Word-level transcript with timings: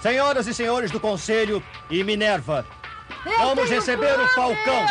Senhoras 0.00 0.46
e 0.46 0.54
senhores 0.54 0.90
do 0.90 1.00
Conselho 1.00 1.62
e 1.90 2.04
Minerva, 2.04 2.64
Eu 3.26 3.38
vamos 3.38 3.68
tenho 3.68 3.80
receber 3.80 4.12
o 4.12 4.16
poder! 4.16 4.28
Falcão. 4.34 4.86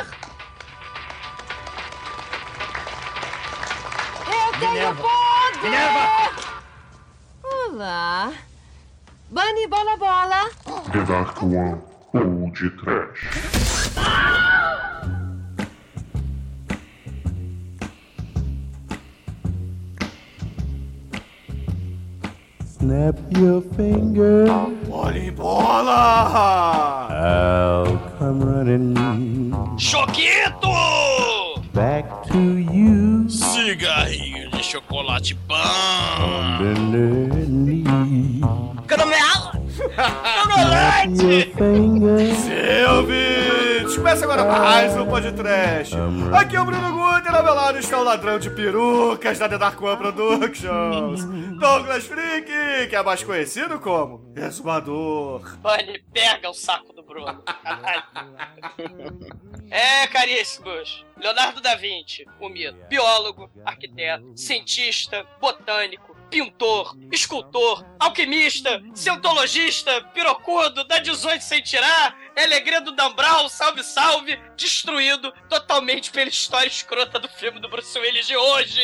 Eu 4.25 4.59
tenho 4.59 4.71
Minerva. 4.73 5.01
poder! 5.01 5.63
Minerva! 5.63 6.31
Olá. 7.43 8.33
Bunny 9.29 9.67
Bola 9.67 9.97
Bola. 9.97 10.49
The 10.91 11.03
Dark 11.03 11.41
One 11.43 11.81
ou 12.13 12.51
de 12.51 12.69
Trash. 12.71 13.66
Snap 22.87 23.19
your 23.31 23.59
finger, 23.75 24.45
Olhem 24.87 25.35
bola! 25.35 27.09
I'll 27.11 27.97
come 28.17 28.39
running 28.39 28.95
Choquito! 29.75 31.59
back 31.73 32.05
to 32.31 32.39
you. 32.39 33.25
Cigarrinho 33.27 34.49
de 34.51 34.63
chocolate 34.63 35.35
bom. 35.49 36.59
Seu 42.45 42.91
ouvintes! 42.97 43.97
Começa 43.97 44.25
agora 44.25 44.45
mais 44.45 44.95
um 44.95 45.07
podcast. 45.07 45.95
Aqui 46.39 46.55
é 46.55 46.61
o 46.61 46.65
Bruno 46.65 46.91
Guter, 46.91 47.33
ao 47.33 47.43
meu 47.43 47.55
lado 47.55 47.79
está 47.79 47.99
o 47.99 48.03
ladrão 48.03 48.37
de 48.37 48.51
perucas 48.51 49.39
da 49.39 49.49
The 49.49 49.57
Dark 49.57 49.81
One 49.81 49.97
Productions. 49.97 51.23
Douglas 51.57 52.05
Freak, 52.05 52.45
que 52.89 52.95
é 52.95 53.01
mais 53.01 53.23
conhecido 53.23 53.79
como 53.79 54.31
Exumador. 54.35 55.57
Bunny, 55.57 55.99
pega 56.13 56.47
o 56.47 56.53
saco 56.53 56.93
do 56.93 57.01
Bruno. 57.01 57.43
É, 59.69 60.07
caríssimos. 60.07 61.05
Leonardo 61.17 61.59
da 61.59 61.75
Vinci, 61.75 62.25
o 62.39 62.47
mito. 62.47 62.77
Biólogo, 62.87 63.51
arquiteto, 63.65 64.31
cientista, 64.33 65.25
botânico, 65.41 66.15
pintor, 66.29 66.95
escultor, 67.11 67.85
alquimista, 67.99 68.81
cientologista, 68.93 70.01
pirocudo, 70.13 70.83
dá 70.83 70.99
18 70.99 71.41
sem 71.41 71.61
tirar, 71.61 72.15
Elegredo 72.35 72.91
Dambral, 72.91 73.49
salve, 73.49 73.83
salve, 73.83 74.39
destruído 74.55 75.31
totalmente 75.49 76.11
pela 76.11 76.29
história 76.29 76.67
escrota 76.67 77.19
do 77.19 77.27
filme 77.27 77.59
do 77.59 77.67
Bruce 77.67 77.97
Willis 77.97 78.27
de 78.27 78.37
hoje. 78.37 78.81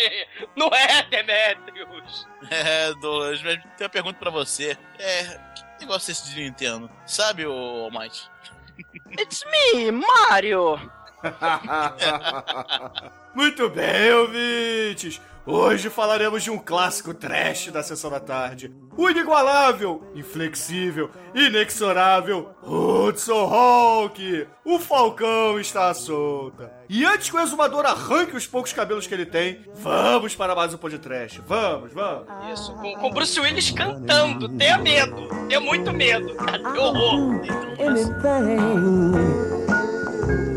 Não 0.55 0.67
é, 0.67 1.03
Demetrius? 1.03 2.27
É, 2.51 2.93
Douglas, 2.95 3.41
mas 3.41 3.55
tem 3.77 3.85
uma 3.85 3.89
pergunta 3.89 4.19
pra 4.19 4.29
você. 4.29 4.77
É, 4.99 5.23
que 5.55 5.63
negócio 5.79 6.09
é 6.09 6.11
esse 6.11 6.29
de 6.29 6.43
Nintendo? 6.43 6.91
Sabe, 7.05 7.45
ô 7.45 7.89
Might? 7.89 8.29
It's 9.17 9.45
me, 9.45 9.91
Mario. 9.91 10.77
Muito 13.33 13.69
bem, 13.69 14.13
ouvintes! 14.13 15.21
Hoje 15.45 15.89
falaremos 15.89 16.41
de 16.41 16.49
um 16.49 16.57
clássico 16.57 17.13
trash 17.13 17.69
da 17.69 17.83
sessão 17.83 18.09
da 18.09 18.19
tarde. 18.19 18.73
O 18.95 19.09
inigualável, 19.09 20.01
inflexível, 20.15 21.09
inexorável 21.35 22.51
Hudson 22.63 23.53
Hawk! 23.53 24.47
O 24.63 24.79
Falcão 24.79 25.59
está 25.59 25.89
à 25.89 25.93
solta. 25.93 26.71
E 26.87 27.03
antes 27.03 27.29
que 27.29 27.35
o 27.35 27.41
exumador 27.41 27.85
arranque 27.85 28.37
os 28.37 28.47
poucos 28.47 28.71
cabelos 28.71 29.05
que 29.05 29.13
ele 29.13 29.25
tem, 29.25 29.59
vamos 29.75 30.33
para 30.33 30.55
mais 30.55 30.73
um 30.73 30.77
pôr 30.77 30.89
de 30.89 30.99
trash. 30.99 31.41
Vamos, 31.45 31.91
vamos. 31.91 32.25
Isso, 32.53 32.73
com, 32.75 32.93
com 32.93 33.09
Bruce 33.09 33.37
Willis 33.37 33.71
cantando. 33.71 34.47
Tenha 34.47 34.77
medo. 34.77 35.27
Tenha 35.49 35.59
muito 35.59 35.91
medo. 35.91 36.35
cara. 36.35 36.59
Que 36.59 36.79
horror. 36.79 37.41
anything 37.79 39.13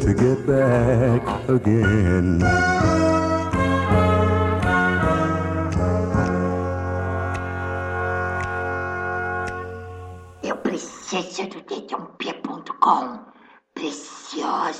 to 0.01 0.15
get 0.15 0.47
back 0.47 1.23
again. 1.51 3.06
Preciso 10.77 11.49
do 11.49 11.63
dedãop.com. 11.63 13.25
Preciosa. 13.73 14.75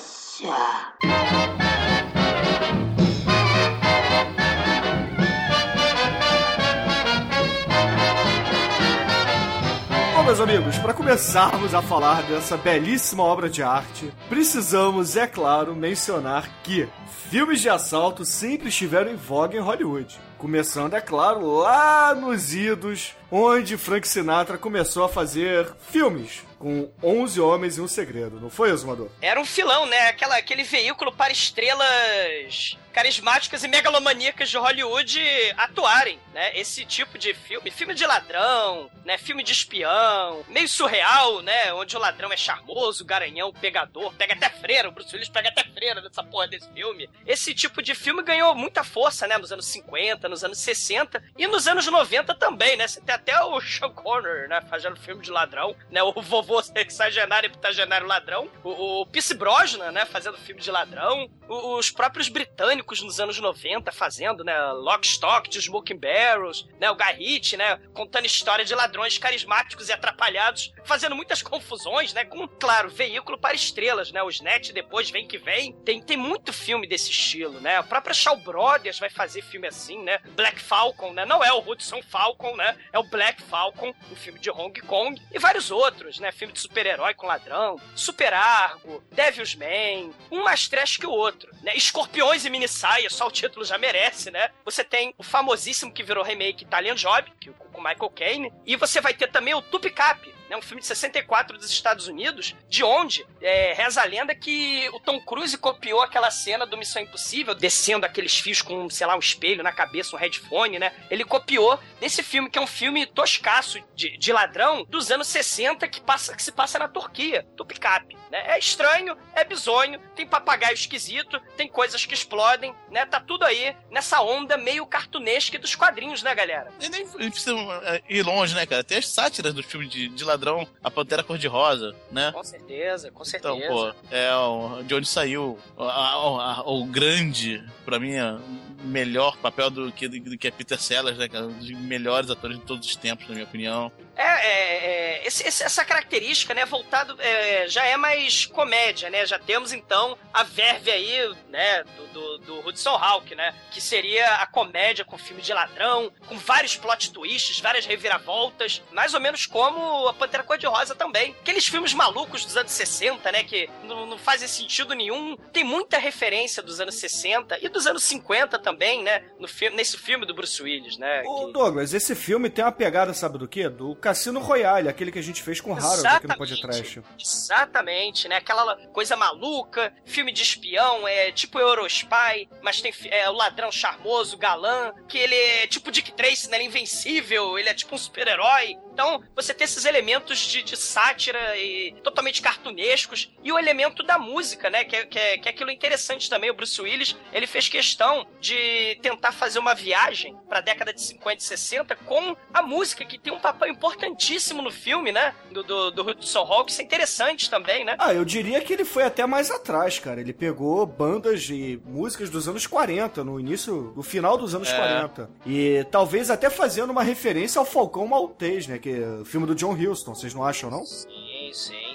Bom, 10.15 10.23
meus 10.23 10.39
amigos, 10.39 10.77
para 10.77 10.93
começarmos 10.93 11.75
a 11.75 11.81
falar 11.81 12.25
dessa 12.25 12.59
belíssima 12.59 13.23
obra 13.23 13.49
de 13.49 13.63
arte, 13.63 14.13
precisamos, 14.29 15.17
é 15.17 15.27
claro, 15.27 15.75
mencionar 15.75 16.61
que 16.63 16.87
filmes 17.31 17.63
de 17.63 17.71
assalto 17.71 18.23
sempre 18.23 18.69
estiveram 18.69 19.13
em 19.13 19.17
voga 19.17 19.57
em 19.57 19.61
Hollywood. 19.61 20.26
Começando, 20.39 20.95
é 20.95 21.01
claro, 21.01 21.47
lá 21.47 22.15
nos 22.15 22.53
idos, 22.53 23.15
onde 23.31 23.79
Frank 23.79 24.07
Sinatra 24.07 24.59
começou 24.59 25.05
a 25.05 25.09
fazer 25.09 25.73
filmes 25.91 26.43
com 26.67 26.91
11 27.01 27.41
Homens 27.41 27.79
e 27.79 27.81
um 27.81 27.87
Segredo, 27.87 28.41
não 28.41 28.51
foi, 28.51 28.71
Exumador? 28.71 29.09
Era 29.23 29.41
um 29.41 29.45
filão, 29.45 29.87
né? 29.87 30.09
Aquela, 30.09 30.37
aquele 30.37 30.65
veículo 30.65 31.13
para 31.13 31.33
estrelas 31.33 32.77
carismáticas 32.93 33.63
e 33.63 33.69
megalomaníacas 33.69 34.49
de 34.49 34.57
Hollywood 34.57 35.21
atuarem, 35.59 36.19
né? 36.33 36.59
Esse 36.59 36.83
tipo 36.85 37.19
de 37.19 37.35
filme, 37.35 37.71
filme 37.71 37.93
de 37.93 38.07
ladrão, 38.07 38.91
né? 39.05 39.19
Filme 39.19 39.43
de 39.43 39.53
espião, 39.53 40.43
meio 40.49 40.67
surreal, 40.67 41.43
né? 41.43 41.75
Onde 41.75 41.95
o 41.95 42.01
ladrão 42.01 42.33
é 42.33 42.39
charmoso, 42.39 43.05
garanhão, 43.05 43.53
pegador, 43.53 44.15
pega 44.15 44.33
até 44.33 44.49
freira, 44.49 44.89
o 44.89 44.93
Bruce 44.93 45.15
Willis 45.15 45.29
pega 45.29 45.51
até 45.51 45.63
freira 45.63 46.01
nessa 46.01 46.25
porra 46.25 46.49
desse 46.49 46.69
filme. 46.73 47.09
Esse 47.27 47.55
tipo 47.55 47.83
de 47.83 47.95
filme 47.95 48.23
ganhou 48.23 48.55
muita 48.55 48.83
força, 48.83 49.27
né? 49.27 49.37
Nos 49.37 49.53
anos 49.53 49.67
50, 49.67 50.27
nos 50.27 50.43
anos 50.43 50.57
60 50.57 51.23
e 51.37 51.47
nos 51.47 51.69
anos 51.69 51.87
90 51.87 52.35
também, 52.35 52.79
né? 52.79 52.89
Você 52.89 53.03
tem 53.03 53.15
até 53.15 53.39
o 53.45 53.61
Sean 53.61 53.91
Connery, 53.91 54.49
né? 54.49 54.63
Fazendo 54.71 54.97
filme 54.97 55.23
de 55.23 55.31
ladrão, 55.31 55.77
né? 55.91 56.03
O 56.03 56.15
vovô 56.23 56.56
sexagenário 56.63 57.49
e 57.49 57.51
pitagenário 57.51 58.07
ladrão, 58.07 58.51
o, 58.65 59.01
o 59.03 59.07
Pierce 59.07 59.35
Brosnan, 59.35 59.91
né? 59.93 60.05
Fazendo 60.07 60.37
filme 60.39 60.61
de 60.61 60.71
ladrão, 60.71 61.29
o- 61.49 61.77
os 61.79 61.91
próprios 61.91 62.29
britânicos 62.29 63.01
nos 63.03 63.21
anos 63.21 63.39
90 63.39 63.91
fazendo, 63.93 64.45
né? 64.45 64.59
Lock, 64.73 65.07
Stock, 65.07 65.49
The 65.51 65.59
Smoking 65.61 65.99
Barrels, 65.99 66.67
né? 66.81 66.91
O 66.91 66.97
Ritchie, 66.97 67.57
né? 67.57 67.79
Contando 67.95 68.27
história 68.27 68.65
de 68.65 68.75
ladrões 68.75 69.19
carismáticos 69.19 69.89
e 69.89 69.93
atrapalhados, 69.93 70.73
fazendo 70.85 71.15
muitas 71.17 71.43
confusões, 71.43 72.13
né? 72.13 72.25
Com, 72.25 72.47
claro, 72.49 72.89
veículo 72.89 73.39
para 73.39 73.55
estrelas, 73.55 74.11
né? 74.13 74.23
Os 74.23 74.41
Net 74.41 74.73
depois 74.73 75.11
vem 75.11 75.27
que 75.27 75.39
vem. 75.39 75.73
Tem, 75.85 76.01
tem 76.03 76.17
muito 76.17 76.53
filme 76.53 76.87
desse 76.87 77.11
estilo, 77.11 77.61
né? 77.61 77.77
A 77.77 77.83
própria 77.83 78.15
Shaw 78.15 78.37
Brothers 78.39 78.99
vai 78.99 79.11
fazer 79.11 79.43
filme 79.43 79.67
assim, 79.67 80.03
né? 80.03 80.19
Black 80.35 80.61
Falcon, 80.61 81.13
né? 81.13 81.25
Não 81.25 81.43
é 81.45 81.53
o 81.53 81.59
Hudson 81.61 82.03
Falcon, 82.03 82.55
né? 82.57 82.77
É 82.93 82.99
o 82.99 83.05
Black 83.05 83.43
Falcon, 83.43 83.93
um 84.11 84.17
filme 84.17 84.39
de 84.39 84.51
Hong 84.51 84.81
Kong. 84.83 85.21
E 85.33 85.39
vários 85.39 85.71
outros, 85.71 86.19
né? 86.19 86.33
Filme 86.37 86.53
de 86.53 86.61
super-herói 86.61 87.15
com 87.15 87.27
ladrão, 87.27 87.81
Super 87.95 88.35
Argo, 88.35 89.03
Devil's 89.11 89.55
Man, 89.55 90.13
um 90.31 90.45
mais 90.45 90.69
trash 90.69 90.99
que 90.99 91.07
o 91.07 91.11
outro, 91.11 91.51
né? 91.63 91.75
Escorpiões 91.75 92.45
e 92.45 92.51
mini 92.51 92.69
saia, 92.69 93.09
só 93.09 93.27
o 93.27 93.31
título 93.31 93.65
já 93.65 93.79
merece, 93.79 94.31
né? 94.31 94.51
Você 94.63 94.85
tem 94.85 95.15
o 95.17 95.23
famosíssimo 95.23 95.91
que 95.91 96.03
virou 96.03 96.23
remake 96.23 96.65
Italian 96.65 96.95
Job, 96.95 97.33
que, 97.41 97.51
com 97.51 97.81
Michael 97.81 98.11
Caine, 98.11 98.53
e 98.67 98.77
você 98.77 99.01
vai 99.01 99.15
ter 99.15 99.31
também 99.31 99.55
o 99.55 99.63
Tupicap, 99.63 100.36
né? 100.49 100.57
Um 100.57 100.63
filme 100.63 100.81
de 100.81 100.87
64 100.87 101.59
dos 101.59 101.71
Estados 101.71 102.09
Unidos, 102.09 102.55
de 102.69 102.83
onde 102.85 103.27
é, 103.41 103.73
reza 103.73 104.01
a 104.01 104.05
lenda 104.05 104.35
que 104.35 104.89
o 104.93 105.01
Tom 105.01 105.21
Cruise 105.21 105.57
copiou 105.57 106.03
aquela 106.03 106.31
cena 106.31 106.67
do 106.67 106.77
Missão 106.77 107.03
Impossível, 107.03 107.55
descendo 107.55 108.07
aqueles 108.07 108.39
fios 108.39 108.63
com, 108.63 108.89
sei 108.91 109.07
lá, 109.07 109.17
um 109.17 109.21
espelho 109.21 109.63
na 109.63 109.73
cabeça, 109.73 110.15
um 110.15 110.19
headphone, 110.19 110.79
né? 110.79 110.93
Ele 111.11 111.25
copiou 111.25 111.79
desse 112.01 112.23
filme, 112.23 112.51
que 112.51 112.59
é 112.59 112.63
um 112.63 112.67
filme 112.67 113.07
toscaço 113.07 113.83
de, 113.95 114.17
de 114.17 114.33
ladrão 114.33 114.85
dos 114.89 115.11
anos 115.11 115.29
60 115.29 115.87
que, 115.89 116.01
passa, 116.01 116.35
que 116.35 116.43
se 116.43 116.53
passa 116.53 116.79
na 116.79 116.89
Turquia, 116.89 117.47
Tupicap. 117.57 118.17
Né? 118.31 118.55
É 118.55 118.59
estranho, 118.59 119.17
é 119.35 119.45
bizonho, 119.45 120.01
tem 120.15 120.27
papagaio 120.27 120.75
esquisito, 120.75 121.41
tem 121.57 121.69
coisas 121.69 122.05
que 122.05 122.15
explodem, 122.15 122.75
né? 122.91 123.07
Tá 123.07 123.21
tudo 123.21 123.45
aí 123.45 123.77
nessa 123.91 124.21
onda 124.21 124.57
meio 124.57 124.87
cartunesca 124.87 125.59
dos 125.59 125.75
quadrinhos, 125.75 126.23
né, 126.23 126.35
galera? 126.35 126.73
E 126.81 126.89
nem 126.89 127.07
precisa 127.07 127.53
é, 127.85 128.03
ir 128.09 128.23
longe, 128.25 128.55
né, 128.55 128.67
cara? 128.67 128.83
Tem 128.83 128.99
as 128.99 129.09
sátiras 129.09 129.55
dos 129.55 129.65
filmes 129.65 129.91
de, 129.91 130.09
de 130.09 130.25
ladrão, 130.25 130.36
a 130.83 130.91
Pantera 130.91 131.23
Cor-de-Rosa, 131.23 131.95
né? 132.11 132.33
Com 132.33 132.45
certeza, 132.45 133.11
com 133.11 133.25
certeza. 133.25 133.55
Então, 133.57 133.69
pô, 133.69 133.93
é 134.11 134.35
o- 134.35 134.83
de 134.83 134.95
onde 134.95 135.07
saiu 135.09 135.59
a- 135.79 135.85
a- 135.85 136.55
a- 136.59 136.63
o 136.71 136.85
grande, 136.85 137.63
pra 137.85 137.99
mim, 137.99 138.15
é 138.15 138.37
melhor 138.85 139.37
papel 139.39 139.71
do 139.71 139.91
que, 139.91 140.07
do 140.09 140.39
que 140.39 140.47
é 140.49 140.51
Peter 140.51 140.81
Sellers, 140.81 141.17
né? 141.19 141.29
Um 141.35 141.53
dos 141.59 141.71
melhores 141.71 142.31
atores 142.31 142.59
de 142.59 142.65
todos 142.65 142.87
os 142.87 142.95
tempos, 142.97 143.27
na 143.29 143.35
minha 143.35 143.47
opinião. 143.47 143.91
É, 144.17 144.23
é, 144.23 144.87
é, 145.23 145.27
esse- 145.27 145.45
essa 145.47 145.85
característica, 145.85 146.55
né, 146.55 146.65
voltado, 146.65 147.17
é, 147.21 147.69
já 147.69 147.85
é 147.85 147.97
mais 147.99 148.47
comédia, 148.47 149.11
né? 149.11 149.27
Já 149.27 149.39
temos 149.39 149.73
então 149.73 150.17
a 150.33 150.43
verve 150.43 150.91
aí, 150.91 151.35
né, 151.51 151.85
do, 151.85 152.07
do, 152.07 152.39
do 152.39 152.69
Hudson 152.69 152.95
Hawk, 152.97 153.35
né? 153.35 153.55
Que 153.71 153.81
seria 153.81 154.37
a 154.37 154.47
comédia 154.47 155.05
com 155.05 155.19
filme 155.19 155.43
de 155.43 155.53
ladrão, 155.53 156.11
com 156.29 156.39
vários 156.39 156.77
plot 156.77 157.11
twists 157.11 157.27
twists, 157.27 157.61
várias 157.61 157.85
reviravoltas, 157.87 158.83
mais 158.93 159.13
ou 159.15 159.21
menos 159.21 159.47
como 159.47 160.07
a 160.09 160.15
Pantera 160.27 160.43
Cor-de-Rosa 160.43 160.95
também. 160.95 161.35
Aqueles 161.41 161.67
filmes 161.67 161.95
malucos 161.95 162.45
dos 162.45 162.57
anos 162.57 162.73
60, 162.73 163.31
né, 163.31 163.45
que 163.45 163.69
não, 163.85 164.07
não 164.07 164.19
fazem 164.19 164.49
sentido 164.49 164.95
nenhum. 164.95 165.37
Tem 165.53 165.63
muita 165.63 165.99
referência 165.99 166.63
dos 166.63 166.81
anos 166.81 166.97
60 166.97 167.59
e 167.63 167.69
dos 167.69 167.87
anos 167.87 168.03
50 168.03 168.59
também, 168.59 169.03
né, 169.03 169.23
no 169.39 169.47
filme, 169.47 169.77
nesse 169.77 169.97
filme 169.97 170.27
do 170.27 170.35
Bruce 170.35 170.61
Willis, 170.63 170.99
né. 170.99 171.23
Ô, 171.25 171.47
que- 171.47 171.53
Douglas, 171.53 171.95
esse 171.95 172.15
filme 172.15 172.51
tem 172.51 172.65
uma 172.65 172.73
pegada, 172.73 173.15
sabe 173.15 173.39
do 173.39 173.47
quê? 173.47 173.69
Do 173.69 173.95
Cassino 173.97 174.41
Royale, 174.41 174.89
aquele 174.89 175.13
que 175.13 175.19
a 175.19 175.23
gente 175.23 175.43
fez 175.43 175.61
com 175.61 175.73
o 175.73 175.77
Harold 175.77 176.07
aqui 176.07 176.27
no 176.27 176.37
podcast. 176.37 177.03
Exatamente, 177.19 178.29
né? 178.29 178.37
Aquela 178.37 178.77
coisa 178.89 179.17
maluca, 179.17 179.93
filme 180.05 180.33
de 180.33 180.43
espião, 180.43 181.07
é 181.07 181.31
tipo 181.31 181.59
Eurospy, 181.59 182.49
mas 182.63 182.81
tem 182.81 182.93
é, 183.11 183.29
o 183.31 183.33
ladrão 183.33 183.71
charmoso, 183.71 184.37
galã, 184.37 184.93
que 185.09 185.17
ele 185.19 185.35
é 185.35 185.67
tipo 185.67 185.91
Dick 185.91 186.13
Tracy, 186.13 186.51
né? 186.51 186.57
Ele 186.57 186.65
é 186.65 186.67
invencível, 186.67 187.59
ele 187.59 187.69
é 187.69 187.75
tipo 187.75 187.95
um 187.95 187.99
super-herói. 187.99 188.77
Então, 188.97 189.23
você 189.35 189.53
tem 189.53 189.67
esses 189.67 189.85
elementos 189.85 190.39
de, 190.39 190.63
de 190.63 190.75
sátira 190.75 191.55
e 191.59 191.95
totalmente 192.03 192.41
cartunescos, 192.41 193.31
e 193.45 193.53
o 193.53 193.59
elemento 193.59 194.03
da 194.03 194.19
música, 194.19 194.71
né? 194.71 194.85
Que 194.85 194.97
é, 194.97 195.05
que, 195.05 195.19
é, 195.19 195.37
que 195.37 195.47
é 195.47 195.51
aquilo 195.51 195.71
interessante 195.71 196.31
também. 196.31 196.51
O 196.51 196.55
Bruce 196.55 196.81
Willis, 196.81 197.15
ele 197.31 197.47
fez 197.47 197.69
questão 197.69 198.27
de 198.41 198.99
tentar 199.03 199.33
fazer 199.33 199.59
uma 199.59 199.75
viagem 199.75 200.35
pra 200.49 200.63
década 200.63 200.95
de 200.95 201.03
50 201.03 201.43
e 201.43 201.45
60 201.45 201.95
com 201.95 202.35
a 202.55 202.63
música, 202.63 203.05
que 203.05 203.19
tem 203.19 203.31
um 203.31 203.39
papel 203.39 203.69
importantíssimo 203.69 204.63
no 204.63 204.71
filme, 204.71 205.13
né? 205.13 205.35
Do, 205.51 205.63
do, 205.63 205.91
do 205.91 206.03
Hudson 206.09 206.41
Hawk, 206.41 206.73
isso 206.73 206.81
é 206.81 206.85
interessante 206.85 207.51
também, 207.51 207.85
né? 207.85 207.97
Ah, 207.99 208.15
eu 208.15 208.25
diria 208.25 208.63
que 208.63 208.73
ele 208.73 208.87
foi 208.87 209.03
até 209.03 209.27
mais 209.27 209.51
atrás, 209.51 209.99
cara. 209.99 210.23
Ele 210.23 210.33
pegou 210.33 210.87
bandas 210.87 211.51
e 211.51 211.79
músicas 211.85 212.31
dos 212.31 212.49
anos 212.49 212.67
40, 212.67 213.23
no 213.23 213.39
início, 213.39 213.93
no 213.95 214.03
final 214.03 214.39
dos 214.39 214.55
anos 214.55 214.71
É. 214.71 214.77
40. 214.77 215.31
E 215.45 215.85
talvez 215.91 216.31
até 216.31 216.49
fazendo 216.49 216.89
uma 216.89 217.03
referência 217.03 217.59
ao 217.59 217.67
Falcão 217.67 218.07
Maltês, 218.07 218.67
né? 218.67 218.79
O 219.21 219.25
filme 219.25 219.47
do 219.47 219.55
John 219.55 219.75
Huston, 219.75 220.15
vocês 220.15 220.35
não 220.35 220.45
acham, 220.45 220.71
não? 220.71 220.85
Sim, 220.85 221.51
sim. 221.53 221.86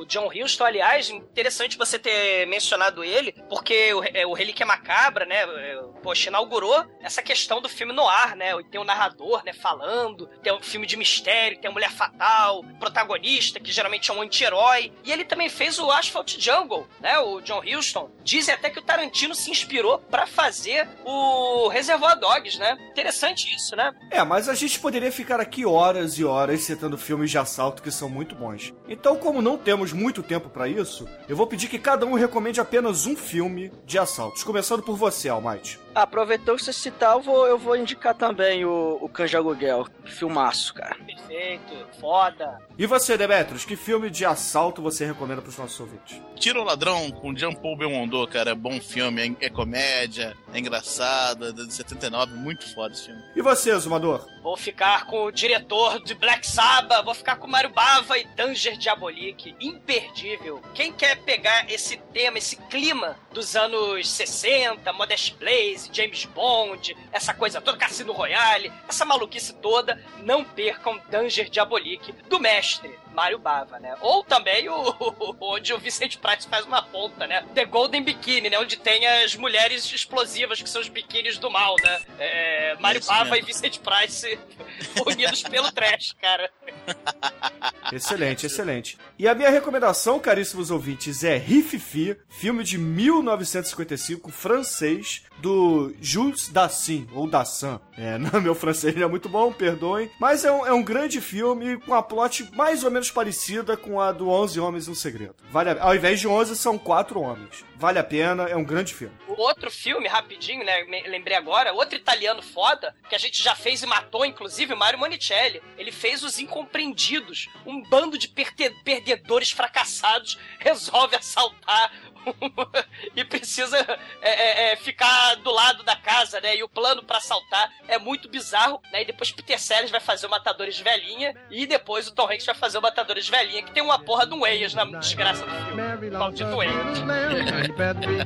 O 0.00 0.06
John 0.06 0.30
Huston, 0.34 0.64
aliás, 0.64 1.10
interessante 1.10 1.76
você 1.76 1.98
ter 1.98 2.46
mencionado 2.46 3.04
ele, 3.04 3.32
porque 3.50 3.92
o, 3.92 4.02
é, 4.02 4.24
o 4.24 4.32
Relíquia 4.32 4.64
Macabra, 4.64 5.26
né, 5.26 5.42
é, 5.42 5.78
poxa, 6.02 6.30
inaugurou 6.30 6.86
essa 7.02 7.20
questão 7.20 7.60
do 7.60 7.68
filme 7.68 7.92
no 7.92 8.08
ar, 8.08 8.34
né, 8.34 8.52
tem 8.70 8.80
o 8.80 8.84
narrador, 8.84 9.44
né, 9.44 9.52
falando, 9.52 10.26
tem 10.42 10.54
um 10.54 10.62
filme 10.62 10.86
de 10.86 10.96
mistério, 10.96 11.58
tem 11.58 11.68
a 11.68 11.72
Mulher 11.72 11.90
Fatal, 11.92 12.64
protagonista, 12.78 13.60
que 13.60 13.70
geralmente 13.70 14.10
é 14.10 14.14
um 14.14 14.22
anti-herói, 14.22 14.90
e 15.04 15.12
ele 15.12 15.22
também 15.22 15.50
fez 15.50 15.78
o 15.78 15.90
Asphalt 15.90 16.34
Jungle, 16.38 16.88
né, 16.98 17.18
o 17.18 17.42
John 17.42 17.60
Huston. 17.60 18.10
Dizem 18.24 18.54
até 18.54 18.70
que 18.70 18.78
o 18.78 18.82
Tarantino 18.82 19.34
se 19.34 19.50
inspirou 19.50 19.98
pra 19.98 20.26
fazer 20.26 20.88
o 21.04 21.68
Reservoir 21.68 22.18
Dogs, 22.18 22.58
né, 22.58 22.78
interessante 22.90 23.54
isso, 23.54 23.76
né. 23.76 23.92
É, 24.10 24.24
mas 24.24 24.48
a 24.48 24.54
gente 24.54 24.80
poderia 24.80 25.12
ficar 25.12 25.40
aqui 25.40 25.66
horas 25.66 26.18
e 26.18 26.24
horas 26.24 26.62
citando 26.62 26.96
filmes 26.96 27.30
de 27.30 27.36
assalto 27.36 27.82
que 27.82 27.90
são 27.90 28.08
muito 28.08 28.34
bons. 28.34 28.72
Então, 28.88 29.14
como 29.16 29.42
não 29.42 29.58
temos 29.58 29.89
muito 29.92 30.22
tempo 30.22 30.48
pra 30.48 30.68
isso, 30.68 31.08
eu 31.28 31.36
vou 31.36 31.46
pedir 31.46 31.68
que 31.68 31.78
cada 31.78 32.06
um 32.06 32.14
recomende 32.14 32.60
apenas 32.60 33.06
um 33.06 33.16
filme 33.16 33.72
de 33.86 33.98
assaltos. 33.98 34.42
Começando 34.42 34.82
por 34.82 34.96
você, 34.96 35.28
Almighty. 35.28 35.78
Aproveitou 35.94 36.56
que 36.56 36.64
você 36.64 36.72
citar, 36.72 37.14
eu 37.14 37.20
vou, 37.20 37.46
eu 37.46 37.58
vou 37.58 37.76
indicar 37.76 38.14
também 38.14 38.64
o, 38.64 38.98
o 39.00 39.08
Canja 39.08 39.38
Aluguel. 39.38 39.86
Filmaço, 40.04 40.74
cara. 40.74 40.96
Perfeito, 41.04 41.86
foda. 42.00 42.58
E 42.78 42.86
você, 42.86 43.16
Demetrius, 43.16 43.64
que 43.64 43.76
filme 43.76 44.10
de 44.10 44.24
assalto 44.24 44.80
você 44.80 45.04
recomenda 45.04 45.42
pros 45.42 45.58
nossos 45.58 45.78
ouvintes? 45.78 46.20
Tira 46.36 46.60
o 46.60 46.64
Ladrão 46.64 47.10
com 47.10 47.36
Jean 47.36 47.52
Paul 47.52 47.76
Belmondo, 47.76 48.26
cara. 48.26 48.52
É 48.52 48.54
bom 48.54 48.80
filme, 48.80 49.36
é, 49.40 49.46
é 49.46 49.50
comédia, 49.50 50.36
é 50.52 50.58
engraçado, 50.58 51.48
é 51.48 51.52
de 51.52 51.72
79, 51.72 52.34
muito 52.34 52.72
foda 52.72 52.94
esse 52.94 53.06
filme. 53.06 53.22
E 53.36 53.42
você, 53.42 53.78
Zumador? 53.78 54.26
Vou 54.42 54.56
ficar 54.56 55.06
com 55.06 55.24
o 55.24 55.30
diretor 55.30 56.02
de 56.02 56.14
Black 56.14 56.46
Sabbath, 56.46 57.04
vou 57.04 57.14
ficar 57.14 57.36
com 57.36 57.46
Mario 57.46 57.70
Bava 57.70 58.18
e 58.18 58.24
Danger 58.34 58.76
Diabolique. 58.78 59.54
Imperdível. 59.60 60.62
Quem 60.74 60.92
quer 60.92 61.16
pegar 61.22 61.70
esse 61.70 61.98
tema, 62.12 62.38
esse 62.38 62.56
clima 62.56 63.16
dos 63.32 63.54
anos 63.54 64.08
60, 64.08 64.92
Modest 64.94 65.36
Blaze, 65.36 65.79
James 65.92 66.24
Bond, 66.26 66.96
essa 67.12 67.32
coisa 67.32 67.60
toda, 67.60 67.78
Cassino 67.78 68.12
Royale, 68.12 68.72
essa 68.88 69.04
maluquice 69.04 69.54
toda, 69.54 70.02
não 70.22 70.44
percam 70.44 71.00
Danger 71.08 71.48
Diabolique 71.48 72.12
do 72.28 72.40
mestre. 72.40 72.98
Mário 73.12 73.38
Bava, 73.38 73.78
né? 73.78 73.96
Ou 74.00 74.22
também 74.24 74.68
o, 74.68 74.96
onde 75.40 75.74
o 75.74 75.78
Vicente 75.78 76.18
Price 76.18 76.46
faz 76.48 76.64
uma 76.64 76.82
ponta, 76.82 77.26
né? 77.26 77.44
The 77.54 77.64
Golden 77.64 78.02
Bikini, 78.02 78.48
né? 78.48 78.58
Onde 78.58 78.76
tem 78.76 79.06
as 79.06 79.34
mulheres 79.34 79.84
explosivas, 79.92 80.62
que 80.62 80.68
são 80.68 80.80
os 80.80 80.88
biquínis 80.88 81.36
do 81.38 81.50
mal, 81.50 81.74
né? 81.82 82.00
É, 82.18 82.76
Mário 82.78 83.04
Bava 83.04 83.30
mesmo. 83.30 83.36
e 83.36 83.42
Vicente 83.42 83.80
Price 83.80 84.38
unidos 85.06 85.42
pelo 85.42 85.70
trash, 85.72 86.14
cara. 86.20 86.50
Excelente, 87.92 88.46
excelente. 88.46 88.96
E 89.18 89.26
a 89.26 89.34
minha 89.34 89.50
recomendação, 89.50 90.20
caríssimos 90.20 90.70
ouvintes, 90.70 91.24
é 91.24 91.36
Rififi, 91.36 92.16
filme 92.28 92.62
de 92.62 92.78
1955, 92.78 94.30
francês, 94.30 95.24
do 95.38 95.69
Jules 96.00 96.48
Dassin, 96.48 97.08
ou 97.12 97.28
Dassin. 97.28 97.78
É, 97.96 98.16
não, 98.18 98.40
meu 98.40 98.54
francês 98.54 98.94
não 98.94 99.02
é 99.04 99.06
muito 99.08 99.28
bom, 99.28 99.52
perdoem. 99.52 100.10
Mas 100.18 100.44
é 100.44 100.50
um, 100.52 100.66
é 100.66 100.72
um 100.72 100.82
grande 100.82 101.20
filme 101.20 101.78
com 101.80 101.94
a 101.94 102.02
plot 102.02 102.48
mais 102.54 102.82
ou 102.84 102.90
menos 102.90 103.10
parecida 103.10 103.76
com 103.76 104.00
a 104.00 104.12
do 104.12 104.28
11 104.28 104.58
Homens 104.60 104.86
e 104.86 104.90
um 104.90 104.94
Segredo. 104.94 105.34
Vale 105.50 105.70
a- 105.70 105.82
ao 105.82 105.94
invés 105.94 106.20
de 106.20 106.26
11, 106.28 106.56
são 106.56 106.78
quatro 106.78 107.20
homens. 107.20 107.64
Vale 107.76 107.98
a 107.98 108.04
pena, 108.04 108.44
é 108.44 108.56
um 108.56 108.64
grande 108.64 108.92
filme. 108.94 109.14
O 109.26 109.40
outro 109.40 109.70
filme, 109.70 110.06
rapidinho, 110.06 110.64
né? 110.64 110.84
Lembrei 111.08 111.36
agora, 111.36 111.72
outro 111.72 111.96
italiano 111.96 112.42
foda, 112.42 112.94
que 113.08 113.14
a 113.14 113.18
gente 113.18 113.42
já 113.42 113.54
fez 113.54 113.82
e 113.82 113.86
matou, 113.86 114.24
inclusive, 114.24 114.74
Mario 114.74 114.98
Monicelli. 114.98 115.62
Ele 115.78 115.90
fez 115.90 116.22
Os 116.22 116.38
Incompreendidos. 116.38 117.48
Um 117.66 117.82
bando 117.82 118.18
de 118.18 118.28
perdedores 118.28 119.50
fracassados 119.50 120.38
resolve 120.60 121.16
assaltar 121.16 121.90
e 123.14 123.24
precisa 123.24 123.78
é, 124.22 124.30
é, 124.30 124.72
é, 124.72 124.76
ficar 124.76 125.36
do 125.36 125.50
lado 125.50 125.82
da 125.82 125.96
casa, 125.96 126.40
né? 126.40 126.56
E 126.56 126.62
o 126.62 126.68
plano 126.68 127.02
pra 127.02 127.18
assaltar 127.18 127.70
é 127.88 127.98
muito 127.98 128.28
bizarro, 128.28 128.80
né? 128.92 129.02
E 129.02 129.04
depois 129.04 129.30
Peter 129.30 129.58
Sellers 129.58 129.90
vai 129.90 130.00
fazer 130.00 130.26
o 130.26 130.30
Matadores 130.30 130.78
Velhinha 130.78 131.34
e 131.50 131.66
depois 131.66 132.08
o 132.08 132.14
Tom 132.14 132.30
Hanks 132.30 132.46
vai 132.46 132.54
fazer 132.54 132.78
o 132.78 132.82
Matadores 132.82 133.28
Velhinha, 133.28 133.62
que 133.62 133.72
tem 133.72 133.82
uma 133.82 133.98
porra 133.98 134.26
um 134.30 134.46
Eias 134.46 134.74
na 134.74 134.84
desgraça 134.84 135.44
do 135.44 135.50
filme. 135.50 136.10
Maldito 136.10 136.56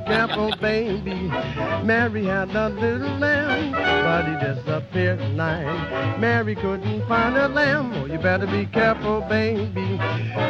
careful, 0.07 0.51
baby. 0.61 1.31
Mary 1.85 2.25
had 2.25 2.55
a 2.55 2.69
little 2.69 3.17
lamb, 3.19 3.73
but 3.73 4.25
he 4.27 4.55
disappeared 4.55 5.21
at 5.21 5.31
night. 5.33 6.19
Mary 6.19 6.55
couldn't 6.55 7.07
find 7.07 7.37
her 7.37 7.49
lamb. 7.49 7.93
Oh, 7.95 8.07
you 8.07 8.19
better 8.19 8.47
be 8.47 8.67
careful, 8.67 9.21
baby. 9.23 10.01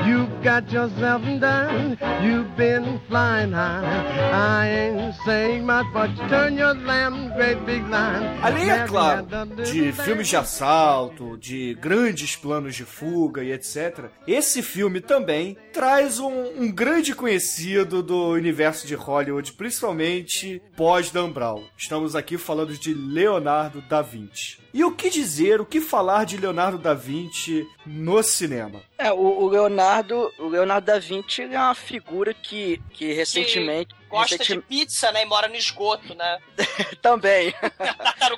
You've 0.06 0.43
got 0.43 0.70
yourself 0.70 1.23
done. 1.41 1.98
You've 2.22 2.56
been 2.56 3.01
flying 3.08 3.33
high. 3.43 3.84
I 4.32 4.69
ain't 4.69 5.14
saying 5.24 5.64
much, 5.67 5.86
but 5.93 6.10
turn 6.29 6.56
your 6.56 6.74
lamb 6.74 7.24
great 7.34 7.60
big 7.64 7.82
line. 7.84 8.24
Além, 8.43 8.70
é 8.70 8.86
claro, 8.86 9.26
de 9.64 9.93
filmes 9.93 10.29
de 10.29 10.36
assalto, 10.36 11.36
de 11.36 11.74
grandes 11.74 12.36
planos 12.36 12.74
de 12.74 12.84
fuga 12.84 13.43
e 13.43 13.53
etc., 13.53 14.06
esse 14.26 14.62
filme 14.62 15.00
também 15.00 15.56
traz 15.72 16.19
um, 16.19 16.62
um 16.62 16.70
grande 16.70 17.14
conhecido 17.14 18.03
do 18.03 18.31
universo 18.31 18.86
de 18.86 18.94
Hollywood, 18.94 19.53
principalmente 19.53 20.62
pós-Dan 20.76 21.31
Brown. 21.31 21.64
Estamos 21.76 22.14
aqui 22.14 22.38
falando 22.38 22.74
de 22.74 22.94
Leonardo 22.94 23.82
da 23.82 24.00
Vinci. 24.00 24.64
E 24.72 24.82
o 24.82 24.91
que 24.91 25.08
dizer, 25.08 25.60
o 25.60 25.67
que 25.67 25.81
falar 25.81 26.24
de 26.24 26.36
Leonardo 26.36 26.79
da 26.79 26.94
Vinci 26.94 27.64
no 27.86 28.22
cinema? 28.24 28.82
É, 29.05 29.13
o, 29.13 29.19
o 29.19 29.49
Leonardo, 29.51 30.32
o 30.39 30.49
Leonardo 30.49 30.87
da 30.87 30.99
Vinci 30.99 31.43
é 31.43 31.58
uma 31.58 31.75
figura 31.75 32.32
que, 32.32 32.81
que 32.89 33.13
recentemente. 33.13 33.94
Gosta 34.19 34.39
de 34.39 34.43
recenti- 34.44 34.67
pizza, 34.67 35.13
né? 35.13 35.23
E 35.23 35.27
mora 35.27 35.49
no 35.49 35.56
esgoto, 35.56 36.15
né? 36.15 36.39
Também. 37.03 37.55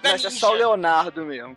Mas 0.03 0.25
é 0.25 0.31
só 0.31 0.51
o 0.51 0.55
Leonardo 0.55 1.25
mesmo. 1.25 1.57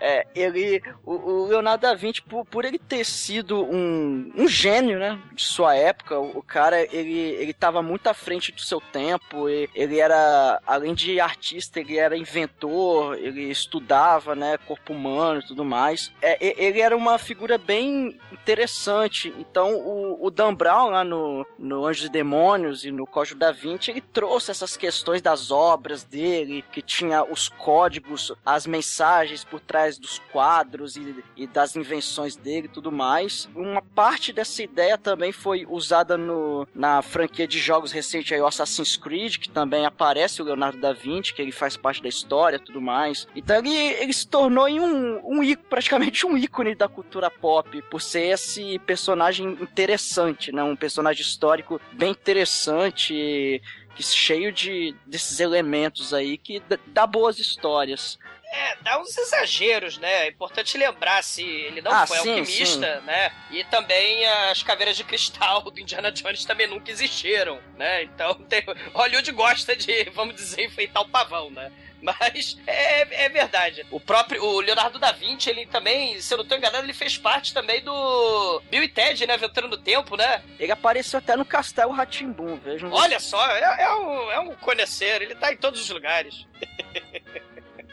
É, 0.00 0.26
ele. 0.34 0.82
O, 1.04 1.12
o 1.14 1.46
Leonardo 1.46 1.82
da 1.82 1.94
Vinci, 1.94 2.22
por, 2.22 2.44
por 2.44 2.64
ele 2.64 2.78
ter 2.78 3.04
sido 3.04 3.64
um, 3.64 4.32
um 4.36 4.48
gênio, 4.48 4.98
né? 4.98 5.18
De 5.32 5.42
sua 5.44 5.74
época, 5.74 6.18
o, 6.18 6.38
o 6.38 6.42
cara, 6.42 6.80
ele, 6.94 7.18
ele 7.18 7.52
tava 7.52 7.82
muito 7.82 8.06
à 8.08 8.14
frente 8.14 8.52
do 8.52 8.60
seu 8.60 8.80
tempo. 8.80 9.48
e- 9.48 9.68
Ele 9.74 9.98
era, 10.00 10.60
além 10.66 10.94
de 10.94 11.20
artista, 11.20 11.80
ele 11.80 11.98
era 11.98 12.16
inventor, 12.16 13.16
ele 13.18 13.42
estudava, 13.50 14.34
né? 14.34 14.58
Corpo 14.66 14.92
humano 14.92 15.40
e 15.40 15.46
tudo 15.46 15.64
mais. 15.64 16.12
É, 16.22 16.36
ele 16.62 16.80
era 16.80 16.96
uma 16.96 17.18
figura 17.18 17.58
bem 17.58 18.18
interessante. 18.32 19.32
Então, 19.38 19.74
o, 19.74 20.26
o 20.26 20.30
Dan 20.30 20.54
Brown, 20.54 20.90
lá 20.90 21.04
no, 21.04 21.46
no 21.58 21.86
Anjos 21.86 22.06
e 22.06 22.10
Demônios 22.10 22.84
e 22.84 22.90
no 22.90 23.06
Código 23.18 23.40
da 23.40 23.50
Vinci, 23.50 23.90
ele 23.90 24.00
trouxe 24.00 24.52
essas 24.52 24.76
questões 24.76 25.20
das 25.20 25.50
obras 25.50 26.04
dele, 26.04 26.64
que 26.70 26.80
tinha 26.80 27.24
os 27.24 27.48
códigos, 27.48 28.32
as 28.46 28.64
mensagens 28.64 29.42
por 29.42 29.58
trás 29.58 29.98
dos 29.98 30.20
quadros 30.30 30.94
e, 30.94 31.24
e 31.36 31.44
das 31.44 31.74
invenções 31.74 32.36
dele 32.36 32.66
e 32.66 32.68
tudo 32.68 32.92
mais. 32.92 33.48
Uma 33.56 33.82
parte 33.82 34.32
dessa 34.32 34.62
ideia 34.62 34.96
também 34.96 35.32
foi 35.32 35.66
usada 35.68 36.16
no, 36.16 36.64
na 36.72 37.02
franquia 37.02 37.48
de 37.48 37.58
jogos 37.58 37.90
recente 37.90 38.32
aí, 38.32 38.40
Assassin's 38.40 38.96
Creed, 38.96 39.38
que 39.38 39.48
também 39.48 39.84
aparece 39.84 40.40
o 40.40 40.44
Leonardo 40.44 40.78
da 40.78 40.92
Vinci, 40.92 41.34
que 41.34 41.42
ele 41.42 41.50
faz 41.50 41.76
parte 41.76 42.00
da 42.00 42.08
história 42.08 42.60
tudo 42.60 42.80
mais. 42.80 43.26
Então 43.34 43.56
ele, 43.56 43.74
ele 43.74 44.12
se 44.12 44.28
tornou 44.28 44.68
em 44.68 44.78
um, 44.78 45.18
um 45.24 45.56
praticamente 45.68 46.24
um 46.24 46.36
ícone 46.36 46.76
da 46.76 46.86
cultura 46.86 47.28
pop, 47.28 47.82
por 47.90 48.00
ser 48.00 48.28
esse 48.28 48.78
personagem 48.78 49.58
interessante, 49.60 50.52
né? 50.52 50.62
Um 50.62 50.76
personagem 50.76 51.22
histórico 51.22 51.80
bem 51.90 52.12
interessante, 52.12 53.07
que 53.14 54.02
cheio 54.02 54.52
de 54.52 54.94
desses 55.06 55.40
elementos 55.40 56.14
aí 56.14 56.38
que 56.38 56.62
dá 56.86 57.06
boas 57.06 57.38
histórias. 57.38 58.18
É, 58.50 58.76
dá 58.80 58.98
uns 58.98 59.16
exageros, 59.18 59.98
né? 59.98 60.26
É 60.26 60.28
importante 60.28 60.78
lembrar 60.78 61.22
se 61.22 61.42
ele 61.42 61.82
não 61.82 61.92
Ah, 61.92 62.06
foi 62.06 62.18
sim, 62.18 62.30
alquimista, 62.38 63.00
né? 63.02 63.30
E 63.50 63.62
também 63.64 64.26
as 64.26 64.62
caveiras 64.62 64.96
de 64.96 65.04
cristal 65.04 65.62
do 65.62 65.78
Indiana 65.78 66.10
Jones 66.10 66.46
também 66.46 66.66
nunca 66.66 66.90
existiram, 66.90 67.60
né? 67.76 68.04
Então 68.04 68.34
tem... 68.48 68.64
Hollywood 68.94 69.32
gosta 69.32 69.76
de, 69.76 70.04
vamos 70.14 70.34
dizer, 70.34 70.62
enfeitar 70.64 71.02
o 71.02 71.08
pavão, 71.08 71.50
né? 71.50 71.70
Mas 72.02 72.56
é, 72.66 73.24
é 73.24 73.28
verdade. 73.28 73.84
O 73.90 73.98
próprio 73.98 74.42
o 74.44 74.60
Leonardo 74.60 74.98
da 74.98 75.12
Vinci, 75.12 75.50
ele 75.50 75.66
também, 75.66 76.20
se 76.20 76.32
eu 76.32 76.38
não 76.38 76.44
tô 76.44 76.54
enganado, 76.54 76.84
ele 76.84 76.92
fez 76.92 77.18
parte 77.18 77.52
também 77.52 77.82
do 77.82 78.62
Bill 78.70 78.84
e 78.84 78.88
Ted, 78.88 79.26
né? 79.26 79.34
Aventura 79.34 79.66
no 79.66 79.76
Tempo, 79.76 80.16
né? 80.16 80.42
Ele 80.58 80.72
apareceu 80.72 81.18
até 81.18 81.36
no 81.36 81.44
Castelo 81.44 81.92
Ratimbum, 81.92 82.56
vejam. 82.56 82.92
Olha 82.92 83.18
só, 83.18 83.44
é, 83.50 83.82
é 83.82 83.94
um, 83.94 84.32
é 84.32 84.40
um 84.40 84.54
conhecer, 84.56 85.22
ele 85.22 85.34
tá 85.34 85.52
em 85.52 85.56
todos 85.56 85.80
os 85.80 85.90
lugares. 85.90 86.46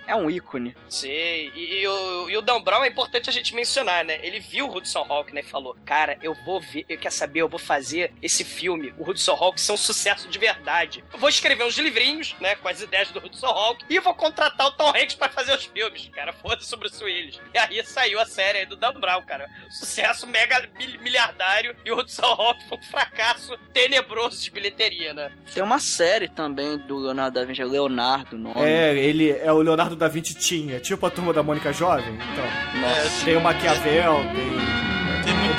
É 0.08 0.16
um 0.16 0.30
ícone. 0.30 0.76
Sim, 0.90 1.10
e, 1.10 1.82
e 1.82 1.88
o, 1.88 2.30
e 2.30 2.38
o 2.38 2.42
Dan 2.42 2.62
Brown 2.62 2.84
é 2.84 2.88
importante 2.88 3.30
a 3.30 3.34
gente 3.34 3.56
mencionar, 3.56 4.06
né? 4.06 4.20
Ele 4.22 4.40
viu 4.40 4.68
o 4.68 4.76
Hudson 4.76 5.06
Hawk, 5.10 5.34
né? 5.34 5.42
E 5.42 5.44
falou: 5.44 5.76
Cara, 5.86 6.18
eu 6.22 6.34
vou 6.46 6.60
ver, 6.62 6.86
eu 6.88 6.98
quero 6.98 7.14
saber, 7.14 7.42
eu 7.42 7.50
vou 7.50 7.60
fazer 7.60 8.12
esse 8.22 8.44
filme, 8.44 8.94
o 8.98 9.10
Hudson 9.10 9.34
Hawk, 9.34 9.60
ser 9.60 9.72
um 9.72 9.78
sucesso 9.78 10.28
de 10.28 10.38
verdade. 10.38 11.04
Eu 11.12 11.20
vou 11.20 11.30
escrever 11.30 11.64
uns 11.66 11.78
livrinhos, 11.78 12.36
né? 12.40 12.56
Com 12.56 12.68
as 12.68 12.82
ideias 12.82 13.10
do 13.12 13.20
Hudson 13.20 13.48
Hawk 13.48 13.84
e 13.90 14.00
vou 14.00 14.14
contratar 14.14 14.68
o 14.68 14.72
Tom 14.72 14.90
Hanks 14.90 15.16
pra 15.16 15.30
fazer 15.30 15.54
os 15.56 15.66
filmes. 15.66 16.10
Cara, 16.14 16.34
foda-se 16.34 16.68
sobre 16.68 16.88
o 16.88 17.04
Willis. 17.04 17.40
E 17.54 17.58
aí 17.58 17.84
saiu 17.86 18.20
a 18.20 18.26
série 18.26 18.60
aí 18.60 18.66
do 18.66 18.76
Dan 18.76 18.94
Brown, 18.94 19.22
cara. 19.24 19.50
Sucesso 19.70 20.26
mega 20.28 20.68
mil- 20.78 21.00
miliardário 21.02 21.76
e 21.84 21.92
o 21.92 21.98
Hudson 21.98 22.26
Hawk 22.26 22.64
foi 22.70 22.78
um 22.78 22.82
fracasso 22.84 23.58
tenebroso 23.74 24.42
de 24.42 24.52
bilheteria, 24.52 25.14
né? 25.14 25.32
Tem 25.54 25.64
uma 25.64 25.80
série 25.80 26.28
também 26.30 26.78
do 26.78 26.98
Leonardo 26.98 27.40
da 27.40 27.46
Vinci, 27.46 27.64
Leonardo 27.64 28.38
nome. 28.38 28.62
É, 28.62 28.96
ele 28.96 29.32
é 29.32 29.52
o 29.52 29.62
Leonardo 29.62 29.95
da 29.96 30.08
Vinci 30.08 30.36
tinha, 30.36 30.80
tipo 30.80 31.06
a 31.06 31.10
turma 31.10 31.34
da 31.34 31.44
Mônica 31.44 31.72
Jovem. 31.74 32.14
Então, 32.16 32.82
Nossa. 32.82 33.26
tem 33.26 33.36
o 33.36 33.42
Maquiavel, 33.42 34.16
tem. 34.34 34.76
Tem 35.24 35.34
muito 35.34 35.56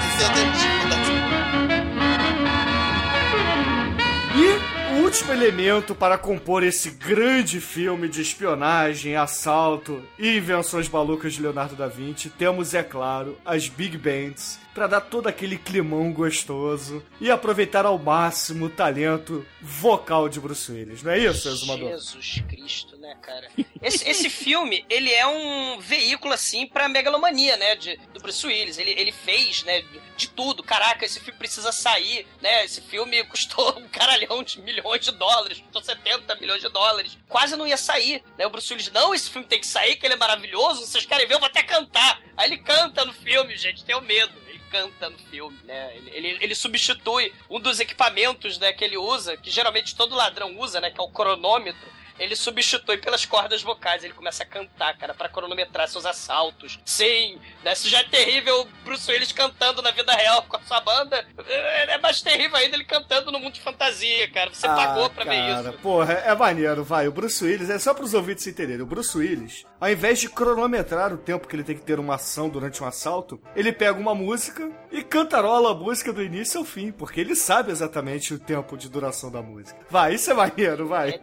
E 4.38 4.98
o 4.98 5.04
último 5.04 5.32
elemento 5.32 5.94
para 5.94 6.16
compor 6.16 6.62
esse 6.62 6.90
grande 6.90 7.60
filme 7.60 8.08
de 8.08 8.20
espionagem, 8.20 9.16
assalto 9.16 10.02
e 10.18 10.36
invenções 10.36 10.88
malucas 10.88 11.34
de 11.34 11.42
Leonardo 11.42 11.74
da 11.74 11.88
Vinci, 11.88 12.30
temos, 12.30 12.74
é 12.74 12.82
claro, 12.82 13.36
as 13.44 13.68
Big 13.68 13.98
Bands, 13.98 14.58
para 14.74 14.86
dar 14.86 15.00
todo 15.00 15.26
aquele 15.26 15.56
climão 15.56 16.12
gostoso 16.12 17.02
e 17.20 17.30
aproveitar 17.30 17.86
ao 17.86 17.98
máximo 17.98 18.66
o 18.66 18.70
talento 18.70 19.44
vocal 19.60 20.28
de 20.28 20.38
Bruce 20.38 20.70
Willis. 20.70 21.02
Não 21.02 21.12
é 21.12 21.18
isso, 21.18 21.48
Exumador? 21.48 21.90
Jesus 21.90 22.42
Cristo, 22.48 22.95
né, 23.06 23.16
cara? 23.22 23.48
Esse, 23.80 24.08
esse 24.08 24.28
filme, 24.28 24.84
ele 24.90 25.12
é 25.12 25.26
um 25.26 25.78
veículo, 25.78 26.34
assim, 26.34 26.66
pra 26.66 26.88
megalomania, 26.88 27.56
né, 27.56 27.76
de, 27.76 27.96
do 28.12 28.20
Bruce 28.20 28.44
Willis. 28.44 28.78
Ele, 28.78 28.90
ele 28.90 29.12
fez, 29.12 29.62
né, 29.62 29.82
de, 30.16 30.28
tudo. 30.28 30.62
Caraca, 30.62 31.04
esse 31.04 31.20
filme 31.20 31.38
precisa 31.38 31.70
sair, 31.70 32.26
né? 32.40 32.64
Esse 32.64 32.80
filme 32.80 33.22
custou 33.30 33.78
um 33.78 33.88
caralhão 33.88 34.42
de 34.42 34.60
milhões 34.60 35.04
de 35.04 35.12
dólares, 35.12 35.60
custou 35.60 35.82
70 35.82 36.34
milhões 36.36 36.60
de 36.60 36.68
dólares. 36.68 37.16
Quase 37.28 37.56
não 37.56 37.66
ia 37.66 37.76
sair, 37.76 38.22
né? 38.36 38.46
O 38.46 38.50
Bruce 38.50 38.72
Willis, 38.72 38.90
não, 38.90 39.14
esse 39.14 39.30
filme 39.30 39.46
tem 39.46 39.60
que 39.60 39.66
sair, 39.66 39.96
que 39.96 40.06
ele 40.06 40.14
é 40.14 40.18
maravilhoso, 40.18 40.84
vocês 40.84 41.06
querem 41.06 41.26
ver, 41.26 41.34
eu 41.34 41.38
vou 41.38 41.46
até 41.46 41.62
cantar. 41.62 42.20
Aí 42.36 42.48
ele 42.48 42.58
canta 42.58 43.04
no 43.04 43.12
filme, 43.12 43.56
gente, 43.56 43.84
tenho 43.84 44.00
medo 44.02 44.32
Ele 44.46 44.60
canta 44.70 45.08
no 45.08 45.18
filme, 45.18 45.58
né? 45.64 45.96
Ele, 45.96 46.10
ele, 46.10 46.38
ele 46.40 46.54
substitui 46.54 47.32
um 47.48 47.60
dos 47.60 47.78
equipamentos, 47.78 48.58
né, 48.58 48.72
que 48.72 48.84
ele 48.84 48.96
usa, 48.96 49.36
que 49.36 49.50
geralmente 49.50 49.94
todo 49.94 50.14
ladrão 50.14 50.58
usa, 50.58 50.80
né, 50.80 50.90
que 50.90 51.00
é 51.00 51.02
o 51.02 51.10
cronômetro. 51.10 51.95
Ele 52.18 52.36
substitui 52.36 52.98
pelas 52.98 53.24
cordas 53.24 53.62
vocais, 53.62 54.04
ele 54.04 54.14
começa 54.14 54.42
a 54.42 54.46
cantar, 54.46 54.96
cara, 54.96 55.14
pra 55.14 55.28
cronometrar 55.28 55.88
seus 55.88 56.06
assaltos. 56.06 56.78
Sim, 56.84 57.38
né? 57.64 57.74
Se 57.74 57.88
já 57.88 58.00
é 58.00 58.04
terrível 58.04 58.62
o 58.62 58.64
Bruce 58.84 59.10
Willis 59.10 59.32
cantando 59.32 59.82
na 59.82 59.90
vida 59.90 60.12
real 60.14 60.42
com 60.44 60.56
a 60.56 60.60
sua 60.62 60.80
banda, 60.80 61.26
é 61.46 61.96
é 61.96 61.98
mais 61.98 62.20
terrível 62.22 62.56
ainda 62.56 62.76
ele 62.76 62.84
cantando 62.84 63.32
no 63.32 63.38
mundo 63.38 63.54
de 63.54 63.60
fantasia, 63.60 64.28
cara. 64.30 64.50
Você 64.52 64.66
pagou 64.66 65.10
pra 65.10 65.24
ver 65.24 65.36
Ah, 65.36 65.54
cara, 65.56 65.70
isso. 65.70 65.78
Porra, 65.78 66.12
é 66.14 66.34
maneiro, 66.34 66.84
vai. 66.84 67.08
O 67.08 67.12
Bruce 67.12 67.42
Willis, 67.44 67.70
é 67.70 67.78
só 67.78 67.94
pros 67.94 68.14
ouvintes 68.14 68.44
se 68.44 68.50
entenderem. 68.50 68.82
O 68.82 68.86
Bruce 68.86 69.16
Willis, 69.16 69.64
ao 69.80 69.90
invés 69.90 70.18
de 70.18 70.28
cronometrar 70.28 71.12
o 71.12 71.16
tempo 71.18 71.46
que 71.46 71.54
ele 71.56 71.64
tem 71.64 71.76
que 71.76 71.82
ter 71.82 71.98
uma 71.98 72.14
ação 72.14 72.48
durante 72.48 72.82
um 72.82 72.86
assalto, 72.86 73.40
ele 73.54 73.72
pega 73.72 73.98
uma 73.98 74.14
música 74.14 74.70
e 74.90 75.02
cantarola 75.02 75.72
a 75.72 75.74
música 75.74 76.12
do 76.12 76.22
início 76.22 76.58
ao 76.58 76.64
fim, 76.64 76.90
porque 76.90 77.20
ele 77.20 77.34
sabe 77.34 77.70
exatamente 77.70 78.32
o 78.34 78.38
tempo 78.38 78.76
de 78.76 78.88
duração 78.88 79.30
da 79.30 79.42
música. 79.42 79.78
Vai, 79.90 80.14
isso 80.14 80.30
é 80.30 80.34
maneiro, 80.34 80.86
vai. 80.86 81.20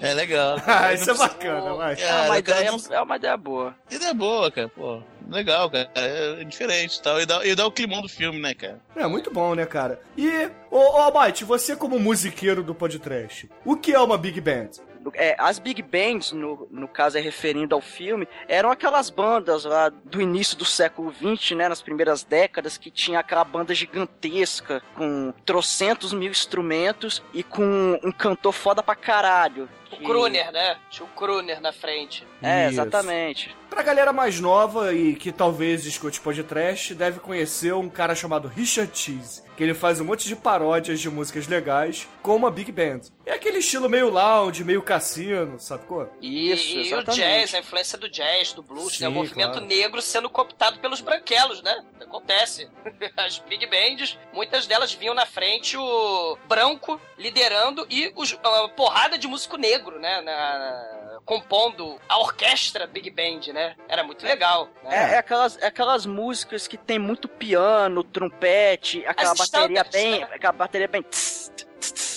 É 0.00 0.14
legal. 0.14 0.56
Ah, 0.66 0.92
isso 0.92 1.10
é 1.10 1.14
bacana, 1.14 1.74
vai. 1.74 1.92
é, 1.94 1.96
uma 1.96 1.96
Cara, 1.96 2.38
ideia, 2.38 2.42
cara, 2.42 2.72
não- 2.76 2.96
é 2.96 3.02
uma 3.02 3.16
ideia 3.16 3.36
boa. 3.36 3.74
Ideia 3.90 4.14
boa, 4.14 4.50
cara, 4.50 4.68
pô. 4.68 5.02
Legal, 5.28 5.70
cara. 5.70 5.90
É 5.94 6.44
diferente 6.44 6.96
e 6.96 7.02
tal. 7.02 7.20
E 7.20 7.26
dá, 7.26 7.46
e 7.46 7.54
dá 7.54 7.66
o 7.66 7.70
climão 7.72 8.02
do 8.02 8.08
filme, 8.08 8.38
né, 8.40 8.54
cara? 8.54 8.80
É 8.96 9.06
muito 9.06 9.30
bom, 9.32 9.54
né, 9.54 9.64
cara? 9.64 10.00
E, 10.16 10.50
ô, 10.70 10.78
ô 10.78 11.12
você 11.46 11.76
como 11.76 11.98
musiqueiro 11.98 12.62
do 12.62 12.74
podcast, 12.74 13.48
o 13.64 13.76
que 13.76 13.92
é 13.92 13.98
uma 14.00 14.18
Big 14.18 14.40
Band? 14.40 14.70
É, 15.14 15.34
as 15.38 15.58
Big 15.58 15.82
Bands, 15.82 16.32
no, 16.32 16.68
no 16.70 16.86
caso 16.86 17.18
é 17.18 17.20
referindo 17.20 17.74
ao 17.74 17.80
filme, 17.80 18.28
eram 18.46 18.70
aquelas 18.70 19.10
bandas 19.10 19.64
lá 19.64 19.88
do 19.88 20.20
início 20.20 20.56
do 20.56 20.64
século 20.64 21.12
XX, 21.12 21.52
né, 21.56 21.68
nas 21.68 21.82
primeiras 21.82 22.22
décadas, 22.22 22.76
que 22.76 22.90
tinha 22.90 23.18
aquela 23.20 23.44
banda 23.44 23.74
gigantesca, 23.74 24.82
com 24.96 25.32
trocentos 25.44 26.12
mil 26.12 26.30
instrumentos 26.30 27.22
e 27.32 27.42
com 27.42 27.98
um 28.02 28.12
cantor 28.12 28.52
foda 28.52 28.82
pra 28.82 28.94
caralho. 28.94 29.68
O 29.92 29.96
que- 29.96 30.04
Kruner, 30.04 30.50
né? 30.52 30.76
Tinha 30.88 31.04
o 31.04 31.08
Kruner 31.10 31.60
na 31.60 31.70
frente. 31.72 32.26
É, 32.42 32.64
Isso. 32.64 32.74
exatamente. 32.80 33.54
Pra 33.68 33.82
galera 33.82 34.12
mais 34.12 34.40
nova 34.40 34.92
e 34.94 35.14
que 35.14 35.30
talvez 35.30 35.84
escute 35.84 36.18
podcast, 36.20 36.94
deve 36.94 37.20
conhecer 37.20 37.74
um 37.74 37.88
cara 37.90 38.14
chamado 38.14 38.48
Richard 38.48 38.90
Cheese, 38.96 39.42
que 39.62 39.66
ele 39.66 39.74
faz 39.74 40.00
um 40.00 40.04
monte 40.04 40.26
de 40.26 40.34
paródias 40.34 40.98
de 40.98 41.08
músicas 41.08 41.46
legais 41.46 42.08
com 42.20 42.34
uma 42.34 42.50
Big 42.50 42.72
Band. 42.72 43.02
É 43.24 43.34
aquele 43.34 43.58
estilo 43.58 43.88
meio 43.88 44.10
lounge, 44.10 44.64
meio 44.64 44.82
cassino, 44.82 45.56
sacou? 45.60 46.10
Isso, 46.20 46.72
e, 46.72 46.74
e 46.74 46.78
o 46.78 46.80
exatamente. 46.98 47.20
jazz, 47.20 47.54
a 47.54 47.58
influência 47.60 47.96
do 47.96 48.08
jazz, 48.08 48.52
do 48.52 48.60
blues, 48.62 48.98
né? 48.98 49.06
O 49.06 49.10
Sim, 49.12 49.16
movimento 49.16 49.52
claro. 49.52 49.66
negro 49.66 50.02
sendo 50.02 50.28
cooptado 50.28 50.80
pelos 50.80 51.00
branquelos, 51.00 51.62
né? 51.62 51.84
Acontece. 52.00 52.68
As 53.16 53.38
big 53.38 53.64
bands, 53.66 54.18
muitas 54.32 54.66
delas 54.66 54.92
vinham 54.92 55.14
na 55.14 55.26
frente 55.26 55.76
o 55.76 56.36
branco 56.48 57.00
liderando 57.16 57.86
e 57.88 58.12
os, 58.16 58.36
a 58.42 58.68
porrada 58.70 59.16
de 59.16 59.28
músico 59.28 59.56
negro, 59.56 60.00
né? 60.00 60.20
Na- 60.22 61.01
compondo 61.24 61.98
a 62.08 62.18
orquestra 62.18 62.86
big 62.86 63.10
band, 63.10 63.52
né? 63.52 63.76
Era 63.88 64.02
muito 64.04 64.24
legal. 64.24 64.68
É, 64.84 64.88
Né? 64.88 65.14
é 65.14 65.18
aquelas, 65.18 65.56
é 65.58 65.66
aquelas 65.66 66.04
músicas 66.06 66.66
que 66.66 66.76
tem 66.76 66.98
muito 66.98 67.28
piano, 67.28 68.02
trompete, 68.04 69.04
aquela 69.06 69.32
As 69.32 69.38
bateria 69.38 69.82
standards, 69.82 69.92
bem. 70.02 70.20
né? 70.20 70.28
Aquela 70.34 70.52
bateria 70.52 70.88
bem. 70.88 71.02
tss, 71.02 71.52
tss, 71.56 71.92
tss, 71.92 72.11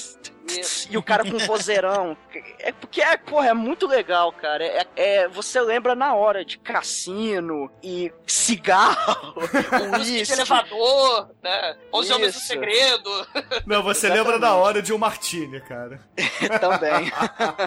Isso. 0.48 0.88
E 0.92 0.98
o 0.98 1.04
cara 1.04 1.24
com 1.30 1.38
vozeirão. 1.40 2.16
É 2.60 2.72
porque, 2.72 3.02
é, 3.02 3.18
porra, 3.18 3.50
é 3.50 3.54
muito 3.54 3.88
legal, 3.88 4.32
cara. 4.32 4.64
É, 4.64 4.86
é- 4.96 5.28
você 5.28 5.60
lembra 5.60 5.96
na 5.96 6.14
hora 6.14 6.46
de 6.46 6.58
cassino 6.58 7.70
e 7.82 8.12
cigarro, 8.28 9.34
uísque. 9.98 10.34
elevador, 10.34 11.30
né? 11.42 11.76
Onze 11.94 12.14
Homens 12.14 12.34
do. 12.34 12.40
Segredo. 12.40 13.28
Não, 13.66 13.82
você 13.82 14.08
Exatamente. 14.08 14.26
lembra 14.28 14.40
da 14.40 14.54
hora 14.56 14.82
de 14.82 14.94
um 14.94 14.98
Martini, 14.98 15.60
cara. 15.62 16.00
também. 16.60 17.12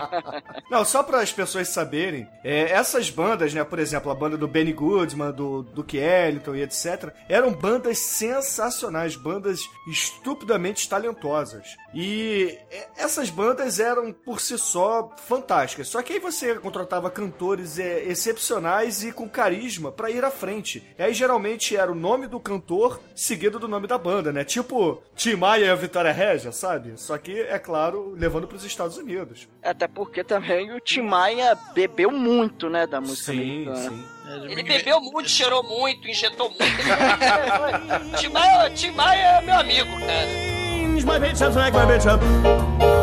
Não, 0.71 0.85
só 0.85 1.03
para 1.03 1.21
as 1.21 1.33
pessoas 1.33 1.69
saberem, 1.69 2.29
é, 2.45 2.71
essas 2.71 3.11
bandas, 3.11 3.53
né, 3.53 3.65
por 3.65 3.79
exemplo, 3.79 4.11
a 4.11 4.15
banda 4.15 4.37
do 4.37 4.47
Benny 4.47 4.73
Goodman, 4.73 5.33
do 5.33 5.63
Duke 5.63 5.97
Ellington 5.97 6.55
e 6.55 6.63
etc, 6.63 7.13
eram 7.29 7.53
bandas 7.53 7.99
sensacionais, 7.99 9.17
bandas 9.17 9.61
estupidamente 9.91 10.89
talentosas. 10.89 11.77
E 11.95 12.59
essas 12.97 13.31
bandas 13.31 13.81
eram 13.81 14.13
por 14.13 14.41
si 14.41 14.59
só 14.59 15.15
fantásticas. 15.27 15.89
Só 15.89 16.03
que 16.03 16.15
aí 16.15 16.19
você 16.19 16.55
contratava 16.57 17.11
cantores 17.11 17.79
é, 17.79 18.05
excepcionais 18.05 19.03
e 19.03 19.13
com 19.13 19.29
carisma 19.29 19.91
pra 19.91 20.11
ir 20.11 20.25
à 20.25 20.31
frente. 20.31 20.83
E 20.99 21.03
aí 21.03 21.15
geralmente 21.15 21.77
era 21.77 21.91
o 21.91 21.95
nome 21.95 22.27
do 22.27 22.39
cantor 22.41 23.01
seguido 23.15 23.59
do 23.59 23.69
nome 23.69 23.87
da 23.87 23.97
banda, 23.97 24.33
né? 24.33 24.45
Tipo 24.45 25.03
Tim 25.15 25.37
Maia 25.37 25.67
e 25.67 25.71
a 25.71 25.75
Vitória 25.75 26.13
Regia, 26.13 26.53
sabe? 26.53 26.93
Só 26.97 27.17
que, 27.19 27.41
é 27.41 27.59
claro, 27.59 28.15
levando 28.17 28.47
pros 28.47 28.65
Estados 28.65 28.97
Unidos. 28.97 29.49
Até 29.63 29.89
porque 29.89 30.23
também 30.23 30.73
o 30.73 30.81
Tim 30.81 31.03
Maia 31.03 31.57
bebeu 31.75 32.11
muito, 32.11 32.69
né, 32.69 32.87
da 32.87 33.01
música 33.01 33.33
Sim, 33.33 33.69
americana. 33.69 33.91
sim. 33.91 34.05
Ele 34.51 34.63
bebeu 34.63 35.01
muito, 35.01 35.31
cheirou 35.31 35.63
muito, 35.63 36.07
injetou 36.07 36.51
muito. 36.51 36.63
Tim 38.19 38.29
Maia, 38.29 38.71
Tim 38.71 38.91
Maia 38.91 39.39
é 39.39 39.41
meu 39.41 39.55
amigo, 39.55 39.91
cara. 40.01 40.58
Change 40.69 41.05
my 41.05 41.19
pitch 41.19 41.41
up, 41.43 41.53
smack 41.53 41.73
my 41.73 41.87
bitch 41.87 42.07
up. 42.07 42.21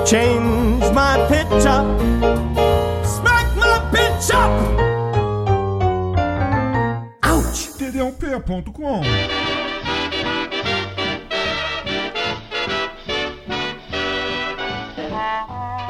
Change 0.07 0.91
my 0.93 1.17
pitch 1.27 1.65
up. 1.65 1.85
Smack 3.05 3.55
my 3.55 3.79
bitch 3.91 4.29
up. 4.33 4.51
Ouch! 7.23 7.59
td1p.com 7.79 9.01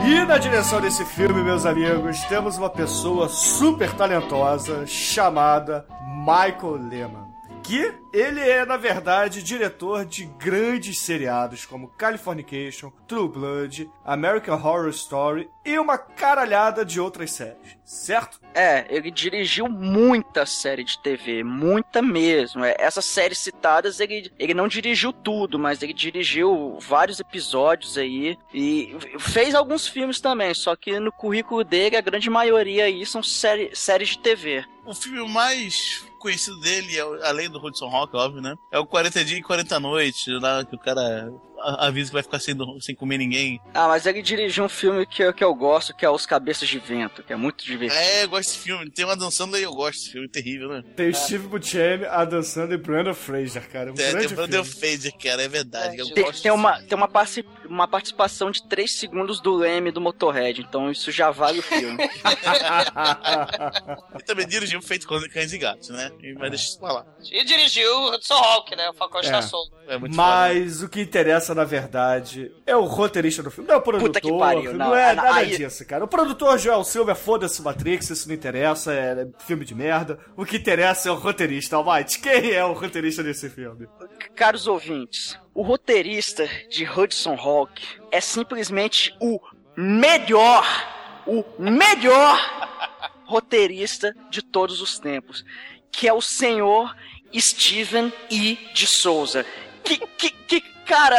E 0.08 0.26
na 0.26 0.38
direção 0.38 0.80
desse 0.80 1.04
filme, 1.04 1.44
meus 1.44 1.66
amigos, 1.66 2.22
temos 2.26 2.58
uma 2.58 2.70
pessoa 2.70 3.28
super 3.28 3.92
talentosa 3.94 4.86
chamada 4.88 5.86
Michael 6.26 6.78
Lehman. 6.90 7.25
Que 7.66 7.92
ele 8.14 8.40
é, 8.40 8.64
na 8.64 8.78
verdade, 8.78 9.42
diretor 9.42 10.06
de 10.06 10.26
grandes 10.26 11.00
seriados 11.00 11.66
como 11.66 11.88
Californication, 11.88 12.92
True 13.08 13.28
Blood, 13.28 13.90
American 14.06 14.56
Horror 14.56 14.90
Story 14.90 15.50
e 15.66 15.80
uma 15.80 15.98
caralhada 15.98 16.86
de 16.86 17.00
outras 17.00 17.32
séries, 17.32 17.76
certo? 17.84 18.40
É, 18.54 18.86
ele 18.88 19.10
dirigiu 19.10 19.68
muita 19.68 20.46
série 20.46 20.84
de 20.84 21.00
TV, 21.00 21.44
muita 21.44 22.04
mesmo. 22.04 22.64
É, 22.64 22.76
Essas 22.78 23.06
séries 23.06 23.40
citadas, 23.40 24.00
ele, 24.00 24.32
ele 24.38 24.54
não 24.54 24.68
dirigiu 24.68 25.12
tudo, 25.12 25.58
mas 25.58 25.82
ele 25.82 25.94
dirigiu 25.94 26.78
vários 26.80 27.20
episódios 27.20 27.98
aí 27.98 28.38
e 28.54 28.96
fez 29.18 29.56
alguns 29.56 29.88
filmes 29.88 30.22
também, 30.22 30.54
só 30.54 30.76
que 30.76 31.00
no 31.00 31.12
currículo 31.12 31.64
dele 31.64 31.98
a 31.98 32.02
grande 32.02 32.30
maioria 32.30 32.86
aí 32.86 33.04
são 33.08 33.24
série, 33.24 33.76
séries 33.76 34.10
de 34.10 34.20
TV. 34.20 34.64
O 34.86 34.94
filme 34.94 35.28
mais 35.28 36.06
conhecido 36.26 36.60
dele, 36.60 36.98
é 36.98 37.28
além 37.28 37.50
do 37.50 37.64
Hudson 37.64 37.88
Rock, 37.88 38.16
óbvio, 38.16 38.42
né? 38.42 38.58
É 38.72 38.80
o 38.80 38.86
40 38.86 39.24
Dias 39.24 39.40
e 39.40 39.44
40 39.44 39.80
Noites, 39.80 40.26
lá 40.42 40.66
que 40.66 40.76
o 40.76 40.80
cara 40.80 41.32
avisa 41.88 42.10
que 42.10 42.14
vai 42.14 42.24
ficar 42.24 42.40
sem, 42.40 42.56
sem 42.82 42.96
comer 42.96 43.18
ninguém. 43.18 43.60
Ah, 43.74 43.88
mas 43.88 44.06
ele 44.06 44.22
dirigiu 44.22 44.64
um 44.64 44.70
filme 44.70 45.06
que, 45.06 45.24
eu- 45.24 45.34
que 45.34 45.44
eu 45.44 45.54
gosto, 45.54 45.96
que 45.96 46.06
é 46.06 46.10
Os 46.10 46.26
Cabeças 46.26 46.68
de 46.68 46.80
Vento, 46.80 47.24
que 47.24 47.34
é 47.34 47.36
muito 47.36 47.66
divertido. 47.66 48.00
É, 48.02 48.24
eu 48.24 48.30
gosto 48.30 48.50
desse 48.50 48.60
filme. 48.60 48.90
Tem 48.92 49.06
uma 49.06 49.16
dançando 49.16 49.56
aí, 49.56 49.64
eu 49.64 49.74
gosto 49.74 50.00
desse 50.00 50.12
filme, 50.12 50.28
terrível, 50.30 50.70
né? 50.70 50.84
Tem 50.96 51.10
o 51.10 51.16
Steve 51.16 51.48
Buscemi, 51.48 52.06
a 52.06 52.24
dançando 52.26 52.74
e 52.74 52.78
Brandon 52.78 53.14
Fraser, 53.14 53.68
cara. 53.70 53.92
Um 53.92 53.94
É, 53.94 53.98
tem 53.98 54.12
grande 54.12 54.34
o 54.34 54.36
Brandon. 54.36 54.64
Fraser, 54.64 55.14
cara, 55.18 55.42
é 55.44 55.48
verdade. 55.48 55.98
eu 55.98 56.14
Tem, 56.14 56.24
gosto 56.24 56.42
tem 56.44 56.52
uma, 56.52 56.82
tem 56.82 56.98
uma, 56.98 57.08
parci- 57.08 57.46
uma 57.68 57.88
participação 57.88 58.52
de 58.52 58.68
3 58.68 58.92
segundos 58.92 59.40
do 59.42 59.56
Leme 59.56 59.92
do 59.92 60.02
Motorhead, 60.02 60.62
então 60.62 60.92
isso 60.92 61.12
já 61.12 61.32
vale 61.32 61.60
o 61.60 61.64
filme. 61.64 61.98
E 64.20 64.24
também 64.24 64.48
dirigiu 64.48 64.82
feito 64.82 65.08
com 65.08 65.20
cães 65.30 65.54
e 65.54 65.58
gatos, 65.58 65.90
né? 65.90 66.12
E- 66.22 66.34
Mas 66.34 66.50
deixa 66.52 66.66
isso 66.66 66.80
pra 66.80 66.92
lá. 66.94 67.06
E 67.32 67.44
dirigiu 67.44 67.90
o 67.92 68.16
Hudson 68.16 68.34
Hawk, 68.36 68.76
né? 68.76 68.90
O 68.90 68.94
Falcão 68.94 69.22
está 69.22 69.38
É. 69.38 69.42
solto. 69.42 69.76
É 69.88 69.98
muito 69.98 70.16
foda. 70.16 70.28
Mas 70.28 70.82
o 70.82 70.90
que 70.90 71.02
interessa, 71.02 71.54
na 71.56 71.64
verdade, 71.64 72.52
é 72.66 72.76
o 72.76 72.84
roteirista 72.84 73.42
do 73.42 73.50
filme. 73.50 73.68
Não 73.68 73.76
é 73.76 73.78
o 73.78 73.82
produtor. 73.82 74.08
Puta 74.10 74.22
que 74.22 74.38
pariu, 74.38 74.74
não, 74.74 74.88
não. 74.90 74.96
é 74.96 75.12
Ah, 75.12 75.16
nada 75.16 75.34
aí- 75.36 75.58
disso, 75.58 75.86
cara. 75.86 76.04
O 76.04 76.08
produtor 76.08 76.60
Joel 76.60 76.84
Silva, 76.84 77.16
foda-se 77.16 77.62
Matrix, 77.62 78.10
isso 78.10 78.28
não 78.28 78.36
interessa, 78.36 78.94
é 78.94 79.28
filme 79.40 79.66
de 79.66 79.74
merda. 79.74 80.20
O 80.38 80.46
que 80.46 80.58
interessa 80.58 81.10
é 81.10 81.12
o 81.12 81.16
roteirista, 81.16 81.76
Almighty. 81.78 82.20
Quem 82.20 82.52
é 82.52 82.64
o 82.64 82.74
roteirista 82.74 83.24
desse 83.24 83.50
filme? 83.50 83.88
Caros 84.36 84.68
ouvintes, 84.68 85.40
o 85.54 85.62
roteirista 85.64 86.48
de 86.70 86.84
Hudson 86.88 87.36
Hawk 87.36 87.82
é 88.12 88.20
simplesmente 88.22 89.16
o 89.20 89.40
melhor, 89.76 90.66
o 91.26 91.44
melhor 91.58 92.38
roteirista 93.26 94.16
de 94.30 94.42
todos 94.42 94.82
os 94.82 95.00
tempos, 95.00 95.44
que 95.92 96.08
é 96.08 96.14
o 96.14 96.22
senhor 96.22 96.96
Steven 97.38 98.12
E. 98.30 98.58
de 98.74 98.86
Souza. 98.88 99.46
Que, 99.84 99.98
que, 99.98 100.30
que 100.30 100.62
cara, 100.86 101.18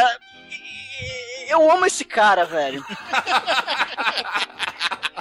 eu 1.49 1.71
amo 1.71 1.85
esse 1.85 2.05
cara, 2.05 2.45
velho. 2.45 2.85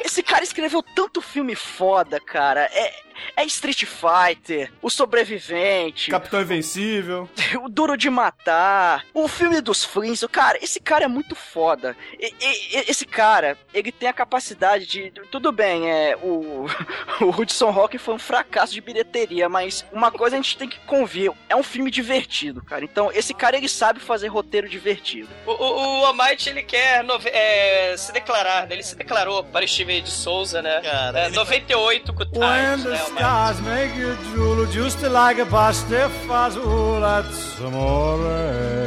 Esse 0.05 0.23
cara 0.23 0.45
escreveu 0.45 0.83
tanto 0.83 1.21
filme 1.21 1.55
foda, 1.57 2.21
cara. 2.21 2.71
É, 2.73 2.95
é 3.37 3.45
Street 3.45 3.85
Fighter, 3.85 4.73
O 4.83 4.91
Sobrevivente, 4.91 6.11
Capitão 6.11 6.41
Invencível. 6.41 7.29
o 7.63 7.69
Duro 7.69 7.97
de 7.97 8.09
Matar, 8.11 9.05
o 9.13 9.29
filme 9.29 9.61
dos 9.61 9.85
Flintstones, 9.85 10.33
cara, 10.33 10.59
esse 10.63 10.81
cara 10.81 11.05
é 11.05 11.09
muito 11.09 11.35
foda. 11.35 11.97
E- 12.19 12.33
e- 12.41 12.77
e- 12.79 12.85
esse 12.91 13.05
cara, 13.07 13.57
ele 13.73 13.91
tem 13.93 14.09
a 14.09 14.13
capacidade 14.13 14.87
de. 14.87 15.11
Tudo 15.31 15.51
bem, 15.53 15.91
é. 15.91 16.17
O, 16.17 16.67
o 17.21 17.31
Hudson 17.31 17.71
Rock 17.71 17.99
foi 17.99 18.15
um 18.15 18.19
fracasso 18.19 18.73
de 18.73 18.81
bilheteria, 18.81 19.49
mas 19.49 19.85
uma 19.93 20.11
coisa 20.11 20.37
a 20.37 20.41
gente 20.41 20.57
tem 20.57 20.69
que 20.69 20.79
convir: 20.81 21.33
é 21.49 21.57
um 21.57 21.63
filme 21.63 21.91
divertido, 21.91 22.63
cara. 22.63 22.85
Então, 22.85 23.11
esse 23.13 23.35
cara, 23.35 23.57
ele 23.57 23.69
sabe 23.69 24.01
fazer 24.01 24.29
roteiro 24.29 24.69
divertido. 24.69 25.29
O, 25.47 25.51
o, 25.53 26.01
o 26.01 26.05
Almighty, 26.07 26.51
ele 26.51 26.63
quer 26.63 27.03
nove- 27.05 27.31
é, 27.31 27.95
se 27.97 28.13
declarar, 28.13 28.67
né? 28.67 28.75
Ele 28.75 28.83
se 28.83 28.95
declarou 28.97 29.43
para 29.45 29.67
Steven 29.67 30.03
de 30.03 30.11
Souza, 30.11 30.63
né? 30.63 30.81
Cara, 30.83 31.21
É, 31.21 31.27
ele- 31.27 31.37
98 31.37 32.13
com 32.15 32.23
o 32.23 32.27
Times, 32.27 32.85
né? 32.85 33.06
Stars 33.07 33.61
make 33.63 33.95
you 33.95 34.15
drool, 34.31 34.67
just 34.67 35.03
like 35.03 35.39
a 35.39 35.47
pasta 35.47 36.11
fazool 36.27 37.03
at 37.17 37.27
amore. 37.67 38.87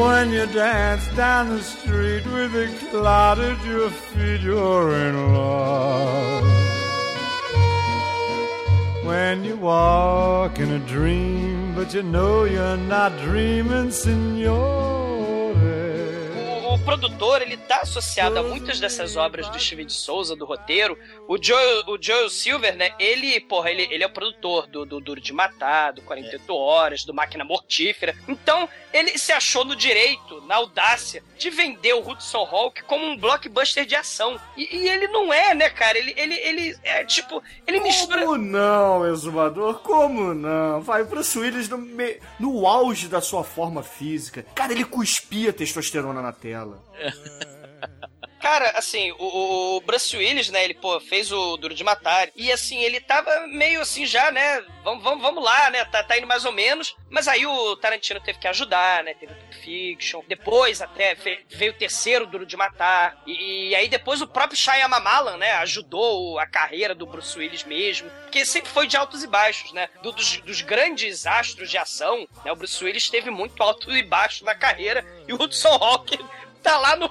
When 0.00 0.30
you 0.30 0.46
dance 0.46 1.06
down 1.14 1.50
the 1.50 1.62
street 1.62 2.24
with 2.26 2.54
a 2.54 2.68
cloud 2.90 3.38
at 3.38 3.64
your 3.64 3.90
feet, 3.90 4.40
you're 4.40 4.94
in 5.06 5.34
love. 5.34 6.44
When 9.04 9.44
you 9.44 9.56
walk 9.56 10.58
in 10.58 10.70
a 10.72 10.78
dream, 10.78 11.74
but 11.74 11.92
you 11.92 12.02
know 12.02 12.44
you're 12.44 12.78
not 12.78 13.12
dreaming, 13.18 13.90
signore. 13.90 15.03
O, 16.74 16.78
produtor, 16.84 17.40
ele 17.40 17.56
tá 17.56 17.80
associado 17.82 18.38
a 18.38 18.42
muitas 18.42 18.80
dessas 18.80 19.16
obras 19.16 19.48
do 19.48 19.58
Steven 19.60 19.86
de 19.86 19.92
Souza, 19.92 20.34
do 20.34 20.44
roteiro. 20.44 20.98
O 21.28 21.38
Joel, 21.40 21.84
o 21.86 21.96
Joel 22.00 22.28
Silver, 22.28 22.76
né? 22.76 22.90
Ele, 22.98 23.38
porra, 23.40 23.70
ele, 23.70 23.86
ele 23.90 24.02
é 24.02 24.06
o 24.06 24.10
produtor 24.12 24.66
do, 24.66 24.84
do 24.84 25.00
Duro 25.00 25.20
de 25.20 25.32
Matar, 25.32 25.92
do 25.92 26.02
48 26.02 26.54
Horas, 26.54 27.04
do 27.04 27.14
Máquina 27.14 27.44
Mortífera. 27.44 28.14
Então, 28.28 28.68
ele 28.92 29.16
se 29.18 29.32
achou 29.32 29.64
no 29.64 29.76
direito, 29.76 30.40
na 30.46 30.56
audácia, 30.56 31.22
de 31.38 31.48
vender 31.50 31.94
o 31.94 32.00
Hudson 32.06 32.42
Hawk 32.50 32.82
como 32.84 33.04
um 33.04 33.16
blockbuster 33.16 33.86
de 33.86 33.94
ação. 33.94 34.38
E, 34.56 34.76
e 34.76 34.88
ele 34.88 35.08
não 35.08 35.32
é, 35.32 35.54
né, 35.54 35.70
cara? 35.70 35.96
Ele, 35.96 36.12
ele, 36.16 36.34
ele 36.34 36.76
é 36.82 37.04
tipo, 37.04 37.42
ele 37.66 37.80
mistura. 37.80 38.20
Como 38.24 38.36
não, 38.38 39.06
exumador? 39.06 39.74
Como 39.80 40.34
não? 40.34 40.80
Vai, 40.80 41.04
Bruce 41.04 41.38
Willis 41.38 41.68
no, 41.68 41.78
me- 41.78 42.18
no 42.38 42.66
auge 42.66 43.08
da 43.08 43.20
sua 43.20 43.44
forma 43.44 43.82
física. 43.82 44.44
Cara, 44.54 44.72
ele 44.72 44.84
cuspia 44.84 45.52
testosterona 45.52 46.20
na 46.20 46.32
tela. 46.32 46.63
Cara, 48.40 48.72
assim, 48.76 49.10
o, 49.12 49.76
o, 49.76 49.80
Bruce 49.80 50.14
Willis, 50.14 50.50
né, 50.50 50.62
ele, 50.64 50.74
pô, 50.74 51.00
fez 51.00 51.32
o 51.32 51.56
Duro 51.56 51.74
de 51.74 51.82
Matar, 51.82 52.28
e 52.36 52.52
assim, 52.52 52.76
ele 52.78 53.00
tava 53.00 53.46
meio 53.46 53.80
assim 53.80 54.04
já, 54.04 54.30
né, 54.30 54.60
vamos, 54.82 55.02
vamos, 55.02 55.22
vamos 55.22 55.42
lá, 55.42 55.70
né, 55.70 55.82
tá, 55.86 56.04
tá 56.04 56.18
indo 56.18 56.26
mais 56.26 56.44
ou 56.44 56.52
menos, 56.52 56.94
mas 57.08 57.26
aí 57.26 57.46
o 57.46 57.74
Tarantino 57.76 58.20
teve 58.20 58.38
que 58.38 58.46
ajudar, 58.46 59.02
né, 59.02 59.14
teve 59.14 59.32
o 59.32 59.36
Pulp 59.36 59.54
Fiction, 59.54 60.22
depois 60.28 60.82
até 60.82 61.14
veio 61.48 61.72
o 61.72 61.76
terceiro 61.76 62.26
Duro 62.26 62.44
de 62.44 62.54
Matar, 62.54 63.16
e, 63.26 63.70
e 63.70 63.74
aí 63.74 63.88
depois 63.88 64.20
o 64.20 64.26
próprio 64.26 64.58
Shyamalan, 64.58 65.38
né, 65.38 65.52
ajudou 65.52 66.38
a 66.38 66.46
carreira 66.46 66.94
do 66.94 67.06
Bruce 67.06 67.38
Willis 67.38 67.64
mesmo, 67.64 68.10
porque 68.24 68.44
sempre 68.44 68.70
foi 68.70 68.86
de 68.86 68.94
altos 68.94 69.22
e 69.22 69.26
baixos, 69.26 69.72
né, 69.72 69.88
Do- 70.02 70.12
dos, 70.12 70.36
dos 70.42 70.60
grandes 70.60 71.26
astros 71.26 71.70
de 71.70 71.78
ação, 71.78 72.28
né, 72.44 72.52
o 72.52 72.56
Bruce 72.56 72.84
Willis 72.84 73.08
teve 73.08 73.30
muito 73.30 73.62
alto 73.62 73.90
e 73.90 74.02
baixo 74.02 74.44
na 74.44 74.54
carreira, 74.54 75.02
e 75.26 75.32
o 75.32 75.42
Hudson 75.42 75.72
Hawk 75.80 76.18
tá 76.64 76.78
lá 76.78 76.96
no 76.96 77.10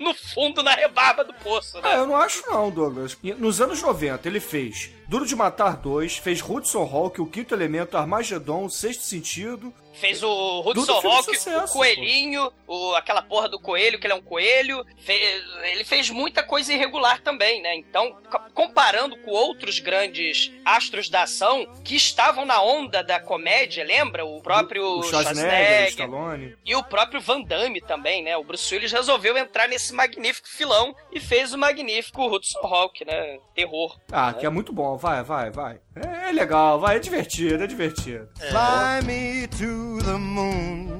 no 0.00 0.12
fundo, 0.12 0.62
na 0.62 0.72
rebarba 0.72 1.24
do 1.24 1.32
poço, 1.32 1.76
né? 1.76 1.82
Ah, 1.84 1.96
eu 1.96 2.06
não 2.06 2.16
acho 2.16 2.42
não, 2.50 2.70
Douglas. 2.70 3.16
Nos 3.38 3.60
anos 3.60 3.80
90, 3.80 4.28
ele 4.28 4.40
fez 4.40 4.90
Duro 5.06 5.24
de 5.24 5.34
Matar 5.34 5.76
2, 5.76 6.18
fez 6.18 6.42
Hudson 6.42 6.82
Hawk, 6.82 7.20
O 7.20 7.26
Quinto 7.26 7.54
Elemento, 7.54 7.96
Armagedon, 7.96 8.66
O 8.66 8.70
Sexto 8.70 9.02
Sentido. 9.04 9.72
Fez 9.98 10.22
o 10.22 10.60
Hudson 10.64 11.00
Rock, 11.00 11.30
o 11.48 11.68
Coelhinho, 11.72 12.52
o, 12.66 12.94
aquela 12.94 13.22
porra 13.22 13.48
do 13.48 13.58
coelho, 13.58 13.98
que 13.98 14.06
ele 14.06 14.12
é 14.12 14.16
um 14.16 14.22
coelho. 14.22 14.84
Fe- 14.98 15.42
ele 15.72 15.84
fez 15.84 16.08
muita 16.10 16.42
coisa 16.42 16.72
irregular 16.72 17.20
também, 17.20 17.60
né? 17.60 17.74
Então, 17.76 18.16
co- 18.30 18.40
comparando 18.54 19.16
com 19.18 19.30
outros 19.30 19.78
grandes 19.80 20.52
astros 20.64 21.08
da 21.08 21.22
ação 21.22 21.66
que 21.84 21.96
estavam 21.96 22.44
na 22.44 22.62
onda 22.62 23.02
da 23.02 23.18
comédia, 23.18 23.84
lembra? 23.84 24.24
O 24.24 24.40
próprio 24.40 24.84
O 24.98 25.02
Schwarzenegger, 25.02 25.08
o 25.08 25.46
Schwarzenegger, 25.46 25.88
Stallone. 25.88 26.56
e 26.64 26.74
o 26.76 26.84
próprio 26.84 27.20
Van 27.20 27.42
Damme 27.42 27.80
também, 27.80 28.22
né? 28.22 28.36
O 28.36 28.44
Bruce 28.44 28.72
Willis 28.74 28.92
resolveu 28.92 29.36
entrar 29.36 29.68
nesse 29.68 29.92
magnífico 29.92 30.48
filão 30.48 30.94
e 31.12 31.18
fez 31.20 31.52
o 31.52 31.58
magnífico 31.58 32.26
Hudson 32.26 32.60
Hawk, 32.60 33.04
né? 33.04 33.38
Terror. 33.54 33.98
Ah, 34.12 34.32
que 34.32 34.46
é 34.46 34.50
muito 34.50 34.72
bom. 34.72 34.96
Vai, 34.96 35.22
vai, 35.22 35.50
vai. 35.50 35.80
É, 36.06 36.28
é 36.30 36.32
legal, 36.32 36.78
vai. 36.80 36.96
É 36.96 36.98
divertido, 36.98 37.62
é 37.62 37.66
divertido. 37.66 38.28
Fly 38.36 39.06
me 39.06 39.46
to 39.48 40.04
the 40.04 40.16
moon. 40.18 40.98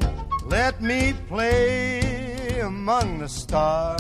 Let 0.51 0.81
me 0.81 1.15
play 1.29 2.61
among 2.63 3.19
the 3.19 3.27
stars. 3.27 3.99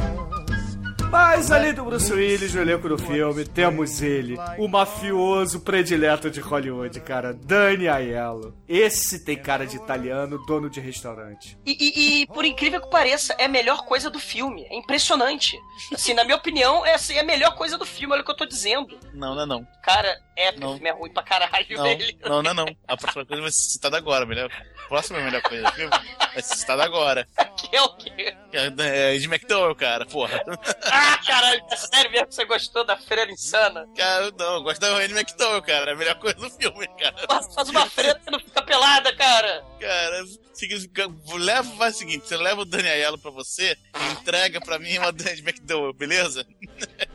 Mas 1.11 1.50
além 1.50 1.72
do 1.72 1.84
Bruce 1.84 2.12
Willis 2.12 2.52
no 2.52 2.61
elenco 2.61 2.87
do 2.87 2.98
filme, 2.98 3.42
temos 3.46 4.02
ele, 4.02 4.37
o 4.58 4.68
mafioso 4.68 5.61
predileto 5.61 6.30
de 6.30 6.38
Hollywood, 6.38 7.00
cara, 7.00 7.32
Danny 7.32 7.88
Aiello. 7.88 8.54
Esse 8.68 9.24
tem 9.24 9.34
cara 9.38 9.66
de 9.66 9.76
italiano, 9.76 10.38
dono 10.44 10.68
de 10.68 10.80
restaurante. 10.80 11.58
E, 11.64 11.72
e- 11.72 12.22
e, 12.22 12.26
por 12.26 12.44
incrível 12.44 12.82
que 12.82 12.90
pareça, 12.90 13.34
é 13.38 13.46
a 13.46 13.48
melhor 13.48 13.87
coisa 13.87 14.11
do 14.11 14.18
filme. 14.18 14.66
É 14.68 14.76
impressionante. 14.76 15.56
Assim, 15.94 16.12
na 16.12 16.24
minha 16.24 16.37
opinião, 16.37 16.84
é, 16.84 16.92
assim, 16.94 17.14
é 17.14 17.20
a 17.20 17.24
melhor 17.24 17.54
coisa 17.56 17.78
do 17.78 17.87
filme, 17.87 18.12
olha 18.12 18.20
o 18.20 18.24
que 18.24 18.30
eu 18.30 18.37
tô 18.37 18.44
dizendo. 18.44 18.98
Não, 19.14 19.34
não 19.34 19.42
é 19.44 19.46
não. 19.46 19.66
Cara, 19.82 20.14
é, 20.38 20.53
porque 20.53 20.64
Não. 20.64 20.70
o 20.70 20.74
filme 20.74 20.88
é 20.88 20.92
ruim 20.92 21.11
pra 21.12 21.22
caralho, 21.22 21.66
Não, 21.77 21.87
ele. 21.87 22.18
não, 22.22 22.42
não 22.42 22.51
é 22.51 22.55
não. 22.55 22.66
A 22.87 22.96
próxima 22.96 23.27
coisa 23.27 23.42
vai 23.42 23.51
ser 23.51 23.70
citada 23.70 23.96
agora, 23.98 24.24
melhor. 24.24 24.51
A 24.85 24.88
próxima 24.88 25.18
é 25.18 25.22
a 25.22 25.24
melhor 25.24 25.42
coisa, 25.42 25.70
viu? 25.72 25.90
Vai 25.90 26.42
ser 26.42 26.55
citada 26.57 26.85
agora. 26.85 27.27
Que 27.57 27.77
é 27.77 27.83
o 27.83 27.96
quê? 27.96 28.35
É, 28.53 29.14
é 29.14 29.18
de 29.18 29.27
McDowell, 29.27 29.74
cara, 29.74 30.07
porra. 30.07 30.42
Ah, 30.85 31.18
caralho, 31.27 31.62
é 31.70 31.77
sério 31.77 32.11
mesmo 32.11 32.27
que 32.29 32.35
você 32.35 32.44
gostou 32.44 32.85
da 32.85 32.96
Freira 32.96 33.31
Insana? 33.31 33.87
Cara, 33.96 34.31
não, 34.38 34.55
eu 34.57 34.62
gosto 34.62 34.81
da 34.81 34.88
Anne 34.88 35.12
McDowell, 35.12 35.61
cara. 35.62 35.90
É 35.90 35.94
a 35.94 35.96
melhor 35.96 36.14
coisa 36.18 36.37
do 36.38 36.48
filme, 36.51 36.87
cara. 36.98 37.14
Mas 37.29 37.55
Faz 37.55 37.68
uma 37.68 37.87
freira 37.90 38.18
que 38.20 38.31
não 38.31 38.38
fica 38.38 38.62
pelada, 38.62 39.14
cara. 39.16 39.64
Cara, 39.81 40.24
significa- 40.55 41.09
leva, 41.37 41.77
faz 41.77 41.96
o 41.96 41.98
seguinte, 41.98 42.27
você 42.29 42.37
leva 42.37 42.61
o 42.62 42.64
Dani 42.64 42.88
Aiello 42.88 43.18
pra 43.18 43.31
você 43.31 43.77
e 44.01 44.12
entrega 44.12 44.61
pra 44.61 44.79
mim 44.79 44.96
uma 44.98 45.09
Anne 45.09 45.40
McDowell, 45.40 45.92
beleza? 45.92 46.46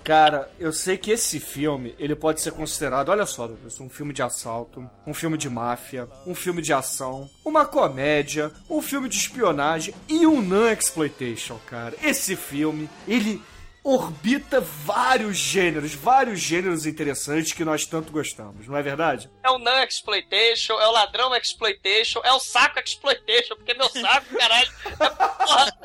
Cara, 0.03 0.51
eu 0.59 0.71
sei 0.73 0.97
que 0.97 1.11
esse 1.11 1.39
filme, 1.39 1.95
ele 1.97 2.15
pode 2.15 2.41
ser 2.41 2.51
considerado, 2.51 3.09
olha 3.13 3.25
só, 3.27 3.47
Douglas, 3.47 3.79
um 3.79 3.89
filme 3.89 4.11
de 4.11 4.23
assalto, 4.23 4.89
um 5.05 5.13
filme 5.13 5.37
de 5.37 5.47
máfia, 5.47 6.09
um 6.25 6.33
filme 6.33 6.61
de 6.61 6.73
ação, 6.73 7.29
uma 7.45 7.63
comédia, 7.63 8.51
um 8.67 8.81
filme 8.81 9.07
de 9.07 9.17
espionagem 9.17 9.93
e 10.09 10.25
um 10.25 10.41
non-exploitation, 10.41 11.59
cara. 11.67 11.95
Esse 12.01 12.35
filme, 12.35 12.89
ele 13.07 13.39
orbita 13.83 14.61
vários 14.61 15.37
gêneros, 15.37 15.93
vários 15.93 16.39
gêneros 16.39 16.87
interessantes 16.87 17.51
que 17.51 17.63
nós 17.65 17.85
tanto 17.85 18.11
gostamos, 18.11 18.67
não 18.67 18.77
é 18.77 18.81
verdade? 18.81 19.29
É 19.43 19.49
o 19.51 19.59
Nan 19.59 19.83
Exploitation, 19.83 20.73
é 20.79 20.87
o 20.87 20.91
Ladrão 20.91 21.35
Exploitation, 21.35 22.21
é 22.23 22.31
o 22.31 22.39
Saco 22.39 22.79
Exploitation, 22.79 23.55
porque 23.55 23.73
meu 23.73 23.89
saco, 23.89 24.35
caralho. 24.35 24.71
É, 24.99 25.09
porra, 25.09 25.77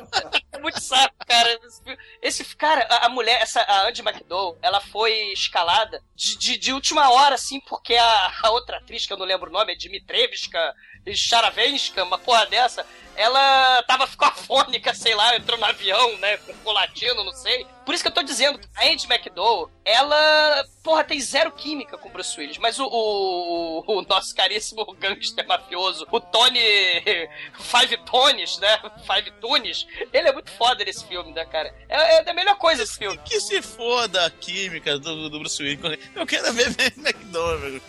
muito 0.59 0.79
saco, 0.81 1.15
cara. 1.25 1.59
Esse, 2.21 2.43
cara, 2.55 2.85
a, 2.89 3.05
a 3.07 3.09
mulher, 3.09 3.41
essa, 3.41 3.61
a 3.61 3.87
Andy 3.87 4.01
McDowell, 4.01 4.57
ela 4.61 4.79
foi 4.79 5.13
escalada 5.31 6.03
de, 6.15 6.37
de, 6.37 6.57
de 6.57 6.73
última 6.73 7.09
hora, 7.09 7.35
assim, 7.35 7.59
porque 7.61 7.95
a, 7.95 8.33
a 8.43 8.51
outra 8.51 8.77
atriz, 8.77 9.05
que 9.05 9.13
eu 9.13 9.17
não 9.17 9.25
lembro 9.25 9.49
o 9.49 9.53
nome, 9.53 9.73
é 9.73 9.75
Dimitrevska, 9.75 10.75
Charavenska, 11.15 12.03
uma 12.03 12.17
porra 12.17 12.45
dessa, 12.45 12.85
ela 13.19 13.83
tava, 13.83 14.07
ficou 14.07 14.29
afônica, 14.29 14.93
sei 14.93 15.13
lá, 15.13 15.35
entrou 15.35 15.59
no 15.59 15.65
avião, 15.65 16.17
né, 16.19 16.37
com 16.37 16.53
com 16.69 16.71
latino, 16.71 17.23
não 17.23 17.33
sei. 17.33 17.65
Por 17.85 17.95
isso 17.95 18.03
que 18.03 18.07
eu 18.07 18.13
tô 18.13 18.21
dizendo, 18.21 18.59
a 18.77 18.85
Andy 18.85 19.07
McDowell, 19.11 19.71
ela, 19.83 20.63
porra, 20.83 21.03
tem 21.03 21.19
zero 21.19 21.51
química 21.51 21.97
com 21.97 22.07
o 22.07 22.11
Bruce 22.11 22.39
Willis, 22.39 22.59
mas 22.59 22.79
o, 22.79 22.85
o, 22.85 23.83
o 23.87 24.01
nosso 24.03 24.35
caríssimo 24.35 24.85
gangster 24.93 25.47
mafioso, 25.47 26.07
o 26.11 26.19
Tony 26.19 26.59
Five 27.59 27.97
Tones, 28.05 28.59
né, 28.59 28.79
Five 29.05 29.31
Tunes, 29.41 29.87
ele 30.13 30.29
é 30.29 30.31
muito 30.31 30.51
foda 30.51 30.85
nesse 30.85 31.05
filme, 31.05 31.33
né, 31.33 31.43
cara? 31.45 31.73
É, 31.89 32.17
é 32.19 32.29
a 32.29 32.33
melhor 32.33 32.55
coisa 32.57 32.83
esse 32.83 32.97
filme. 32.97 33.17
Que 33.25 33.41
se 33.41 33.61
foda 33.61 34.25
a 34.25 34.29
química 34.29 34.99
do, 34.99 35.29
do 35.29 35.39
Bruce 35.39 35.61
Willis. 35.61 35.99
Eu 36.15 36.25
quero 36.27 36.53
ver 36.53 36.75
McDowell. 36.97 37.81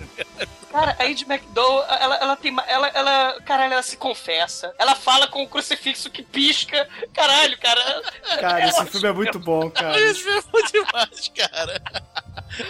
Cara, 0.70 0.96
a 0.98 1.04
Andy 1.04 1.24
McDowell, 1.24 1.84
ela, 1.88 2.16
ela 2.16 2.36
tem. 2.36 2.56
Ela, 2.66 2.88
ela. 2.88 3.40
Caralho, 3.42 3.72
ela 3.72 3.82
se 3.82 3.96
confessa. 3.96 4.72
Ela 4.78 4.94
fala 4.94 5.19
com 5.26 5.42
o 5.42 5.48
crucifixo 5.48 6.10
que 6.10 6.22
pisca. 6.22 6.88
Caralho, 7.12 7.58
cara. 7.58 8.02
Cara, 8.40 8.68
esse 8.68 8.86
filme 8.86 9.08
é 9.08 9.12
muito 9.12 9.38
bom, 9.38 9.70
cara. 9.72 10.00
Esse 10.00 10.22
filme 10.22 10.38
é 10.38 10.42
bom 10.42 10.62
demais, 10.62 11.28
cara. 11.36 11.82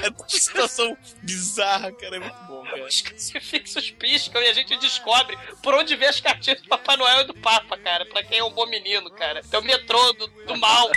É 0.02 0.08
uma 0.10 0.28
situação 0.28 0.96
bizarra, 1.22 1.92
cara. 1.92 2.16
É 2.16 2.18
muito 2.20 2.42
bom, 2.46 2.62
cara. 2.64 2.84
Os 2.84 3.00
crucifixos 3.02 3.90
piscam 3.92 4.40
e 4.42 4.48
a 4.48 4.52
gente 4.52 4.76
descobre 4.78 5.36
por 5.62 5.74
onde 5.74 5.96
vê 5.96 6.06
as 6.06 6.20
cartinhas 6.20 6.60
do 6.60 6.68
Papai 6.68 6.96
Noel 6.96 7.22
e 7.22 7.24
do 7.24 7.34
Papa, 7.34 7.76
cara. 7.78 8.04
Pra 8.06 8.22
quem 8.22 8.38
é 8.38 8.44
um 8.44 8.50
bom 8.50 8.66
menino, 8.66 9.10
cara. 9.10 9.40
É 9.50 9.58
o 9.58 9.62
metrô 9.62 10.12
do, 10.14 10.26
do 10.46 10.56
mal. 10.56 10.90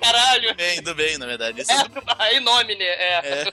Caralho. 0.00 0.54
Bem, 0.54 0.82
do 0.82 0.94
bem, 0.94 1.16
na 1.18 1.26
verdade. 1.26 1.60
Esse 1.60 1.72
É, 1.72 1.76
aí 2.18 2.40
nome, 2.40 2.74
né? 2.74 2.84
É. 2.84 3.44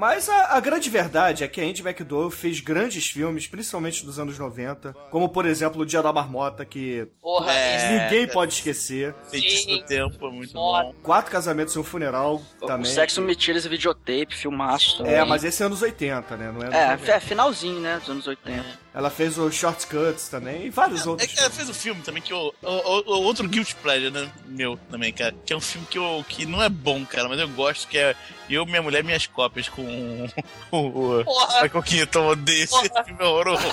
Mas 0.00 0.30
a, 0.30 0.56
a 0.56 0.60
grande 0.60 0.88
verdade 0.88 1.44
é 1.44 1.48
que 1.48 1.60
a 1.60 1.64
Andy 1.64 1.82
McDowell 1.86 2.30
fez 2.30 2.58
grandes 2.58 3.06
filmes, 3.10 3.46
principalmente 3.46 4.02
dos 4.02 4.18
anos 4.18 4.38
90, 4.38 4.94
como 5.10 5.28
por 5.28 5.44
exemplo 5.44 5.82
o 5.82 5.84
Dia 5.84 6.02
da 6.02 6.10
Marmota, 6.10 6.64
que 6.64 7.06
Porra, 7.20 7.52
É, 7.52 8.04
ninguém 8.04 8.20
cara. 8.22 8.32
pode 8.32 8.54
esquecer. 8.54 9.14
Feitiço 9.30 9.68
do 9.68 9.82
tempo 9.82 10.26
é 10.26 10.30
muito 10.30 10.54
bom. 10.54 10.94
Quatro 11.02 11.30
Casamentos 11.30 11.74
e 11.74 11.78
um 11.78 11.84
Funeral 11.84 12.40
O 12.62 12.66
também. 12.66 12.90
Sexo, 12.90 13.20
Mentiras 13.20 13.66
e 13.66 13.68
Videotape, 13.68 14.34
filmaço 14.34 14.96
também. 14.96 15.12
É, 15.12 15.22
mas 15.22 15.44
esse 15.44 15.62
é 15.62 15.66
anos 15.66 15.82
80, 15.82 16.34
né? 16.34 16.50
Não 16.50 16.62
é, 16.62 16.66
É, 16.68 16.90
90. 16.92 17.12
é 17.12 17.20
finalzinho, 17.20 17.80
né, 17.80 17.98
dos 17.98 18.08
anos 18.08 18.26
80. 18.26 18.64
Ela 18.92 19.08
fez 19.08 19.38
o 19.38 19.48
Shortcuts 19.52 20.28
também 20.28 20.66
e 20.66 20.70
vários 20.70 21.06
É 21.06 21.08
outros. 21.08 21.32
que 21.32 21.38
ela 21.38 21.48
fez 21.48 21.68
um 21.70 21.74
filme 21.74 22.02
também 22.02 22.20
que 22.20 22.34
o, 22.34 22.52
o, 22.60 22.68
o- 22.68 23.18
o 23.18 23.22
outro 23.22 23.48
Guilty 23.48 23.76
Pleasure, 23.76 24.10
né? 24.10 24.28
Meu 24.46 24.76
também, 24.90 25.12
cara. 25.12 25.32
Que 25.46 25.52
é 25.52 25.56
um 25.56 25.60
filme 25.60 25.86
que, 25.88 25.96
eu, 25.96 26.24
que 26.28 26.44
não 26.44 26.60
é 26.60 26.68
bom, 26.68 27.06
cara, 27.06 27.28
mas 27.28 27.38
eu 27.38 27.48
gosto, 27.50 27.86
que 27.86 27.96
é 27.96 28.16
Eu, 28.48 28.66
Minha 28.66 28.82
Mulher 28.82 29.04
Minhas 29.04 29.28
Cópias 29.28 29.68
com 29.68 29.82
o. 29.82 30.28
o. 30.76 31.24
Michael 31.62 31.82
Keaton. 31.84 32.18
Eu 32.18 32.26
odeio 32.30 32.64
esse 32.64 32.80
filme 33.04 33.16
é 33.20 33.24
horroroso. 33.24 33.66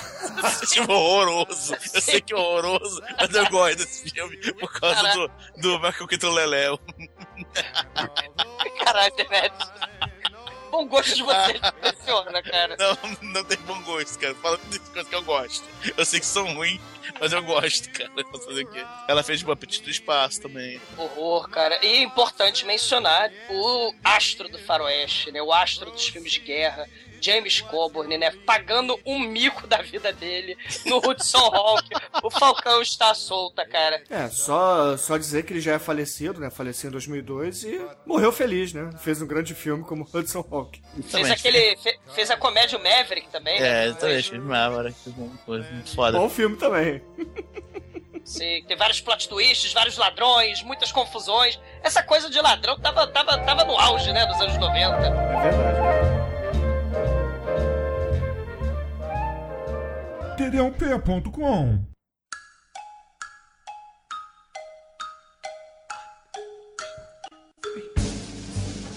Esse 0.63 0.75
filme 0.75 0.93
é 0.93 0.95
horroroso. 0.95 1.75
Eu 1.95 2.01
sei 2.01 2.21
que 2.21 2.33
é 2.33 2.37
horroroso, 2.37 3.01
mas 3.19 3.33
eu 3.33 3.49
gosto 3.49 3.77
desse 3.77 4.09
filme 4.11 4.37
por 4.53 4.71
causa 4.79 5.01
do, 5.13 5.31
do 5.61 5.79
Michael 5.79 6.07
Keaton 6.07 6.29
Leléu. 6.31 6.79
Caralho, 8.85 9.15
Demetrius. 9.15 9.71
Bom 10.71 10.85
gosto 10.87 11.15
de 11.15 11.23
você 11.23 11.51
impressiona, 11.77 12.41
cara. 12.43 12.75
Não, 12.77 13.31
não 13.33 13.43
tem 13.43 13.57
bom 13.59 13.81
gosto, 13.83 14.17
cara. 14.19 14.35
Fala 14.35 14.57
de 14.69 14.79
coisas 14.79 15.07
que 15.07 15.15
eu 15.15 15.23
gosto. 15.23 15.63
Eu 15.95 16.05
sei 16.05 16.19
que 16.19 16.25
são 16.25 16.53
ruins, 16.53 16.81
mas 17.19 17.31
eu 17.33 17.41
gosto, 17.43 17.89
cara. 17.91 18.11
Posso 18.31 18.45
fazer 18.45 18.63
o 18.63 18.67
quê? 18.71 18.85
Ela 19.07 19.23
fez 19.23 19.43
o 19.43 19.51
Apetite 19.51 19.83
do 19.83 19.89
Espaço 19.89 20.41
também. 20.41 20.79
Horror, 20.97 21.49
cara. 21.49 21.79
E 21.85 21.87
é 21.87 22.01
importante 22.01 22.65
mencionar 22.65 23.31
o 23.49 23.93
astro 24.03 24.49
do 24.49 24.59
faroeste, 24.59 25.31
né? 25.31 25.41
O 25.41 25.51
astro 25.53 25.89
dos 25.91 26.07
filmes 26.07 26.31
de 26.33 26.39
guerra. 26.39 26.87
James 27.21 27.61
Coburn, 27.61 28.17
né? 28.17 28.31
Pagando 28.45 28.99
um 29.05 29.19
mico 29.19 29.65
da 29.67 29.81
vida 29.81 30.11
dele 30.13 30.57
no 30.85 30.97
Hudson 30.97 31.37
Hawk. 31.37 31.87
o 32.23 32.29
Falcão 32.29 32.81
está 32.81 33.13
solta, 33.13 33.65
cara. 33.65 34.01
É, 34.09 34.27
só, 34.29 34.95
só 34.97 35.17
dizer 35.17 35.43
que 35.43 35.53
ele 35.53 35.61
já 35.61 35.73
é 35.73 35.79
falecido, 35.79 36.39
né? 36.39 36.49
Faleceu 36.49 36.89
em 36.89 36.91
2002 36.91 37.63
e 37.63 37.81
morreu 38.05 38.31
feliz, 38.31 38.73
né? 38.73 38.89
Fez 38.99 39.21
um 39.21 39.27
grande 39.27 39.53
filme 39.53 39.83
como 39.83 40.07
Hudson 40.13 40.45
Hawk. 40.51 40.81
Fez 41.03 41.29
aquele. 41.31 41.75
fe- 41.77 41.99
fez 42.13 42.29
a 42.31 42.37
comédia 42.37 42.77
o 42.77 42.83
Maverick 42.83 43.27
também, 43.29 43.59
né? 43.59 43.87
É, 43.87 43.93
também 43.93 44.17
achei 44.17 44.37
Maverick, 44.39 44.97
coisa 45.45 45.69
muito 45.71 45.95
foda. 45.95 46.17
Bom 46.17 46.29
filme 46.29 46.55
também. 46.57 47.01
Sim, 48.23 48.61
tem 48.67 48.75
vários 48.75 48.99
plot 48.99 49.29
twists, 49.29 49.71
vários 49.71 49.95
ladrões, 49.97 50.61
muitas 50.61 50.91
confusões. 50.91 51.57
Essa 51.81 52.03
coisa 52.03 52.29
de 52.29 52.39
ladrão 52.41 52.77
tava, 52.77 53.07
tava, 53.07 53.37
tava 53.37 53.63
no 53.63 53.77
auge, 53.79 54.11
né? 54.11 54.25
Dos 54.25 54.41
anos 54.41 54.57
90. 54.57 54.95
É 54.97 55.51
verdade. 55.51 56.06
td1p.com 60.37 61.87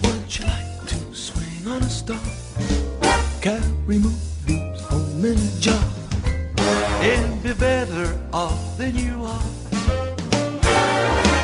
Would 0.03 0.39
you 0.39 0.45
like 0.45 0.87
to 0.87 1.15
swing 1.15 1.67
on 1.67 1.81
a 1.81 1.89
star? 1.89 2.19
Carry 3.41 3.97
movies 3.99 4.81
home 4.81 5.25
in 5.25 5.37
a 5.37 5.59
jar 5.59 5.83
and 7.01 7.41
be 7.43 7.53
better 7.53 8.19
off 8.31 8.77
than 8.77 8.95
you 8.95 9.23
are. 9.25 9.45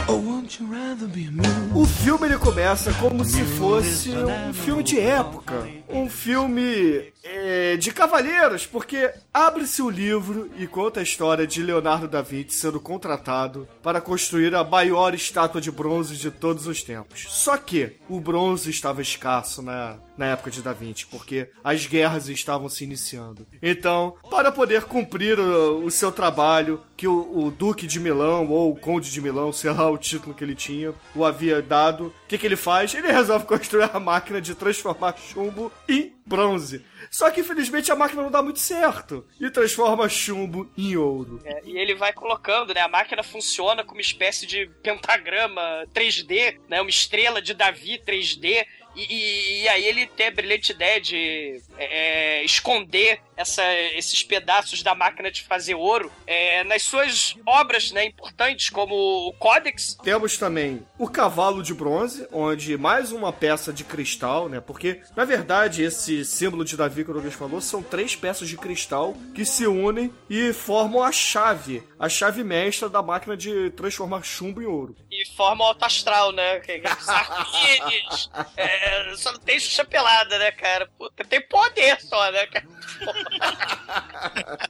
Or 0.10 0.18
won't 0.20 0.60
you 0.60 0.68
rather 0.68 1.08
be 1.08 1.26
a 1.28 1.32
mule? 1.32 1.82
O 1.82 1.86
filme 1.86 2.28
ele 2.28 2.38
começa 2.38 2.94
como 2.94 3.26
se 3.26 3.44
fosse 3.44 4.10
um 4.12 4.54
filme 4.54 4.84
de 4.84 5.00
época, 5.00 5.68
um 5.90 6.10
filme 6.10 7.14
é, 7.24 7.78
de 7.78 7.92
cavalheiros, 7.92 8.66
porque 8.66 9.12
abre-se 9.34 9.82
o 9.82 9.90
livro 9.90 10.50
e 10.58 10.68
conta 10.68 11.00
a 11.00 11.04
história 11.04 11.46
de 11.46 11.62
Leonardo 11.62 12.08
da 12.08 12.22
Vinci 12.22 12.56
sendo 12.56 12.80
contratado 12.80 13.68
para 13.82 14.02
construir 14.02 14.54
a 14.56 14.64
maior 14.64 15.14
estátua 15.14 15.62
de 15.62 15.72
bronze 15.72 16.16
de 16.16 16.32
todos 16.32 16.68
os 16.68 16.84
tempos. 16.84 17.26
Só 17.30 17.58
que 17.58 17.98
o 18.10 18.20
bronze 18.20 18.70
estava 18.70 19.02
escasso 19.02 19.62
na, 19.62 19.98
na 20.18 20.28
época 20.28 20.50
de 20.50 20.62
Da 20.62 20.74
Vinci, 20.74 21.06
porque 21.06 21.50
as 21.64 21.86
guerras 21.86 22.28
estavam 22.28 22.68
se 22.68 22.84
iniciando. 22.84 23.46
Então, 23.62 24.16
para 24.30 24.52
poder 24.52 24.84
cumprir 24.84 25.40
o, 25.40 25.86
o 25.86 25.92
seu 25.92 26.12
trabalho, 26.12 26.82
que 26.96 27.08
o, 27.08 27.46
o 27.46 27.52
Duque 27.52 27.86
de 27.86 28.00
Milão, 28.00 28.50
ou 28.50 28.72
o 28.72 28.76
Conde 28.76 29.12
de 29.12 29.22
Milão, 29.22 29.54
sei 29.54 29.72
lá 29.72 29.90
o 29.90 29.98
título 29.98 30.34
que 30.34 30.44
ele 30.44 30.56
tinha, 30.56 30.94
o 31.16 31.24
havia 31.24 31.62
dado, 31.62 32.14
o 32.28 32.30
que, 32.30 32.38
que 32.38 32.46
ele 32.46 32.58
faz? 32.58 32.94
Ele 32.94 33.10
resolve 33.10 33.46
construir 33.48 33.90
a 33.94 34.00
máquina 34.02 34.42
de 34.42 34.54
transformar 34.54 35.16
chumbo 35.18 35.72
em 35.88 36.14
bronze. 36.26 36.86
Só 37.10 37.32
que 37.32 37.40
infelizmente 37.40 37.90
a 37.90 37.96
máquina 37.96 38.22
não 38.22 38.30
dá 38.30 38.42
muito 38.42 38.60
certo 38.60 39.26
e 39.40 39.50
transforma 39.50 40.10
chumbo 40.10 40.70
em 40.78 40.98
ouro. 40.98 41.40
É, 41.46 41.62
e 41.64 41.78
ele 41.78 41.96
vai 41.96 42.12
colocando, 42.12 42.74
né? 42.74 42.82
A 42.82 42.90
máquina 42.90 43.24
funciona 43.24 43.82
como 43.82 43.96
uma 43.96 44.02
espécie 44.02 44.46
de 44.46 44.70
pentagrama 44.84 45.86
3D, 45.96 46.60
né? 46.68 46.82
Uma 46.82 46.90
estrela 46.90 47.42
de 47.42 47.54
Davi 47.54 48.02
3D. 48.06 48.66
E, 48.98 49.14
e- 49.14 49.62
e 49.64 49.70
aí 49.70 49.86
ele 49.86 50.08
tem 50.08 50.28
a 50.28 50.32
brilhante 50.32 50.72
ideia 50.72 51.00
de 51.00 51.62
é, 51.78 52.40
é, 52.40 52.44
esconder 52.44 53.20
essa- 53.38 53.64
esses 53.94 54.24
pedaços 54.24 54.82
da 54.82 54.96
máquina 54.96 55.30
de 55.30 55.44
fazer 55.44 55.76
ouro 55.76 56.12
é, 56.26 56.64
nas 56.64 56.82
suas 56.82 57.36
obras 57.46 57.92
né, 57.92 58.06
importantes, 58.06 58.70
como 58.72 58.96
o 59.28 59.34
Codex. 59.34 59.96
Temos 60.04 60.38
também 60.38 60.82
o 60.98 61.08
cavalo 61.08 61.62
de 61.62 61.74
bronze, 61.74 62.28
onde 62.32 62.76
mais 62.78 63.12
uma 63.12 63.32
peça 63.32 63.72
de 63.72 63.84
cristal, 63.84 64.50
né? 64.50 64.60
Porque, 64.60 65.02
na 65.16 65.24
verdade, 65.24 65.84
esse 65.84 66.26
símbolo 66.26 66.66
de 66.66 66.76
Davi 66.76 67.04
que 67.04 67.12
o 67.12 67.14
Douglas 67.14 67.36
falou 67.36 67.62
são 67.62 67.84
três 67.84 68.16
peças 68.16 68.50
de 68.50 68.58
cristal 68.58 69.16
que 69.36 69.46
se 69.46 69.68
unem 69.68 70.12
e 70.28 70.52
formam 70.54 71.04
a 71.04 71.12
chave, 71.12 71.84
a 72.00 72.10
chave 72.10 72.44
mestra 72.44 72.90
da 72.90 73.04
máquina 73.04 73.38
de 73.38 73.70
transformar 73.72 74.24
chumbo 74.24 74.60
em 74.62 74.66
ouro. 74.66 74.96
E 75.12 75.24
forma 75.36 75.64
o 75.64 75.68
alto 75.68 75.86
astral, 75.86 76.32
né? 76.32 76.60
Que- 76.62 76.80
que-. 76.80 76.88
É, 78.88 79.16
só 79.16 79.34
não 79.34 79.40
tem 79.40 79.60
xuxa 79.60 79.84
pelada, 79.84 80.40
né, 80.40 80.52
cara? 80.52 80.88
Puta, 80.98 81.26
tem 81.26 81.42
poder 81.42 82.00
só, 82.02 82.32
né, 82.32 82.48
cara? 82.48 82.68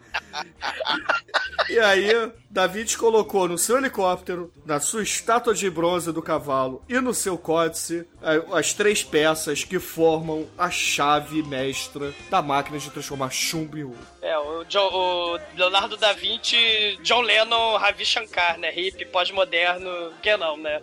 E 1.70 1.80
aí, 1.80 2.32
David 2.50 2.98
colocou 2.98 3.48
no 3.48 3.58
seu 3.58 3.78
helicóptero, 3.78 4.52
na 4.66 4.80
sua 4.80 5.04
estátua 5.04 5.54
de 5.54 5.70
bronze 5.70 6.12
do 6.12 6.22
cavalo 6.22 6.84
e 6.88 7.00
no 7.00 7.14
seu 7.14 7.38
códice 7.38 8.08
as 8.54 8.74
três 8.74 9.04
peças 9.04 9.64
que 9.64 9.80
formam 9.80 10.48
a 10.58 10.70
chave 10.70 11.42
mestra 11.44 12.14
da 12.30 12.42
máquina 12.42 12.78
de 12.78 12.92
transformar 12.92 13.32
chumbo 13.32 13.78
em 13.78 13.84
ouro. 13.84 13.98
É, 14.28 14.38
o, 14.38 14.66
Jo- 14.66 14.90
o 14.92 15.40
Leonardo 15.56 15.96
da 15.96 16.12
Vinci, 16.12 17.00
John 17.02 17.22
Lennon, 17.22 17.78
Ravi 17.78 18.04
Shankar, 18.06 18.58
né? 18.58 18.74
Hip, 18.78 19.06
pós-moderno, 19.06 20.12
que 20.22 20.36
não, 20.36 20.58
né? 20.58 20.82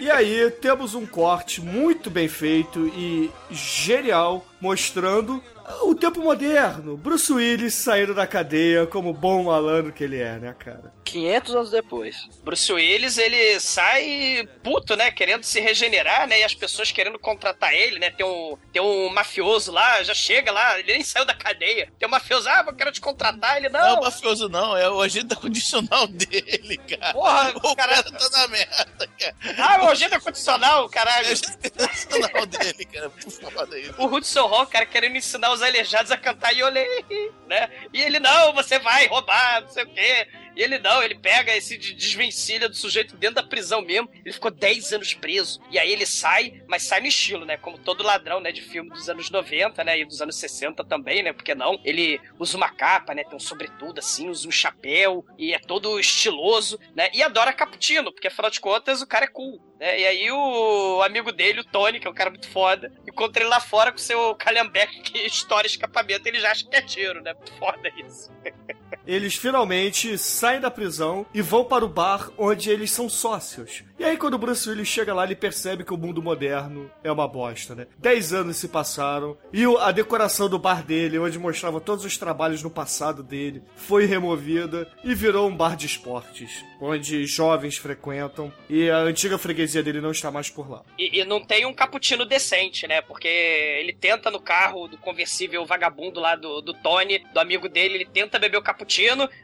E 0.00 0.08
aí 0.08 0.50
temos 0.52 0.94
um 0.94 1.04
corte 1.04 1.60
muito 1.60 2.08
bem 2.10 2.28
feito 2.28 2.86
e 2.96 3.28
genial 3.50 4.46
mostrando 4.60 5.42
o 5.82 5.94
tempo 5.94 6.20
moderno. 6.20 6.96
Bruce 6.96 7.32
Willis 7.32 7.74
saindo 7.74 8.14
da 8.14 8.26
cadeia 8.26 8.86
como 8.86 9.12
bom 9.12 9.44
malandro 9.44 9.92
que 9.92 10.04
ele 10.04 10.20
é, 10.20 10.38
né, 10.38 10.54
cara? 10.58 10.92
500 11.04 11.54
anos 11.54 11.70
depois. 11.70 12.28
Bruce 12.42 12.72
Willis, 12.72 13.18
ele 13.18 13.60
sai 13.60 14.48
puto, 14.62 14.96
né? 14.96 15.10
Querendo 15.10 15.42
se 15.44 15.60
regenerar, 15.60 16.26
né? 16.26 16.40
E 16.40 16.44
as 16.44 16.54
pessoas 16.54 16.90
querendo 16.92 17.18
contratar 17.18 17.72
ele, 17.74 17.98
né? 17.98 18.10
Tem 18.10 18.24
um, 18.26 18.56
tem 18.72 18.82
um 18.82 19.10
mafioso 19.12 19.70
lá, 19.72 20.02
já 20.02 20.14
chega 20.14 20.50
lá, 20.52 20.78
ele 20.78 20.92
nem 20.92 21.02
saiu 21.04 21.24
da 21.24 21.34
cadeia. 21.34 21.90
Tem 21.98 22.08
um 22.08 22.10
mafioso, 22.10 22.48
ah, 22.48 22.64
eu 22.66 22.74
quero 22.74 22.92
te 22.92 23.00
contratar. 23.00 23.56
Ele, 23.56 23.68
Não 23.68 23.80
é 23.80 23.88
não, 23.92 24.00
o 24.00 24.04
mafioso, 24.04 24.48
não, 24.48 24.76
é 24.76 24.88
o 24.90 25.00
agente 25.00 25.34
condicional 25.36 26.06
dele, 26.08 26.78
cara. 26.78 27.12
Porra, 27.12 27.52
o 27.62 27.76
cara- 27.76 28.02
tá 28.02 28.28
na 28.30 28.48
merda, 28.48 29.08
cara. 29.18 29.34
ah, 29.58 29.78
meu 29.78 29.88
agenda 29.90 30.20
condicional, 30.20 30.86
É 30.86 30.88
caralho. 30.88 31.28
o 31.28 31.32
agente 31.32 31.70
condicional 31.70 32.46
dele, 32.46 32.84
cara. 32.86 33.10
Por 33.10 33.30
favor, 33.30 33.68
aí. 33.74 33.90
O 33.98 34.06
Hudson 34.06 34.46
Hall, 34.46 34.66
cara, 34.66 34.86
querendo 34.86 35.16
ensinar 35.16 35.53
os 35.54 35.62
aleijados 35.62 36.10
a 36.10 36.16
cantar 36.16 36.50
Yolei, 36.52 37.04
né? 37.46 37.68
E 37.92 38.02
ele, 38.02 38.18
não, 38.18 38.52
você 38.52 38.78
vai 38.78 39.06
roubar, 39.06 39.62
não 39.62 39.68
sei 39.68 39.84
o 39.84 39.88
quê. 39.88 40.28
E 40.56 40.62
ele 40.62 40.78
não, 40.78 41.02
ele 41.02 41.14
pega 41.14 41.54
esse 41.56 41.76
de- 41.76 41.94
desvencilha 41.94 42.68
do 42.68 42.74
sujeito 42.74 43.16
dentro 43.16 43.36
da 43.36 43.42
prisão 43.42 43.82
mesmo. 43.82 44.08
Ele 44.24 44.32
ficou 44.32 44.50
10 44.50 44.92
anos 44.92 45.14
preso. 45.14 45.60
E 45.70 45.78
aí 45.78 45.90
ele 45.90 46.06
sai, 46.06 46.62
mas 46.68 46.82
sai 46.84 47.00
no 47.00 47.06
estilo, 47.06 47.44
né? 47.44 47.56
Como 47.56 47.78
todo 47.78 48.02
ladrão, 48.04 48.40
né? 48.40 48.52
De 48.52 48.62
filme 48.62 48.90
dos 48.90 49.08
anos 49.08 49.30
90, 49.30 49.82
né? 49.84 49.98
E 50.00 50.04
dos 50.04 50.20
anos 50.20 50.36
60 50.36 50.84
também, 50.84 51.22
né? 51.22 51.32
Porque 51.32 51.54
não? 51.54 51.80
Ele 51.84 52.20
usa 52.38 52.56
uma 52.56 52.68
capa, 52.68 53.14
né? 53.14 53.24
Tem 53.24 53.36
um 53.36 53.40
sobretudo 53.40 53.98
assim, 53.98 54.28
usa 54.28 54.46
um 54.48 54.52
chapéu. 54.52 55.24
E 55.38 55.52
é 55.52 55.58
todo 55.58 55.98
estiloso, 55.98 56.78
né? 56.94 57.10
E 57.12 57.22
adora 57.22 57.52
cappuccino, 57.52 58.12
porque 58.12 58.28
afinal 58.28 58.50
de 58.50 58.60
contas 58.60 59.02
o 59.02 59.06
cara 59.06 59.24
é 59.24 59.28
cool. 59.28 59.60
Né? 59.78 60.00
E 60.00 60.06
aí 60.06 60.30
o 60.30 61.02
amigo 61.02 61.32
dele, 61.32 61.60
o 61.60 61.64
Tony, 61.64 61.98
que 61.98 62.06
é 62.06 62.10
um 62.10 62.14
cara 62.14 62.30
muito 62.30 62.48
foda, 62.48 62.92
encontra 63.06 63.42
ele 63.42 63.50
lá 63.50 63.60
fora 63.60 63.90
com 63.90 63.98
seu 63.98 64.34
calhambeque 64.36 65.00
que 65.02 65.18
estoura 65.18 65.66
escapamento 65.66 66.26
ele 66.26 66.40
já 66.40 66.50
acha 66.52 66.66
que 66.68 66.76
é 66.76 66.82
tiro, 66.82 67.20
né? 67.22 67.34
Foda 67.58 67.90
isso. 67.98 68.30
Eles 69.06 69.34
finalmente 69.34 70.16
saem 70.18 70.60
da 70.60 70.70
prisão 70.70 71.26
e 71.32 71.40
vão 71.42 71.64
para 71.64 71.84
o 71.84 71.88
bar 71.88 72.30
onde 72.36 72.70
eles 72.70 72.90
são 72.90 73.08
sócios. 73.08 73.84
E 73.98 74.04
aí, 74.04 74.16
quando 74.16 74.34
o 74.34 74.38
Bruce 74.38 74.68
Willis 74.68 74.88
chega 74.88 75.14
lá, 75.14 75.24
ele 75.24 75.36
percebe 75.36 75.84
que 75.84 75.94
o 75.94 75.96
mundo 75.96 76.22
moderno 76.22 76.90
é 77.02 77.10
uma 77.10 77.28
bosta, 77.28 77.74
né? 77.74 77.86
Dez 77.96 78.32
anos 78.32 78.56
se 78.56 78.68
passaram 78.68 79.36
e 79.52 79.64
a 79.80 79.92
decoração 79.92 80.48
do 80.48 80.58
bar 80.58 80.84
dele, 80.84 81.18
onde 81.18 81.38
mostrava 81.38 81.80
todos 81.80 82.04
os 82.04 82.18
trabalhos 82.18 82.62
no 82.62 82.70
passado 82.70 83.22
dele, 83.22 83.62
foi 83.76 84.04
removida 84.04 84.90
e 85.02 85.14
virou 85.14 85.48
um 85.48 85.56
bar 85.56 85.76
de 85.76 85.86
esportes, 85.86 86.64
onde 86.80 87.24
jovens 87.24 87.76
frequentam 87.76 88.52
e 88.68 88.90
a 88.90 88.98
antiga 88.98 89.38
freguesia 89.38 89.82
dele 89.82 90.00
não 90.00 90.10
está 90.10 90.30
mais 90.30 90.50
por 90.50 90.70
lá. 90.70 90.82
E, 90.98 91.20
e 91.20 91.24
não 91.24 91.44
tem 91.44 91.64
um 91.64 91.72
cappuccino 91.72 92.24
decente, 92.24 92.86
né? 92.86 93.00
Porque 93.00 93.28
ele 93.28 93.92
tenta 93.92 94.30
no 94.30 94.40
carro 94.40 94.88
do 94.88 94.98
conversível 94.98 95.64
vagabundo 95.64 96.20
lá 96.20 96.34
do, 96.36 96.60
do 96.60 96.74
Tony, 96.74 97.24
do 97.32 97.40
amigo 97.40 97.68
dele, 97.68 97.94
ele 97.94 98.04
tenta 98.06 98.38
beber 98.38 98.58
o 98.58 98.62
cappuccino, 98.62 98.83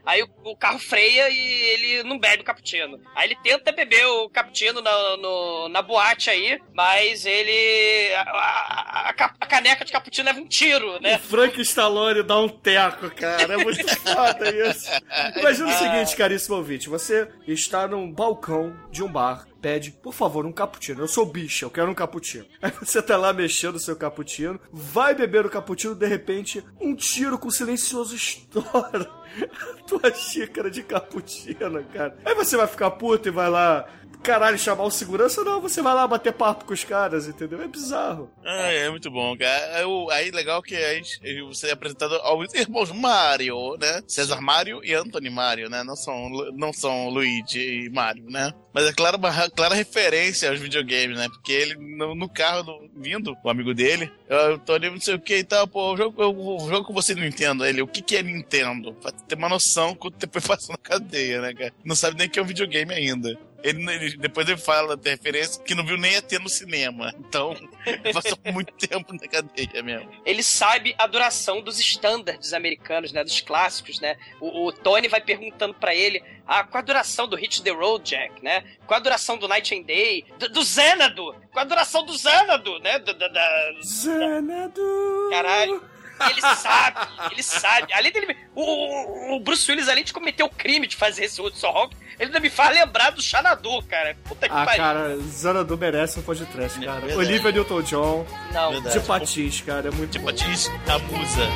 aí 0.04 0.22
o, 0.22 0.50
o 0.50 0.56
carro 0.56 0.78
freia 0.78 1.28
e 1.30 1.38
ele 1.38 2.02
não 2.02 2.18
bebe 2.18 2.42
o 2.42 2.44
cappuccino. 2.46 3.00
Aí 3.14 3.28
ele 3.28 3.36
tenta 3.42 3.72
beber 3.72 4.04
o 4.06 4.28
cappuccino 4.28 4.80
na, 4.80 5.16
no- 5.16 5.68
na 5.68 5.82
boate 5.82 6.30
aí, 6.30 6.58
mas 6.74 7.24
ele. 7.26 8.14
A, 8.14 8.22
a- 8.22 9.08
a 9.10 9.12
ca- 9.12 9.34
a 9.40 9.46
caneca 9.46 9.84
de 9.84 9.92
cappuccino 9.92 10.26
leva 10.26 10.40
um 10.40 10.46
tiro, 10.46 10.96
O 10.96 11.00
né? 11.00 11.18
Frank 11.18 11.60
Stallone 11.62 12.22
dá 12.22 12.38
um 12.38 12.48
teco, 12.48 13.10
cara. 13.14 13.54
É 13.54 13.56
muito 13.56 13.86
foda 14.00 14.68
isso. 14.68 14.90
Imagina 15.36 15.68
o 15.68 15.72
seguinte, 15.78 16.16
caríssimo 16.16 16.56
ouvinte. 16.56 16.88
Você 16.88 17.28
está 17.46 17.86
num 17.88 18.10
balcão 18.12 18.76
de 18.90 19.02
um 19.02 19.08
bar, 19.10 19.46
pede, 19.60 19.90
por 19.90 20.12
favor, 20.12 20.44
um 20.46 20.52
cappuccino. 20.52 21.00
Eu 21.02 21.08
sou 21.08 21.26
bicha, 21.26 21.64
eu 21.64 21.70
quero 21.70 21.90
um 21.90 21.94
cappuccino. 21.94 22.46
Aí 22.62 22.70
você 22.70 23.00
tá 23.02 23.16
lá 23.16 23.32
mexendo 23.32 23.76
o 23.76 23.80
seu 23.80 23.96
cappuccino, 23.96 24.60
vai 24.72 25.14
beber 25.14 25.44
o 25.46 25.50
cappuccino, 25.50 25.94
de 25.94 26.06
repente, 26.06 26.62
um 26.80 26.94
tiro 26.94 27.38
com 27.38 27.50
silencioso 27.50 28.14
estoura. 28.14 29.10
Tua 29.86 30.12
xícara 30.14 30.70
de 30.70 30.82
cappuccino, 30.82 31.84
cara. 31.92 32.16
Aí 32.24 32.34
você 32.34 32.56
vai 32.56 32.66
ficar 32.66 32.90
puto 32.92 33.28
e 33.28 33.32
vai 33.32 33.48
lá, 33.50 33.86
caralho, 34.22 34.58
chamar 34.58 34.84
o 34.84 34.90
segurança? 34.90 35.42
Não, 35.44 35.60
você 35.60 35.80
vai 35.82 35.94
lá 35.94 36.06
bater 36.06 36.32
papo 36.32 36.64
com 36.64 36.72
os 36.74 36.84
caras, 36.84 37.26
entendeu? 37.26 37.60
É 37.62 37.66
bizarro. 37.68 38.30
Ah, 38.44 38.70
é 38.72 38.88
muito 38.90 39.10
bom, 39.10 39.36
cara. 39.36 39.76
Aí, 39.78 39.84
o- 39.84 40.10
aí 40.10 40.30
legal 40.30 40.62
que 40.62 40.76
a 40.76 40.94
gente- 40.94 41.20
você 41.44 41.68
é 41.68 41.72
apresentado 41.72 42.14
aos 42.16 42.52
irmãos 42.54 42.90
Mario, 42.92 43.76
né? 43.78 44.02
César 44.06 44.40
Mario 44.40 44.80
e 44.84 44.94
Anthony 44.94 45.30
Mario, 45.30 45.68
né? 45.70 45.82
Não 45.82 45.96
são, 45.96 46.28
não 46.54 46.72
são 46.72 47.08
Luigi 47.08 47.84
e 47.86 47.90
Mario, 47.90 48.24
né? 48.30 48.52
Mas 48.72 48.86
é 48.86 48.92
clara, 48.92 49.16
uma 49.16 49.50
clara 49.50 49.74
referência 49.74 50.48
aos 50.48 50.60
videogames, 50.60 51.18
né? 51.18 51.26
Porque 51.28 51.52
ele, 51.52 51.74
no, 51.96 52.14
no 52.14 52.28
carro 52.28 52.62
do- 52.62 52.90
vindo, 52.96 53.36
o 53.42 53.50
amigo 53.50 53.74
dele, 53.74 54.12
eu 54.28 54.58
tô 54.60 54.74
ali, 54.74 54.88
não 54.88 55.00
sei 55.00 55.14
o 55.14 55.20
que 55.20 55.38
e 55.38 55.44
tal, 55.44 55.66
pô, 55.66 55.92
o 55.92 55.96
jogo, 55.96 56.68
jogo 56.68 56.86
que 56.86 56.92
você 56.92 57.12
não 57.14 57.24
entende, 57.24 57.64
ele, 57.64 57.82
o 57.82 57.86
que 57.88 58.00
que 58.00 58.16
é 58.16 58.22
Nintendo? 58.22 58.96
Ter 59.30 59.36
uma 59.36 59.48
noção 59.48 59.94
quanto 59.94 60.18
tempo 60.18 60.36
ele 60.38 60.44
passou 60.46 60.72
na 60.72 60.78
cadeia, 60.78 61.40
né, 61.40 61.54
cara? 61.54 61.72
Não 61.84 61.94
sabe 61.94 62.18
nem 62.18 62.28
que 62.28 62.36
é 62.38 62.42
um 62.42 62.46
videogame 62.46 62.92
ainda. 62.92 63.38
Ele, 63.62 63.88
ele- 63.92 64.16
depois 64.16 64.48
ele 64.48 64.56
fala 64.58 64.96
da 64.96 65.10
referência 65.10 65.62
que 65.62 65.74
não 65.74 65.84
viu 65.86 65.96
nem 65.98 66.14
ET 66.16 66.32
no 66.40 66.48
cinema. 66.48 67.12
Então, 67.18 67.54
passou 68.12 68.36
muito 68.52 68.72
tempo 68.74 69.12
na 69.12 69.28
cadeia 69.28 69.82
mesmo. 69.84 70.10
ele 70.24 70.42
sabe 70.42 70.94
a 70.98 71.06
duração 71.06 71.60
dos 71.62 71.78
estándares 71.78 72.52
americanos, 72.54 73.12
né? 73.12 73.22
Dos 73.22 73.40
clássicos, 73.42 74.00
né? 74.00 74.16
O, 74.40 74.66
o 74.68 74.72
Tony 74.72 75.06
vai 75.08 75.20
perguntando 75.20 75.74
pra 75.74 75.94
ele 75.94 76.22
ah, 76.46 76.64
qual 76.64 76.80
a 76.80 76.84
duração 76.84 77.28
do 77.28 77.36
Hit 77.36 77.62
the 77.62 77.70
Road 77.70 78.02
Jack, 78.10 78.42
né? 78.42 78.64
Qual 78.86 78.98
a 78.98 79.02
duração 79.02 79.36
do 79.38 79.46
Night 79.46 79.72
and 79.78 79.82
Day? 79.82 80.24
Do, 80.38 80.48
do 80.48 80.64
Xanadu! 80.64 81.32
Qual 81.52 81.62
a 81.62 81.64
duração 81.64 82.04
do 82.04 82.18
Xanadu, 82.18 82.78
né? 82.80 82.98
Do, 82.98 83.12
da- 83.14 83.72
Xanadu. 83.84 85.28
Caralho. 85.30 85.89
Ele 86.28 86.40
sabe, 86.56 86.98
ele 87.32 87.42
sabe. 87.42 87.92
Além 87.92 88.12
dele. 88.12 88.36
O, 88.54 89.36
o- 89.36 89.40
Bruce 89.40 89.70
Willis, 89.70 89.88
além 89.88 90.04
de 90.04 90.12
cometer 90.12 90.42
o 90.42 90.48
crime 90.48 90.86
de 90.86 90.96
fazer 90.96 91.24
esse 91.24 91.40
Hudson 91.40 91.68
Hawk, 91.68 91.96
ele 92.18 92.26
ainda 92.26 92.40
me 92.40 92.50
faz 92.50 92.74
lembrar 92.74 93.10
do 93.10 93.22
Xanadu, 93.22 93.82
cara. 93.84 94.16
Puta 94.24 94.48
que 94.48 94.54
Ah, 94.54 94.64
pariu. 94.64 94.82
cara, 94.82 95.18
Zanadu 95.20 95.78
merece 95.78 96.18
um 96.18 96.22
podcast, 96.22 96.78
cara. 96.80 97.00
verdade. 97.00 97.18
Olivia 97.18 97.52
Newton-John, 97.52 98.26
Não, 98.52 98.72
Verdade. 98.72 98.98
de 98.98 99.06
Patins, 99.06 99.60
cara, 99.62 99.88
é 99.88 99.90
muito 99.90 100.10
De 100.12 100.18
bom. 100.18 100.26
Patins, 100.26 100.68
a 100.88 100.98
musa. 100.98 101.48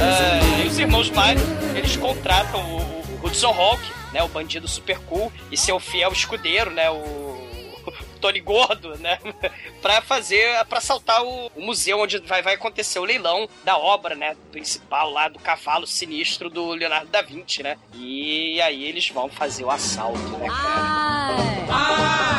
Ah, 0.00 0.62
e 0.62 0.66
os 0.68 0.78
irmãos 0.78 1.10
Mario, 1.10 1.42
eles 1.74 1.96
contratam 1.96 2.60
o, 2.60 2.78
o 3.14 3.26
Hudson 3.26 3.48
Hawk, 3.50 3.82
né, 4.12 4.22
o 4.22 4.28
bandido 4.28 4.68
super 4.68 4.98
cool, 5.00 5.32
e 5.50 5.56
seu 5.56 5.78
fiel 5.80 6.12
escudeiro, 6.12 6.70
né, 6.70 6.88
o 6.90 7.27
Tony 8.18 8.40
Gordo, 8.40 8.96
né, 8.98 9.18
pra 9.80 10.00
fazer, 10.00 10.64
pra 10.66 10.78
assaltar 10.78 11.22
o, 11.24 11.50
o 11.54 11.62
museu 11.62 12.00
onde 12.00 12.18
vai, 12.18 12.42
vai 12.42 12.54
acontecer 12.54 12.98
o 12.98 13.04
leilão 13.04 13.48
da 13.64 13.76
obra, 13.76 14.14
né, 14.14 14.36
principal 14.50 15.10
lá 15.10 15.28
do 15.28 15.38
cavalo 15.38 15.86
sinistro 15.86 16.50
do 16.50 16.70
Leonardo 16.72 17.10
da 17.10 17.22
Vinci, 17.22 17.62
né, 17.62 17.76
e 17.94 18.60
aí 18.60 18.84
eles 18.84 19.08
vão 19.08 19.28
fazer 19.28 19.64
o 19.64 19.70
assalto, 19.70 20.18
né, 20.38 20.48
cara. 20.48 21.18
I 21.70 22.37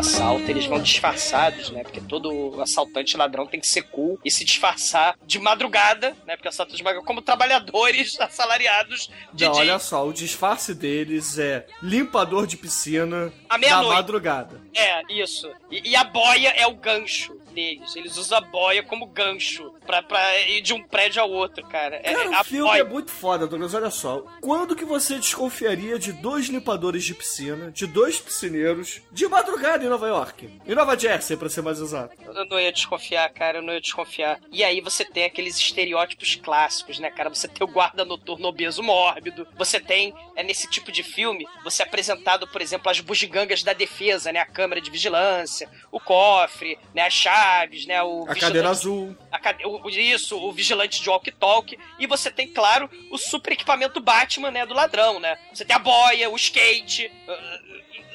assalto, 0.00 0.50
eles 0.50 0.66
vão 0.66 0.80
disfarçados, 0.80 1.70
né? 1.70 1.82
Porque 1.82 2.00
todo 2.00 2.60
assaltante 2.60 3.16
ladrão 3.16 3.46
tem 3.46 3.60
que 3.60 3.68
ser 3.68 3.82
cool 3.82 4.18
e 4.24 4.30
se 4.30 4.44
disfarçar 4.44 5.16
de 5.24 5.38
madrugada, 5.38 6.16
né? 6.26 6.36
Porque 6.36 6.48
assaltantes 6.48 6.78
de 6.78 6.82
madrugada, 6.82 7.06
como 7.06 7.22
trabalhadores 7.22 8.18
assalariados 8.20 9.10
de 9.32 9.44
Não, 9.44 9.52
dia. 9.52 9.60
olha 9.62 9.78
só, 9.78 10.06
o 10.06 10.12
disfarce 10.12 10.74
deles 10.74 11.38
é 11.38 11.66
limpador 11.82 12.46
de 12.46 12.56
piscina 12.56 13.32
À 13.48 13.56
da 13.58 13.82
madrugada. 13.82 14.60
É, 14.74 15.12
isso. 15.12 15.50
E, 15.70 15.90
e 15.90 15.96
a 15.96 16.04
boia 16.04 16.48
é 16.56 16.66
o 16.66 16.74
gancho 16.74 17.38
deles. 17.50 17.94
Eles 17.96 18.16
usam 18.16 18.38
a 18.38 18.40
boia 18.40 18.82
como 18.82 19.06
gancho 19.06 19.72
pra, 19.86 20.02
pra 20.02 20.38
ir 20.48 20.60
de 20.60 20.72
um 20.72 20.82
prédio 20.82 21.20
ao 21.22 21.30
outro, 21.30 21.66
cara. 21.68 21.96
É, 22.02 22.12
Cara, 22.14 22.36
a 22.38 22.40
o 22.40 22.44
filme 22.44 22.68
boia. 22.68 22.80
é 22.80 22.84
muito 22.84 23.10
foda, 23.10 23.46
Douglas. 23.46 23.74
Olha 23.74 23.90
só. 23.90 24.24
Quando 24.40 24.74
que 24.76 24.84
você 24.84 25.16
desconfiaria 25.16 25.98
de 25.98 26.12
dois 26.12 26.46
limpadores 26.46 27.04
de 27.04 27.14
piscina, 27.14 27.70
de 27.70 27.86
dois 27.86 28.18
piscineiros, 28.20 29.00
de 29.12 29.26
madrugada 29.28 29.84
em 29.84 29.88
Nova 29.88 30.06
York? 30.08 30.60
Em 30.66 30.74
Nova 30.74 30.96
Jersey, 30.98 31.36
pra 31.36 31.48
ser 31.48 31.62
mais 31.62 31.80
exato. 31.80 32.14
Eu 32.24 32.44
não 32.46 32.58
ia 32.60 32.72
desconfiar, 32.72 33.28
cara, 33.30 33.58
eu 33.58 33.62
não 33.62 33.72
ia 33.72 33.80
desconfiar. 33.80 34.38
E 34.50 34.62
aí 34.64 34.80
você 34.80 35.04
tem 35.04 35.24
aqueles 35.24 35.56
estereótipos 35.56 36.36
clássicos, 36.36 36.98
né, 36.98 37.10
cara? 37.10 37.28
Você 37.28 37.48
tem 37.48 37.66
o 37.66 37.70
guarda 37.70 38.04
noturno 38.04 38.48
obeso 38.48 38.82
mórbido. 38.82 39.46
Você 39.56 39.80
tem, 39.80 40.14
é 40.36 40.42
nesse 40.42 40.68
tipo 40.68 40.90
de 40.92 41.02
filme, 41.02 41.46
você 41.64 41.82
é 41.82 41.86
apresentado, 41.86 42.46
por 42.48 42.60
exemplo, 42.62 42.90
as 42.90 43.00
bugigangas 43.00 43.62
da 43.62 43.72
defesa, 43.72 44.32
né? 44.32 44.40
A 44.40 44.46
câmera 44.46 44.80
de 44.80 44.90
vigilância, 44.90 45.68
o 45.90 45.98
cofre, 46.00 46.78
né? 46.94 47.06
As 47.06 47.14
chaves, 47.40 47.86
né? 47.86 48.02
O 48.02 48.24
A 48.28 48.34
cadeira 48.34 48.68
azul. 48.68 49.16
a 49.30 49.38
cade- 49.38 49.64
o- 49.66 49.88
Isso, 49.88 50.36
o 50.38 50.52
vigilante 50.52 51.02
de 51.02 51.08
walkie-talkie. 51.08 51.78
E 51.98 52.06
você 52.06 52.30
tem, 52.30 52.48
claro, 52.48 52.88
o 53.10 53.18
super 53.18 53.52
equipamento 53.52 54.00
Batman, 54.00 54.50
né? 54.50 54.66
Do 54.66 54.74
ladrão, 54.74 55.18
né? 55.20 55.36
Você 55.52 55.64
tem 55.64 55.74
a 55.74 55.78
boia, 55.78 56.28
o 56.30 56.36
skate. 56.36 57.10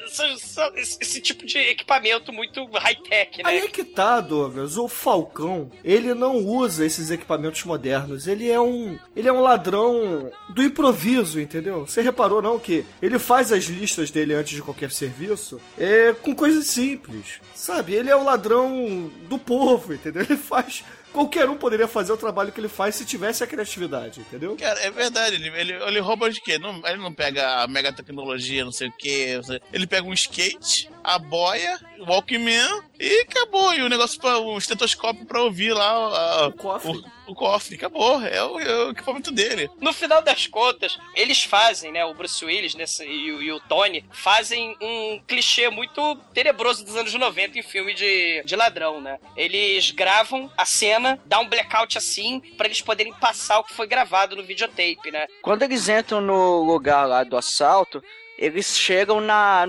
Esse- 0.06 0.60
esse, 0.76 0.98
esse 1.00 1.20
tipo 1.20 1.44
de 1.46 1.58
equipamento 1.58 2.32
muito 2.32 2.64
high-tech, 2.66 3.42
né? 3.42 3.48
Aí 3.50 3.58
é 3.58 3.68
que 3.68 3.84
tá, 3.84 4.20
Douglas. 4.20 4.76
O 4.76 4.88
Falcão, 4.88 5.70
ele 5.84 6.14
não 6.14 6.36
usa 6.36 6.84
esses 6.84 7.10
equipamentos 7.10 7.62
modernos. 7.64 8.26
Ele 8.26 8.50
é 8.50 8.60
um. 8.60 8.98
Ele 9.14 9.28
é 9.28 9.32
um 9.32 9.40
ladrão 9.40 10.30
do 10.50 10.62
improviso, 10.62 11.40
entendeu? 11.40 11.86
Você 11.86 12.00
reparou 12.02 12.40
não 12.42 12.58
que 12.58 12.84
ele 13.00 13.18
faz 13.18 13.52
as 13.52 13.64
listas 13.64 14.10
dele 14.10 14.34
antes 14.34 14.54
de 14.54 14.62
qualquer 14.62 14.90
serviço 14.90 15.60
é, 15.78 16.12
com 16.14 16.34
coisas 16.34 16.66
simples. 16.66 17.40
Sabe? 17.54 17.94
Ele 17.94 18.10
é 18.10 18.16
o 18.16 18.24
ladrão 18.24 19.10
do 19.28 19.38
povo, 19.38 19.92
entendeu? 19.94 20.22
Ele 20.22 20.36
faz. 20.36 20.84
Qualquer 21.16 21.48
um 21.48 21.56
poderia 21.56 21.88
fazer 21.88 22.12
o 22.12 22.16
trabalho 22.18 22.52
que 22.52 22.60
ele 22.60 22.68
faz 22.68 22.94
se 22.94 23.06
tivesse 23.06 23.42
a 23.42 23.46
criatividade, 23.46 24.20
entendeu? 24.20 24.54
Cara, 24.54 24.78
é 24.80 24.90
verdade, 24.90 25.36
ele, 25.36 25.48
ele, 25.48 25.72
ele 25.72 25.98
rouba 25.98 26.30
de 26.30 26.38
quê? 26.42 26.58
Não, 26.58 26.82
ele 26.86 26.98
não 26.98 27.10
pega 27.10 27.62
a 27.62 27.66
mega 27.66 27.90
tecnologia, 27.90 28.62
não 28.66 28.70
sei 28.72 28.88
o 28.88 28.92
quê. 28.92 29.40
sei- 29.42 29.58
Ele 29.72 29.86
pega 29.86 30.06
um 30.06 30.12
skate, 30.12 30.90
a 31.02 31.18
boia, 31.18 31.80
o 32.00 32.04
Walkman 32.04 32.82
e 33.00 33.20
acabou. 33.22 33.72
E 33.72 33.80
o 33.80 33.88
negócio 33.88 34.20
para 34.20 34.36
o 34.38 34.58
estetoscópio 34.58 35.24
pra 35.24 35.40
ouvir 35.42 35.72
lá 35.72 35.88
a- 35.90 36.46
O 36.48 36.52
cofre. 36.52 36.90
O, 36.98 37.15
o 37.26 37.34
cofre, 37.34 37.74
acabou. 37.76 38.20
É 38.22 38.42
o, 38.44 38.58
é 38.60 38.84
o 38.86 38.90
equipamento 38.90 39.30
dele. 39.30 39.68
No 39.80 39.92
final 39.92 40.22
das 40.22 40.46
contas, 40.46 40.96
eles 41.14 41.42
fazem, 41.44 41.92
né? 41.92 42.04
O 42.04 42.14
Bruce 42.14 42.44
Willis 42.44 42.74
nesse, 42.74 43.04
e, 43.04 43.32
o- 43.32 43.42
e 43.42 43.52
o 43.52 43.60
Tony 43.60 44.04
fazem 44.12 44.76
um 44.80 45.20
clichê 45.26 45.68
muito 45.68 46.16
tenebroso 46.32 46.84
dos 46.84 46.96
anos 46.96 47.12
90 47.14 47.58
em 47.58 47.62
filme 47.62 47.94
de, 47.94 48.42
de 48.44 48.56
ladrão, 48.56 49.00
né? 49.00 49.18
Eles 49.36 49.90
gravam 49.90 50.50
a 50.56 50.64
cena, 50.64 51.18
dá 51.24 51.38
um 51.40 51.48
blackout 51.48 51.96
assim, 51.98 52.40
pra 52.56 52.66
eles 52.66 52.80
poderem 52.80 53.12
passar 53.14 53.58
o 53.58 53.64
que 53.64 53.74
foi 53.74 53.86
gravado 53.86 54.36
no 54.36 54.44
videotape, 54.44 55.10
né? 55.10 55.26
Quando 55.42 55.62
eles 55.62 55.88
entram 55.88 56.20
no 56.20 56.62
lugar 56.62 57.06
lá 57.06 57.24
do 57.24 57.36
assalto, 57.36 58.02
eles 58.38 58.78
chegam 58.78 59.20
na 59.20 59.66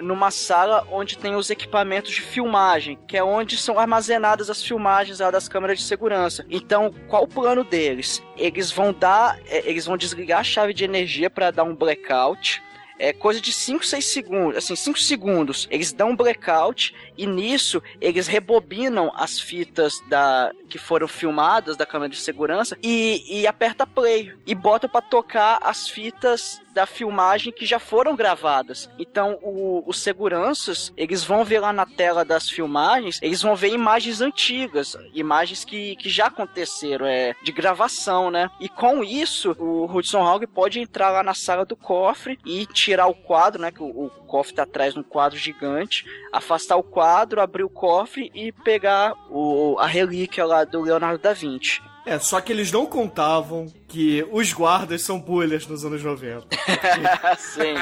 numa 0.00 0.30
sala 0.30 0.86
onde 0.90 1.16
tem 1.16 1.34
os 1.34 1.50
equipamentos 1.50 2.10
de 2.10 2.20
filmagem, 2.20 2.98
que 3.06 3.16
é 3.16 3.24
onde 3.24 3.56
são 3.56 3.78
armazenadas 3.78 4.50
as 4.50 4.62
filmagens 4.62 5.18
das 5.18 5.48
câmeras 5.48 5.78
de 5.78 5.84
segurança. 5.84 6.44
Então, 6.50 6.94
qual 7.08 7.24
o 7.24 7.28
plano 7.28 7.64
deles? 7.64 8.22
Eles 8.36 8.70
vão 8.70 8.92
dar, 8.92 9.38
é, 9.46 9.68
eles 9.68 9.86
vão 9.86 9.96
desligar 9.96 10.40
a 10.40 10.44
chave 10.44 10.72
de 10.72 10.84
energia 10.84 11.30
para 11.30 11.50
dar 11.50 11.64
um 11.64 11.74
blackout. 11.74 12.62
É 13.02 13.14
coisa 13.14 13.40
de 13.40 13.50
5, 13.50 13.86
6 13.86 14.04
segundos, 14.04 14.56
assim, 14.58 14.76
5 14.76 14.98
segundos. 14.98 15.66
Eles 15.70 15.90
dão 15.90 16.10
um 16.10 16.16
blackout 16.16 16.94
e 17.16 17.26
nisso 17.26 17.82
eles 17.98 18.26
rebobinam 18.26 19.10
as 19.14 19.40
fitas 19.40 20.02
da 20.10 20.52
que 20.68 20.76
foram 20.76 21.08
filmadas 21.08 21.78
da 21.78 21.86
câmera 21.86 22.10
de 22.10 22.18
segurança 22.18 22.76
e, 22.82 23.24
e 23.26 23.46
aperta 23.46 23.86
play 23.86 24.34
e 24.46 24.54
bota 24.54 24.86
pra 24.86 25.00
tocar 25.00 25.58
as 25.62 25.88
fitas 25.88 26.60
da 26.72 26.86
filmagem 26.86 27.52
que 27.52 27.66
já 27.66 27.78
foram 27.78 28.14
gravadas. 28.16 28.88
Então, 28.98 29.38
o- 29.42 29.82
os 29.86 29.98
seguranças, 30.00 30.92
eles 30.96 31.24
vão 31.24 31.44
ver 31.44 31.60
lá 31.60 31.72
na 31.72 31.84
tela 31.86 32.24
das 32.24 32.48
filmagens, 32.48 33.18
eles 33.22 33.42
vão 33.42 33.56
ver 33.56 33.68
imagens 33.72 34.20
antigas, 34.20 34.96
imagens 35.14 35.64
que, 35.64 35.96
que 35.96 36.08
já 36.08 36.26
aconteceram, 36.26 37.06
é, 37.06 37.34
de 37.42 37.52
gravação, 37.52 38.30
né? 38.30 38.48
E 38.60 38.68
com 38.68 39.02
isso, 39.02 39.56
o 39.58 39.84
Hudson 39.86 40.22
Hawk 40.22 40.46
pode 40.46 40.80
entrar 40.80 41.10
lá 41.10 41.22
na 41.22 41.34
sala 41.34 41.64
do 41.64 41.76
cofre 41.76 42.38
e 42.44 42.66
tirar 42.66 43.06
o 43.06 43.14
quadro, 43.14 43.60
né? 43.60 43.70
Que 43.70 43.82
o, 43.82 44.06
o 44.06 44.10
cofre 44.26 44.54
tá 44.54 44.62
atrás 44.62 44.94
de 44.94 45.00
um 45.00 45.02
quadro 45.02 45.38
gigante, 45.38 46.04
afastar 46.32 46.76
o 46.76 46.82
quadro, 46.82 47.40
abrir 47.40 47.64
o 47.64 47.68
cofre 47.70 48.30
e 48.34 48.52
pegar 48.52 49.14
o, 49.30 49.76
a 49.78 49.86
relíquia 49.86 50.44
lá 50.44 50.64
do 50.64 50.80
Leonardo 50.82 51.18
da 51.22 51.32
Vinci. 51.32 51.80
É, 52.06 52.18
só 52.18 52.40
que 52.40 52.50
eles 52.52 52.72
não 52.72 52.86
contavam 52.86 53.66
que 53.90 54.24
os 54.30 54.52
guardas 54.52 55.02
são 55.02 55.18
bullies 55.18 55.66
nos 55.66 55.84
anos 55.84 56.02
90. 56.02 56.46
Sim. 57.38 57.74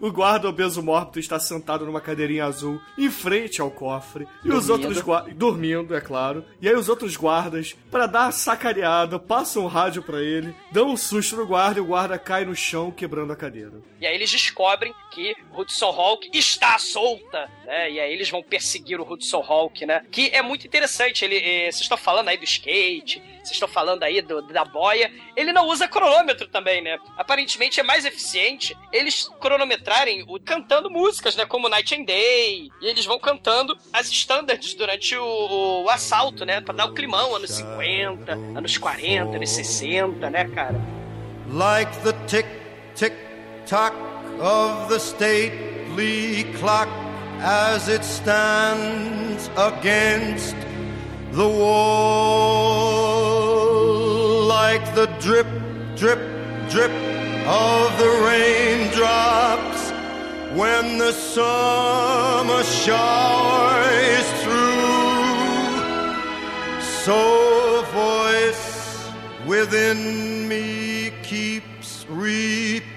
o 0.00 0.10
guarda 0.10 0.48
obeso 0.48 0.82
mórbido 0.82 1.18
está 1.20 1.38
sentado 1.38 1.84
numa 1.84 2.00
cadeirinha 2.00 2.46
azul 2.46 2.80
em 2.96 3.10
frente 3.10 3.60
ao 3.60 3.70
cofre. 3.70 4.26
E 4.42 4.48
os 4.50 4.66
Dormindo. 4.66 4.86
outros 4.88 5.02
guardas. 5.02 5.34
Dormindo, 5.34 5.94
é 5.94 6.00
claro. 6.00 6.44
E 6.60 6.68
aí 6.68 6.74
os 6.74 6.88
outros 6.88 7.16
guardas, 7.16 7.74
pra 7.90 8.06
dar 8.06 8.32
sacaneada, 8.32 9.18
passam 9.18 9.64
o 9.64 9.68
rádio 9.68 10.02
pra 10.02 10.22
ele, 10.22 10.54
dão 10.72 10.90
um 10.90 10.96
susto 10.96 11.36
no 11.36 11.46
guarda 11.46 11.78
e 11.78 11.82
o 11.82 11.86
guarda 11.86 12.18
cai 12.18 12.44
no 12.46 12.56
chão 12.56 12.90
quebrando 12.90 13.32
a 13.32 13.36
cadeira. 13.36 13.72
E 14.00 14.06
aí 14.06 14.14
eles 14.14 14.30
descobrem 14.30 14.94
que 15.10 15.34
Hudson 15.56 15.86
Hawk 15.90 16.30
está 16.32 16.78
solta, 16.78 17.48
né? 17.66 17.90
E 17.90 18.00
aí 18.00 18.12
eles 18.12 18.30
vão 18.30 18.42
perseguir 18.42 19.00
o 19.00 19.10
Hudson 19.10 19.44
Hawk, 19.46 19.84
né? 19.86 20.04
Que 20.10 20.28
é 20.30 20.40
muito 20.42 20.66
interessante. 20.66 21.24
Ele, 21.24 21.36
eh, 21.36 21.64
vocês 21.70 21.82
estão 21.82 21.96
falando 21.98 22.28
aí 22.28 22.36
do 22.36 22.44
skate, 22.44 23.22
vocês 23.38 23.52
estão 23.52 23.68
falando 23.68 24.02
aí 24.02 24.20
do- 24.22 24.42
da 24.42 24.64
boia. 24.94 25.12
Ele 25.36 25.52
não 25.52 25.66
usa 25.68 25.88
cronômetro 25.88 26.46
também, 26.48 26.80
né? 26.80 26.98
Aparentemente 27.16 27.80
é 27.80 27.82
mais 27.82 28.04
eficiente 28.04 28.76
eles 28.92 29.28
cronometrarem 29.40 30.24
o, 30.28 30.38
cantando 30.40 30.90
músicas, 30.90 31.36
né? 31.36 31.44
Como 31.44 31.68
Night 31.68 31.94
and 31.94 32.04
Day. 32.04 32.70
E 32.80 32.86
eles 32.86 33.04
vão 33.04 33.18
cantando 33.18 33.76
as 33.92 34.08
standards 34.08 34.74
durante 34.74 35.16
o, 35.16 35.82
o 35.84 35.90
assalto, 35.90 36.44
né? 36.44 36.60
Pra 36.60 36.74
dar 36.74 36.86
o 36.86 36.94
climão, 36.94 37.34
anos 37.34 37.50
50, 37.50 38.32
anos 38.32 38.78
40, 38.78 39.36
anos 39.36 39.50
60, 39.50 40.30
né, 40.30 40.48
cara? 40.54 40.80
like 41.46 41.92
the 42.02 42.12
tick 42.26 42.46
tick 42.94 43.12
tock 43.66 43.94
of 44.40 44.88
the 44.88 44.98
stately 44.98 46.44
clock 46.54 46.88
as 47.40 47.86
it 47.90 48.02
stands 48.02 49.50
against 49.56 50.56
the 51.32 51.46
wall, 51.46 53.13
like 54.68 54.86
the 54.94 55.08
drip 55.26 55.50
drip 56.00 56.22
drip 56.72 56.94
of 57.46 57.86
the 58.02 58.12
raindrops 58.28 59.82
when 60.60 60.84
the 61.04 61.12
summer 61.12 62.62
shower 62.82 63.76
is 64.16 64.26
through. 64.42 65.68
So 67.04 67.18
a 67.80 67.84
voice 68.06 68.74
within 69.52 70.00
me 70.48 70.64
keeps 71.22 71.90
repeating 72.08 72.94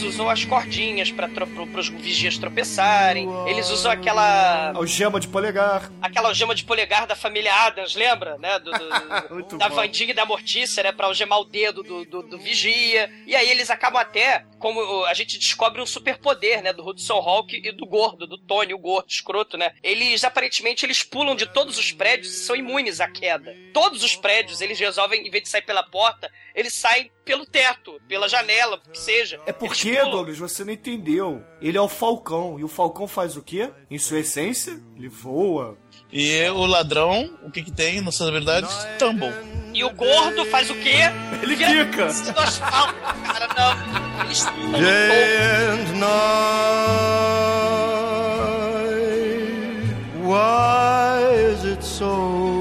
eles 0.00 0.14
usam 0.14 0.30
as 0.30 0.44
cordinhas 0.46 1.10
para 1.10 1.28
os 1.76 1.88
vigias 1.88 2.38
tropeçarem. 2.38 3.28
Eles 3.46 3.68
usam 3.70 3.92
aquela 3.92 4.72
Algema 4.72 5.20
de 5.20 5.28
polegar. 5.28 5.90
aquela 6.00 6.28
algema 6.28 6.54
de 6.54 6.64
polegar 6.64 7.06
da 7.06 7.14
família 7.14 7.52
Adams, 7.54 7.94
lembra? 7.94 8.38
Né? 8.38 8.58
Do, 8.60 8.70
do- 8.70 9.56
da 9.58 9.68
bom. 9.68 9.74
Vandinha 9.76 10.10
e 10.10 10.14
da 10.14 10.24
Mortícia, 10.24 10.82
né? 10.82 10.92
Pra 10.92 11.06
algemar 11.06 11.38
o 11.40 11.44
dedo 11.44 11.82
do, 11.82 12.04
do, 12.06 12.22
do 12.22 12.38
vigia. 12.38 13.10
E 13.26 13.34
aí 13.36 13.50
eles 13.50 13.68
acabam 13.70 14.00
até, 14.00 14.44
como 14.58 15.04
a 15.04 15.12
gente 15.14 15.38
descobre 15.38 15.80
um 15.82 15.86
superpoder, 15.86 16.62
né? 16.62 16.72
Do 16.72 16.86
Hudson 16.86 17.18
Hawk 17.18 17.54
e 17.62 17.72
do 17.72 17.84
gordo, 17.86 18.26
do 18.26 18.38
Tony, 18.38 18.72
o 18.72 18.78
gordo, 18.78 19.08
escroto, 19.10 19.58
né? 19.58 19.72
Eles, 19.82 20.24
aparentemente, 20.24 20.86
eles 20.86 21.02
pulam 21.02 21.36
de 21.36 21.46
todos 21.46 21.76
os 21.78 21.92
prédios 21.92 22.32
e 22.34 22.38
são 22.44 22.56
imunes 22.56 23.00
à 23.00 23.08
queda. 23.08 23.54
Todos 23.74 24.02
os 24.02 24.16
prédios, 24.16 24.60
eles 24.62 24.78
resolvem, 24.80 25.26
em 25.26 25.30
vez 25.30 25.42
de 25.44 25.48
sair 25.50 25.62
pela 25.62 25.82
porta, 25.82 26.30
eles 26.54 26.72
saem 26.74 27.10
pelo 27.24 27.46
teto, 27.46 28.00
pela 28.08 28.28
janela, 28.28 28.76
o 28.84 28.90
que 28.90 28.98
seja. 28.98 29.40
É 29.46 29.52
porque, 29.52 29.89
Douglas, 30.10 30.38
você 30.38 30.64
não 30.64 30.72
entendeu. 30.72 31.42
Ele 31.60 31.76
é 31.76 31.80
o 31.80 31.88
Falcão. 31.88 32.58
E 32.58 32.64
o 32.64 32.68
Falcão 32.68 33.06
faz 33.06 33.36
o 33.36 33.42
quê? 33.42 33.70
Em 33.90 33.98
sua 33.98 34.20
essência, 34.20 34.80
ele 34.96 35.08
voa. 35.08 35.76
E 36.12 36.42
o 36.48 36.66
ladrão, 36.66 37.30
o 37.44 37.50
que 37.50 37.62
que 37.62 37.70
tem 37.70 38.00
nessas 38.00 38.26
habilidades? 38.28 38.70
Tumble. 38.98 39.32
E 39.72 39.84
o 39.84 39.90
gordo 39.90 40.44
faz 40.46 40.68
o 40.70 40.74
quê? 40.74 40.96
Ele 41.42 41.56
asfalto, 42.40 42.94
cara, 43.24 43.48
não. 43.56 44.24
Eles. 44.24 44.44
Day 44.72 45.36
and 45.68 45.98
night, 45.98 46.10
why 50.24 51.52
is 51.52 51.64
it 51.64 51.84
so? 51.84 52.59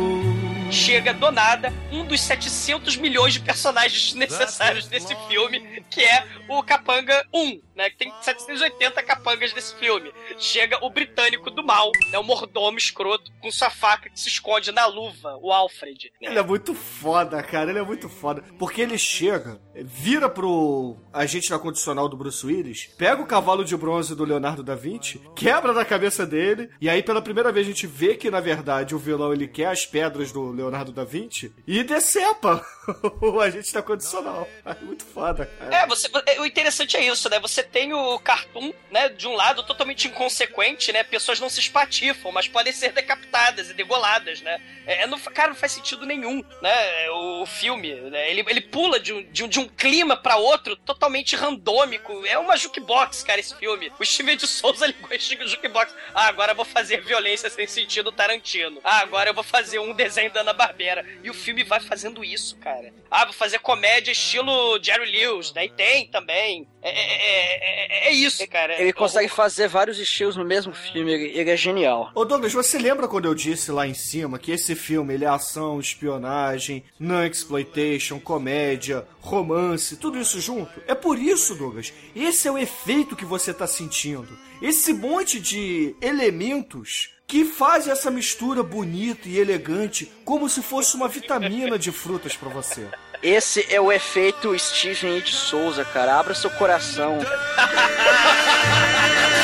Chega 0.79 1.13
do 1.13 1.29
nada 1.29 1.73
um 1.91 2.05
dos 2.05 2.21
700 2.21 2.95
milhões 2.95 3.33
de 3.33 3.41
personagens 3.41 4.13
necessários 4.15 4.87
desse 4.87 5.13
filme, 5.27 5.83
que 5.89 6.01
é 6.01 6.25
o 6.47 6.63
Capanga 6.63 7.25
1, 7.33 7.61
né? 7.75 7.89
Que 7.89 7.97
tem 7.97 8.13
780 8.21 9.03
capangas 9.03 9.53
nesse 9.53 9.75
filme. 9.75 10.11
Chega 10.37 10.83
o 10.83 10.89
britânico 10.89 11.51
do 11.51 11.63
mal, 11.63 11.91
né? 12.11 12.17
O 12.17 12.23
mordomo 12.23 12.77
escroto, 12.77 13.31
com 13.41 13.51
sua 13.51 13.69
faca 13.69 14.09
que 14.09 14.19
se 14.19 14.29
esconde 14.29 14.71
na 14.71 14.85
luva, 14.85 15.37
o 15.41 15.51
Alfred. 15.51 16.11
né? 16.21 16.29
Ele 16.29 16.39
é 16.39 16.43
muito 16.43 16.73
foda, 16.73 17.43
cara. 17.43 17.69
Ele 17.71 17.79
é 17.79 17.83
muito 17.83 18.07
foda. 18.07 18.41
Porque 18.57 18.81
ele 18.81 18.97
chega, 18.97 19.59
vira 19.83 20.29
pro 20.29 20.97
agente 21.13 21.49
da 21.49 21.59
condicional 21.59 22.07
do 22.07 22.17
Bruce 22.17 22.45
Willis, 22.45 22.89
pega 22.97 23.21
o 23.21 23.25
cavalo 23.25 23.63
de 23.63 23.75
bronze 23.75 24.15
do 24.15 24.23
Leonardo 24.23 24.63
da 24.63 24.75
Vinci, 24.75 25.21
quebra 25.35 25.73
na 25.73 25.85
cabeça 25.85 26.25
dele, 26.25 26.69
e 26.79 26.89
aí 26.89 27.01
pela 27.01 27.21
primeira 27.21 27.51
vez 27.51 27.65
a 27.65 27.69
gente 27.69 27.87
vê 27.87 28.15
que, 28.15 28.29
na 28.29 28.39
verdade, 28.39 28.95
o 28.95 28.99
vilão 28.99 29.33
ele 29.33 29.47
quer 29.47 29.67
as 29.67 29.85
pedras 29.85 30.31
do 30.31 30.51
Leonardo 30.51 30.91
da 30.91 31.03
Vinci 31.03 31.53
e 31.65 31.83
decepa 31.83 32.65
o 33.21 33.39
agente 33.39 33.73
da 33.73 33.81
condicional. 33.81 34.47
É 34.65 34.75
muito 34.83 35.05
foda, 35.05 35.45
cara. 35.45 35.75
É, 35.75 35.87
você, 35.87 36.09
é, 36.25 36.39
o 36.39 36.45
interessante 36.45 36.97
é 36.97 37.05
isso, 37.05 37.29
né? 37.29 37.39
Você 37.39 37.63
tem 37.63 37.93
o 37.93 38.19
cartoon, 38.19 38.73
né, 38.91 39.09
de 39.09 39.27
um 39.27 39.35
lado 39.35 39.63
totalmente 39.63 40.07
inconsequente, 40.07 40.91
né? 40.91 41.03
Pessoas 41.03 41.39
não 41.39 41.49
se 41.49 41.59
espatifam, 41.59 42.31
mas 42.31 42.47
podem 42.47 42.73
ser 42.73 42.91
decapitadas 42.91 43.69
e 43.69 43.73
degoladas, 43.73 44.41
né? 44.41 44.59
É, 44.85 45.05
não, 45.07 45.19
cara, 45.19 45.49
não 45.49 45.55
faz 45.55 45.71
sentido 45.71 46.05
nenhum, 46.05 46.43
né? 46.61 47.09
O 47.11 47.45
filme, 47.45 47.93
né? 48.09 48.29
Ele, 48.29 48.43
ele 48.47 48.61
pula 48.61 48.99
de 48.99 49.13
um, 49.13 49.23
de 49.23 49.43
um, 49.43 49.47
de 49.47 49.59
um 49.59 49.68
clima 49.69 50.15
pra 50.17 50.37
outro 50.37 50.75
totalmente 50.75 51.35
randômico. 51.35 52.25
É 52.25 52.37
uma 52.37 52.57
jukebox, 52.57 53.23
cara, 53.23 53.39
esse 53.39 53.55
filme. 53.55 53.91
O 53.99 54.05
Steven 54.05 54.37
de 54.37 54.47
Souza 54.47 54.85
ligou 54.87 55.11
esse 55.11 55.35
jukebox. 55.47 55.93
Ah, 56.13 56.27
agora 56.27 56.51
eu 56.51 56.55
vou 56.55 56.65
fazer 56.65 57.01
violência 57.01 57.49
sem 57.49 57.67
sentido 57.67 58.11
Tarantino. 58.11 58.79
Ah, 58.83 58.99
agora 58.99 59.29
eu 59.29 59.33
vou 59.33 59.43
fazer 59.43 59.79
um 59.79 59.93
desenho 59.93 60.31
da 60.31 60.41
Ana 60.41 60.53
Barbera. 60.53 61.05
E 61.23 61.29
o 61.29 61.33
filme 61.33 61.63
vai 61.63 61.79
fazendo 61.79 62.23
isso, 62.23 62.57
cara. 62.57 62.93
Ah, 63.09 63.25
vou 63.25 63.33
fazer 63.33 63.59
comédia 63.59 64.11
estilo 64.11 64.81
Jerry 64.81 65.11
Lewis, 65.11 65.51
daí 65.51 65.69
tem 65.69 66.07
também. 66.07 66.67
É, 66.81 66.89
é, 66.89 66.93
é, 66.93 68.07
é- 68.07 68.09
é 68.09 68.11
isso, 68.13 68.47
cara. 68.47 68.81
Ele 68.81 68.93
consegue 68.93 69.27
fazer 69.27 69.67
vários 69.67 69.99
estilos 69.99 70.35
no 70.35 70.45
mesmo 70.45 70.73
filme, 70.73 71.11
ele, 71.11 71.37
ele 71.37 71.49
é 71.51 71.57
genial. 71.57 72.09
Ô 72.15 72.23
Douglas, 72.25 72.53
você 72.53 72.79
lembra 72.79 73.07
quando 73.07 73.25
eu 73.25 73.35
disse 73.35 73.71
lá 73.71 73.85
em 73.85 73.93
cima 73.93 74.39
que 74.39 74.51
esse 74.51 74.73
filme 74.75 75.13
ele 75.13 75.25
é 75.25 75.27
ação, 75.27 75.79
espionagem, 75.79 76.83
non-exploitation, 76.99 78.19
comédia, 78.19 79.05
romance, 79.21 79.95
tudo 79.97 80.19
isso 80.19 80.39
junto? 80.41 80.81
É 80.87 80.95
por 80.95 81.19
isso, 81.19 81.53
Douglas, 81.55 81.93
esse 82.15 82.47
é 82.47 82.51
o 82.51 82.57
efeito 82.57 83.15
que 83.15 83.25
você 83.25 83.53
tá 83.53 83.67
sentindo. 83.67 84.27
Esse 84.61 84.93
monte 84.93 85.39
de 85.39 85.95
elementos 86.01 87.11
que 87.27 87.45
fazem 87.45 87.91
essa 87.93 88.09
mistura 88.09 88.63
bonita 88.63 89.29
e 89.29 89.37
elegante, 89.37 90.11
como 90.25 90.49
se 90.49 90.63
fosse 90.63 90.95
uma 90.95 91.07
vitamina 91.07 91.77
de 91.77 91.91
frutas 91.91 92.35
pra 92.35 92.49
você. 92.49 92.87
Esse 93.21 93.65
é 93.69 93.81
o 93.81 93.91
efeito 93.91 94.57
Steven 94.57 95.19
de 95.19 95.33
Souza, 95.33 95.83
cara. 95.83 96.17
Abra 96.17 96.33
seu 96.33 96.49
coração. 96.51 97.19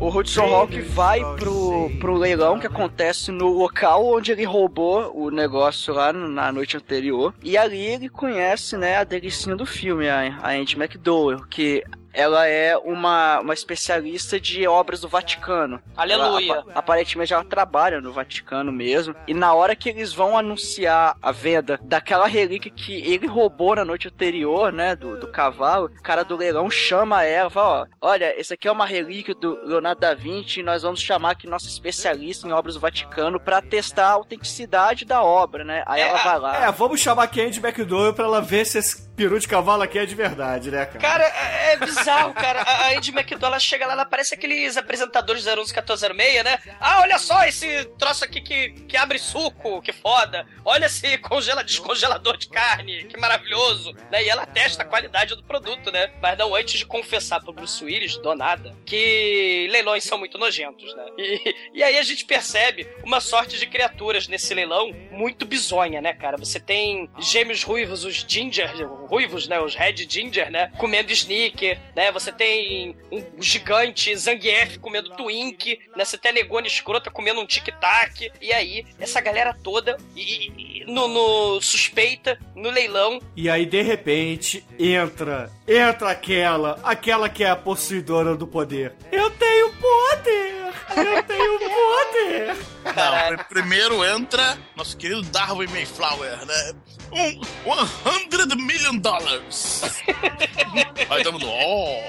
O 0.00 0.08
Hudson 0.08 0.46
Hawk 0.46 0.80
vai 0.80 1.20
pro, 1.36 1.90
pro 2.00 2.14
leilão 2.14 2.58
que 2.58 2.66
acontece 2.66 3.30
no 3.30 3.48
local 3.48 4.06
onde 4.06 4.32
ele 4.32 4.44
roubou 4.44 5.14
o 5.14 5.30
negócio 5.30 5.92
lá 5.92 6.10
na 6.10 6.50
noite 6.50 6.74
anterior. 6.74 7.34
E 7.42 7.58
ali 7.58 7.78
ele 7.78 8.08
conhece, 8.08 8.78
né, 8.78 8.96
a 8.96 9.04
delicinha 9.04 9.54
do 9.54 9.66
filme, 9.66 10.08
a, 10.08 10.38
a 10.42 10.52
Andy 10.52 10.74
McDowell, 10.74 11.44
que 11.50 11.84
ela 12.12 12.46
é 12.46 12.76
uma, 12.76 13.40
uma 13.40 13.54
especialista 13.54 14.38
de 14.40 14.66
obras 14.66 15.00
do 15.00 15.08
Vaticano. 15.08 15.80
Aleluia. 15.96 16.52
Ela, 16.52 16.60
apa- 16.62 16.72
aparentemente 16.74 17.32
ela 17.32 17.44
trabalha 17.44 18.00
no 18.00 18.12
Vaticano 18.12 18.72
mesmo. 18.72 19.14
E 19.26 19.34
na 19.34 19.52
hora 19.54 19.76
que 19.76 19.88
eles 19.88 20.12
vão 20.12 20.36
anunciar 20.36 21.16
a 21.22 21.32
venda 21.32 21.78
daquela 21.82 22.26
relíquia 22.26 22.70
que 22.70 22.94
ele 23.10 23.26
roubou 23.26 23.74
na 23.76 23.84
noite 23.84 24.08
anterior, 24.08 24.72
né, 24.72 24.94
do, 24.96 25.18
do 25.18 25.28
cavalo, 25.28 25.86
o 25.86 26.02
cara 26.02 26.24
do 26.24 26.36
leilão 26.36 26.68
chama 26.70 27.22
ela, 27.24 27.50
fala, 27.50 27.88
ó, 28.00 28.08
olha, 28.10 28.38
esse 28.40 28.54
aqui 28.54 28.68
é 28.68 28.72
uma 28.72 28.86
relíquia 28.86 29.34
do 29.34 29.58
Leonardo 29.64 30.00
da 30.00 30.14
Vinci 30.14 30.60
e 30.60 30.62
nós 30.62 30.82
vamos 30.82 31.00
chamar 31.00 31.30
aqui 31.32 31.46
nossa 31.46 31.66
especialista 31.66 32.46
em 32.46 32.52
obras 32.52 32.74
do 32.74 32.80
Vaticano 32.80 33.38
pra 33.40 33.60
testar 33.62 34.08
a 34.08 34.12
autenticidade 34.12 35.04
da 35.04 35.22
obra, 35.22 35.64
né? 35.64 35.82
Aí 35.86 36.00
ela 36.00 36.18
vai 36.22 36.38
lá. 36.38 36.64
É, 36.66 36.72
vamos 36.72 37.00
chamar 37.00 37.24
a 37.24 37.28
Candy 37.28 37.60
McDowell 37.60 38.12
pra 38.14 38.24
ela 38.24 38.40
ver 38.40 38.64
se 38.66 38.78
esse 38.78 39.08
peru 39.10 39.38
de 39.38 39.46
cavalo 39.46 39.82
aqui 39.82 39.98
é 39.98 40.06
de 40.06 40.14
verdade, 40.14 40.70
né, 40.70 40.86
cara? 40.86 40.98
Cara, 40.98 41.24
é, 41.24 41.72
é 41.72 41.76
bizarro, 41.76 41.99
cara. 42.34 42.62
A, 42.62 42.96
Andy 42.96 43.10
McDowell 43.10 43.50
ela 43.50 43.58
chega 43.58 43.86
lá, 43.86 43.92
ela 43.92 44.04
parece 44.04 44.34
aqueles 44.34 44.76
apresentadores 44.76 45.44
da 45.44 45.52
111406, 45.52 46.44
né? 46.44 46.58
Ah, 46.80 47.00
olha 47.00 47.18
só 47.18 47.44
esse 47.44 47.84
troço 47.98 48.24
aqui 48.24 48.40
que, 48.40 48.70
que 48.88 48.96
abre 48.96 49.18
suco, 49.18 49.82
que 49.82 49.92
foda. 49.92 50.46
Olha 50.64 50.86
esse 50.86 51.18
congela, 51.18 51.64
descongelador 51.64 52.36
de 52.36 52.48
carne, 52.48 53.04
que 53.04 53.16
maravilhoso. 53.16 53.92
Né? 54.10 54.24
E 54.24 54.28
ela 54.28 54.46
testa 54.46 54.82
a 54.82 54.86
qualidade 54.86 55.34
do 55.34 55.42
produto, 55.42 55.90
né? 55.90 56.12
Mas 56.20 56.38
não 56.38 56.54
antes 56.54 56.78
de 56.78 56.86
confessar 56.86 57.40
pro 57.40 57.52
Bruce 57.52 57.84
Willis, 57.84 58.16
donada, 58.18 58.76
que 58.84 59.68
leilões 59.70 60.04
são 60.04 60.18
muito 60.18 60.38
nojentos, 60.38 60.94
né? 60.94 61.04
E, 61.18 61.54
e 61.80 61.82
aí 61.82 61.98
a 61.98 62.02
gente 62.02 62.24
percebe 62.24 62.88
uma 63.04 63.20
sorte 63.20 63.58
de 63.58 63.66
criaturas 63.66 64.28
nesse 64.28 64.54
leilão 64.54 64.92
muito 65.10 65.44
bizonha, 65.44 66.00
né, 66.00 66.12
cara? 66.12 66.36
Você 66.36 66.60
tem 66.60 67.10
gêmeos 67.18 67.62
ruivos, 67.62 68.04
os 68.04 68.24
ginger, 68.26 68.70
ruivos, 69.08 69.48
né? 69.48 69.60
Os 69.60 69.74
red 69.74 69.96
ginger, 70.08 70.50
né? 70.50 70.70
Comendo 70.78 71.12
sneaker, 71.12 71.78
né? 71.94 72.10
Você 72.12 72.32
tem 72.32 72.96
um 73.10 73.42
gigante 73.42 74.14
Zangief 74.16 74.78
comendo 74.78 75.10
twink, 75.16 75.78
né? 75.96 76.04
Você 76.04 76.16
tem 76.18 76.30
a 76.30 76.34
negona 76.34 76.66
escrota 76.66 77.10
comendo 77.10 77.40
um 77.40 77.46
tic-tac. 77.46 78.30
E 78.40 78.52
aí, 78.52 78.86
essa 78.98 79.20
galera 79.20 79.54
toda 79.62 79.96
e, 80.16 80.82
e- 80.82 80.84
no, 80.86 81.06
no 81.08 81.60
suspeita, 81.60 82.38
no 82.56 82.70
leilão, 82.70 83.20
E 83.36 83.48
aí, 83.48 83.64
de 83.66 83.82
repente, 83.82 84.64
entra, 84.78 85.50
entra 85.68 86.10
aquela, 86.10 86.80
aquela 86.82 87.28
que 87.28 87.44
é 87.44 87.50
a 87.50 87.56
possuidora 87.56 88.34
do 88.36 88.46
poder. 88.46 88.94
Eu 89.12 89.30
tenho 89.30 89.72
poder! 89.74 90.60
Eu 90.96 91.22
tenho 91.22 91.58
poder! 91.58 92.56
Não, 92.84 93.36
pr- 93.36 93.44
primeiro 93.48 94.04
entra 94.04 94.58
nosso 94.74 94.96
querido 94.96 95.22
Darwin 95.22 95.66
Mayflower, 95.68 96.44
né? 96.46 96.72
Um 97.12 97.40
100 97.86 98.56
million 98.56 98.98
dollars. 98.98 99.82
Aí 101.10 101.22
todo 101.22 101.34
mundo, 101.34 101.48
oh. 101.48 102.00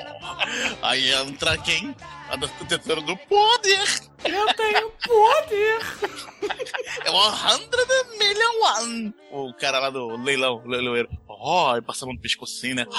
Aí 0.81 1.11
entra 1.11 1.55
quem? 1.57 1.93
A 2.29 2.35
detentora 2.35 3.01
do 3.01 3.15
poder. 3.17 3.83
Eu 4.23 4.53
tenho 4.53 4.91
poder. 5.05 5.79
É 7.05 7.09
100 7.09 7.17
million 8.17 8.61
one. 8.63 9.13
O 9.31 9.53
cara 9.53 9.79
lá 9.79 9.89
do 9.89 10.15
leilão, 10.17 10.61
o 10.63 10.67
leiloeiro. 10.67 11.09
Oh, 11.27 11.73
passa 11.85 12.05
a 12.05 12.07
mão 12.07 12.15
no 12.15 12.21
pescoço 12.21 12.55
assim, 12.57 12.73
né? 12.73 12.85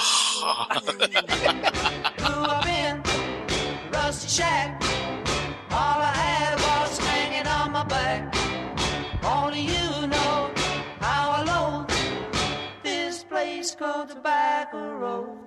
All 5.73 5.99
I 5.99 6.13
had 6.13 6.59
was 6.61 6.99
hanging 6.99 7.47
on 7.47 7.71
my 7.71 7.83
back. 7.85 8.31
Only 9.23 9.61
you 9.61 10.07
know 10.07 10.52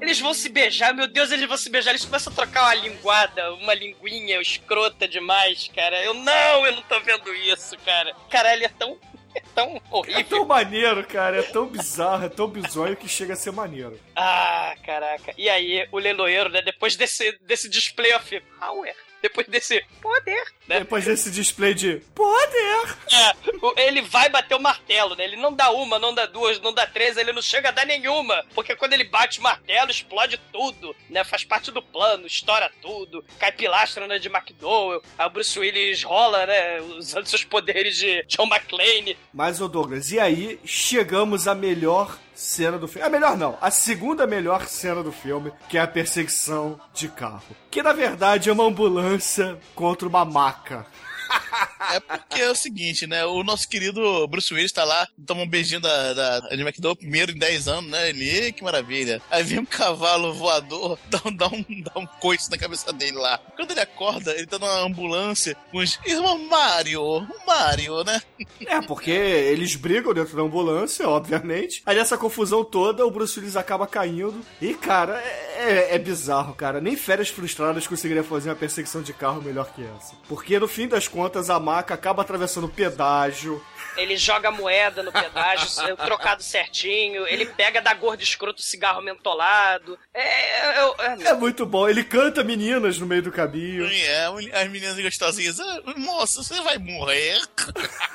Eles 0.01 0.21
vão 0.21 0.35
se 0.35 0.49
beijar, 0.49 0.95
meu 0.95 1.07
Deus, 1.07 1.31
eles 1.31 1.49
vão 1.49 1.57
se 1.57 1.71
beijar. 1.71 1.91
Eles 1.91 2.05
começam 2.05 2.33
a 2.33 2.37
trocar 2.37 2.65
uma 2.65 2.75
linguada, 2.75 3.55
uma 3.55 3.75
linguinha 3.75 4.41
escrota 4.41 5.09
demais, 5.09 5.71
cara. 5.75 6.03
Eu 6.05 6.15
não, 6.15 6.67
eu 6.67 6.73
não 6.73 6.83
tô 6.83 7.01
vendo 7.01 7.35
isso, 7.35 7.77
cara. 7.79 8.15
Caralho, 8.31 8.65
é 8.65 8.69
tão. 8.69 8.99
É 9.35 9.43
tão 9.55 9.79
horrível. 9.91 10.21
É 10.21 10.25
tão 10.25 10.47
maneiro, 10.47 11.07
cara. 11.07 11.39
É 11.39 11.43
tão 11.43 11.67
bizarro, 11.67 12.25
é 12.25 12.29
tão 12.29 12.49
bizonho 12.49 12.97
que 12.97 13.07
chega 13.07 13.35
a 13.35 13.37
ser 13.37 13.53
maneiro. 13.53 14.01
Ah, 14.15 14.75
caraca. 14.83 15.35
E 15.37 15.51
aí, 15.51 15.87
o 15.93 15.99
leiloeiro, 15.99 16.49
né, 16.49 16.63
depois 16.63 16.97
desse, 16.97 17.39
desse 17.43 17.69
display 17.69 18.15
of 18.15 18.41
power, 18.59 18.95
depois 19.27 19.47
desse 19.47 19.85
poder, 20.01 20.45
né? 20.69 20.81
Depois 20.81 21.05
desse 21.05 21.31
display 21.31 21.75
de 21.75 22.03
poder. 22.15 22.97
É, 23.13 23.87
ele 23.87 24.03
vai 24.03 24.29
bater 24.29 24.55
o 24.55 24.61
martelo, 24.61 25.15
né? 25.15 25.25
Ele 25.25 25.37
não 25.37 25.53
dá 25.53 25.71
uma, 25.71 25.99
não 25.99 26.15
dá 26.15 26.27
duas, 26.27 26.61
não 26.61 26.73
dá 26.73 26.87
três, 26.87 27.17
ele 27.17 27.33
não 27.33 27.43
chega 27.43 27.69
a 27.69 27.73
dar 27.73 27.87
nenhuma. 27.87 28.45
Porque 28.55 28.77
quando 28.77 28.93
ele 28.93 29.05
bate 29.05 29.39
o 29.39 29.43
martelo, 29.43 29.91
explode 29.91 30.41
tudo, 30.53 30.95
né? 31.09 31.25
Faz 31.25 31.45
parte 31.45 31.71
do 31.71 31.83
plano, 31.83 32.27
estoura 32.27 32.71
tudo, 32.81 33.25
cai 33.39 33.53
pilastra 33.53 34.07
né, 34.07 34.19
de 34.19 34.29
McDowell, 34.29 35.03
a 35.19 35.29
Bruce 35.29 35.59
Willis 35.59 36.03
rola, 36.03 36.47
né? 36.47 36.81
Usando 36.81 37.27
seus 37.27 37.45
poderes 37.45 37.97
de 37.97 38.23
John 38.25 38.47
McClane. 38.47 39.17
Mas, 39.33 39.61
ô 39.61 39.69
Douglas, 39.69 40.13
e 40.13 40.19
aí 40.19 40.59
chegamos 40.65 41.49
à 41.49 41.55
melhor 41.55 42.19
cena 42.37 42.79
do 42.79 42.87
filme. 42.87 43.07
A 43.07 43.11
melhor 43.11 43.37
não, 43.37 43.57
a 43.61 43.71
segunda 43.71 44.27
melhor 44.27 44.67
cena 44.67 45.03
do 45.03 45.11
filme, 45.11 45.51
que 45.69 45.79
é 45.79 45.81
a 45.81 45.89
perseguição 45.89 46.79
de 46.93 47.09
carro. 47.09 47.57
Que 47.71 47.83
na 47.83 47.93
verdade 47.93 48.51
é 48.51 48.53
uma 48.53 48.65
ambulância 48.65 49.59
contra 49.75 50.07
uma 50.07 50.25
maca. 50.25 50.87
É 51.89 52.01
porque 52.01 52.41
é 52.41 52.51
o 52.51 52.55
seguinte, 52.55 53.07
né? 53.07 53.25
O 53.25 53.45
nosso 53.45 53.69
querido 53.69 54.27
Bruce 54.27 54.53
Willis 54.53 54.73
tá 54.73 54.83
lá, 54.83 55.07
toma 55.25 55.43
um 55.43 55.49
beijinho 55.49 55.81
da, 55.81 56.13
da 56.15 56.39
Andy 56.51 56.63
McDowell, 56.63 56.97
primeiro 56.97 57.31
em 57.31 57.39
10 57.39 57.69
anos, 57.69 57.91
né? 57.91 58.09
Ele, 58.09 58.29
"Ê, 58.29 58.51
que 58.53 58.65
maravilha. 58.65 59.23
Aí 59.31 59.45
vem 59.45 59.61
um 59.61 59.65
cavalo 59.65 60.35
voador, 60.35 60.99
dá 61.09 61.21
um, 61.25 61.37
dá, 61.37 61.47
um, 61.47 61.65
dá 61.83 61.93
um 61.97 62.07
coice 62.07 62.51
na 62.51 62.59
cabeça 62.59 62.93
dele 62.93 63.17
lá. 63.19 63.39
Quando 63.55 63.71
ele 63.71 63.81
acorda, 63.81 64.33
ele 64.35 64.47
tá 64.47 64.59
numa 64.59 64.81
ambulância 64.81 65.57
com 65.71 65.79
os. 65.79 65.99
Irmão 66.05 66.39
Mario, 66.49 67.27
Mario, 67.47 68.03
né? 68.05 68.21
É, 68.67 68.81
porque 68.81 69.11
eles 69.11 69.77
brigam 69.77 70.13
dentro 70.13 70.37
da 70.37 70.43
ambulância, 70.43 71.09
obviamente. 71.09 71.83
Aí 71.87 71.95
nessa 71.95 72.19
confusão 72.19 72.65
toda, 72.65 73.07
o 73.07 73.11
Bruce 73.11 73.39
Willis 73.39 73.55
acaba 73.55 73.87
caindo. 73.87 74.45
E, 74.61 74.75
cara, 74.75 75.19
é, 75.21 75.56
é- 75.57 75.95
é 75.95 75.99
bizarro, 75.99 76.55
cara. 76.55 76.81
Nem 76.81 76.97
férias 76.97 77.29
frustradas 77.29 77.87
conseguiria 77.87 78.23
fazer 78.25 78.49
uma 78.51 78.57
perseguição 78.57 79.03
de 79.03 79.13
carro 79.13 79.41
melhor 79.43 79.67
que 79.75 79.83
essa. 79.83 80.15
Porque 80.29 80.59
no 80.59 80.69
fim 80.69 80.87
das 80.89 81.09
contas, 81.09 81.51
a 81.51 81.59
maca 81.59 81.95
acaba 81.95 82.23
atravessando 82.23 82.65
o 82.65 82.69
pedágio. 82.69 83.63
Ele 83.97 84.17
joga 84.17 84.51
moeda 84.51 85.03
no 85.03 85.13
pedágio, 85.13 85.69
trocado 85.97 86.43
certinho. 86.43 87.27
Ele 87.27 87.47
pega 87.47 87.81
da 87.81 87.95
gordo 87.95 88.23
escroto 88.23 88.61
o 88.61 88.65
cigarro 88.65 89.03
mentolado. 89.03 89.99
É, 90.13 90.23
é, 90.23 90.95
é, 90.99 91.29
É 91.29 91.35
muito 91.35 91.65
bom. 91.67 91.89
Ele 91.89 92.05
canta 92.05 92.45
meninas 92.45 92.99
no 92.99 93.07
meio 93.07 93.23
do 93.23 93.33
caminho. 93.33 93.87
E 93.87 94.03
é, 94.05 94.27
as 94.61 94.69
meninas 94.71 94.99
gostosinhas. 95.01 95.59
"Ah, 95.61 95.81
Moça, 95.97 96.43
você 96.43 96.61
vai 96.63 96.79
morrer. 96.79 97.41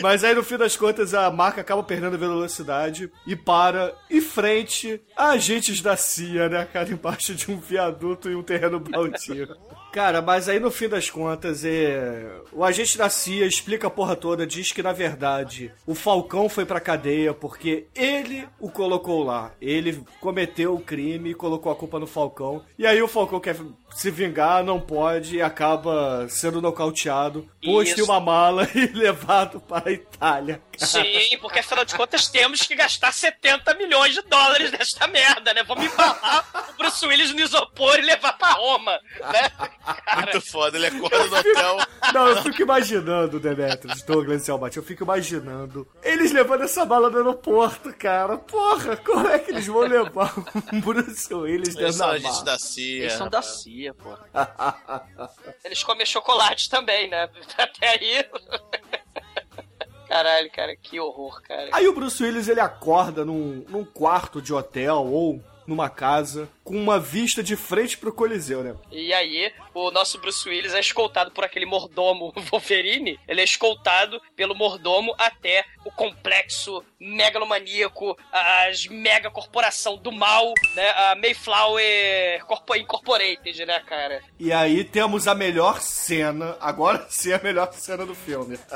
Mas 0.00 0.24
aí 0.24 0.34
no 0.34 0.42
fim 0.42 0.56
das 0.56 0.76
contas 0.76 1.14
a 1.14 1.30
marca 1.30 1.60
acaba 1.60 1.82
perdendo 1.82 2.14
a 2.14 2.18
velocidade 2.18 3.10
e 3.26 3.36
para 3.36 3.94
em 4.10 4.20
frente 4.20 5.00
a 5.16 5.30
agentes 5.30 5.80
da 5.80 5.96
CIA, 5.96 6.48
né, 6.48 6.68
cara, 6.70 6.90
embaixo 6.90 7.34
de 7.34 7.50
um 7.50 7.58
viaduto 7.58 8.30
e 8.30 8.34
um 8.34 8.42
terreno 8.42 8.80
baldio. 8.80 9.48
Cara, 9.92 10.22
mas 10.22 10.48
aí 10.48 10.60
no 10.60 10.70
fim 10.70 10.88
das 10.88 11.10
contas 11.10 11.64
é. 11.64 12.30
O 12.52 12.64
agente 12.64 12.96
da 12.96 13.10
CIA 13.10 13.46
explica 13.46 13.88
a 13.88 13.90
porra 13.90 14.14
toda, 14.14 14.46
diz 14.46 14.70
que 14.70 14.82
na 14.82 14.92
verdade 14.92 15.72
o 15.86 15.94
Falcão 15.94 16.48
foi 16.48 16.64
pra 16.64 16.80
cadeia 16.80 17.34
porque 17.34 17.86
ele 17.94 18.46
o 18.58 18.70
colocou 18.70 19.24
lá. 19.24 19.52
Ele 19.60 20.02
cometeu 20.20 20.74
o 20.74 20.80
crime 20.80 21.30
e 21.30 21.34
colocou 21.34 21.72
a 21.72 21.76
culpa 21.76 21.98
no 21.98 22.06
Falcão. 22.06 22.62
E 22.78 22.86
aí 22.86 23.02
o 23.02 23.08
Falcão 23.08 23.40
quer 23.40 23.56
se 23.94 24.10
vingar, 24.10 24.64
não 24.64 24.80
pode 24.80 25.36
e 25.36 25.42
acaba 25.42 26.26
sendo 26.28 26.60
nocauteado, 26.60 27.48
posto 27.62 28.00
em 28.00 28.02
uma 28.02 28.20
mala 28.20 28.68
e 28.74 28.86
levado 28.86 29.60
para 29.60 29.88
a 29.88 29.92
Itália. 29.92 30.62
cara. 30.78 30.86
Sim, 30.86 31.38
porque 31.40 31.58
afinal 31.58 31.84
de 31.84 31.94
contas 31.94 32.28
temos 32.28 32.62
que 32.62 32.74
gastar 32.74 33.12
70 33.12 33.74
milhões 33.74 34.14
de 34.14 34.22
dólares 34.22 34.70
nesta 34.70 35.06
merda, 35.06 35.52
né? 35.52 35.62
Vamos 35.64 35.84
embalar 35.84 36.70
o 36.70 36.72
Bruce 36.78 37.04
Willis 37.06 37.32
no 37.32 37.40
isopor 37.40 37.98
e 37.98 38.02
levar 38.02 38.32
pra 38.38 38.52
Roma, 38.52 38.98
né? 39.20 39.50
Muito 40.16 40.40
foda, 40.40 40.76
ele 40.76 40.86
acorda 40.86 41.26
no 41.26 41.36
hotel. 41.36 41.78
Não, 42.14 42.28
eu 42.28 42.42
fico 42.42 42.62
imaginando, 42.62 43.38
Demetrius, 43.40 44.02
Douglas 44.02 44.46
e 44.46 44.50
Albate, 44.50 44.76
eu 44.76 44.82
fico 44.82 45.04
imaginando 45.04 45.86
eles 46.02 46.32
levando 46.32 46.64
essa 46.64 46.84
bala 46.84 47.10
no 47.10 47.18
aeroporto, 47.18 47.92
cara. 47.94 48.36
Porra, 48.38 48.96
como 48.96 49.28
é 49.28 49.38
que 49.38 49.50
eles 49.50 49.66
vão 49.66 49.80
levar 49.80 50.32
um 50.72 50.80
Bruce 50.80 51.32
Willis 51.32 51.68
Eles 51.68 51.76
dentro 51.76 51.92
são 51.92 52.12
da 52.12 52.20
mala? 52.20 52.44
da 52.44 52.58
CIA. 52.58 53.00
Eles 53.00 53.12
são 53.12 53.28
da 53.28 53.38
rapaz. 53.38 53.62
Pô. 53.94 54.16
Eles 55.64 55.82
comem 55.82 56.04
chocolate 56.04 56.68
também, 56.68 57.08
né? 57.08 57.28
Até 57.56 57.88
aí. 57.88 58.24
Caralho, 60.08 60.50
cara, 60.50 60.74
que 60.74 60.98
horror, 60.98 61.40
cara. 61.42 61.70
Aí 61.72 61.86
o 61.86 61.94
Bruce 61.94 62.20
Willis, 62.20 62.48
ele 62.48 62.58
acorda 62.58 63.24
num, 63.24 63.64
num 63.68 63.84
quarto 63.84 64.42
de 64.42 64.52
hotel 64.52 65.06
ou 65.06 65.40
numa 65.70 65.88
casa 65.88 66.48
com 66.64 66.74
uma 66.76 66.98
vista 66.98 67.42
de 67.44 67.54
frente 67.54 67.96
pro 67.96 68.12
Coliseu, 68.12 68.64
né? 68.64 68.74
E 68.90 69.14
aí, 69.14 69.52
o 69.72 69.92
nosso 69.92 70.18
Bruce 70.18 70.48
Willis 70.48 70.74
é 70.74 70.80
escoltado 70.80 71.30
por 71.30 71.44
aquele 71.44 71.64
mordomo 71.64 72.32
Wolverine. 72.50 73.18
Ele 73.28 73.40
é 73.40 73.44
escoltado 73.44 74.20
pelo 74.34 74.52
mordomo 74.54 75.14
até 75.16 75.64
o 75.84 75.90
complexo 75.92 76.82
megalomaníaco, 76.98 78.18
as 78.32 78.86
mega 78.88 79.30
corporação 79.30 79.96
do 79.96 80.10
mal, 80.10 80.52
né? 80.74 80.90
A 80.90 81.14
Mayflower 81.14 82.44
Corpo- 82.46 82.74
Incorporated, 82.74 83.64
né, 83.64 83.78
cara? 83.86 84.22
E 84.38 84.52
aí 84.52 84.82
temos 84.82 85.28
a 85.28 85.34
melhor 85.36 85.80
cena, 85.80 86.56
agora 86.60 87.06
sim 87.10 87.32
a 87.32 87.38
melhor 87.38 87.72
cena 87.72 88.04
do 88.04 88.14
filme. 88.14 88.58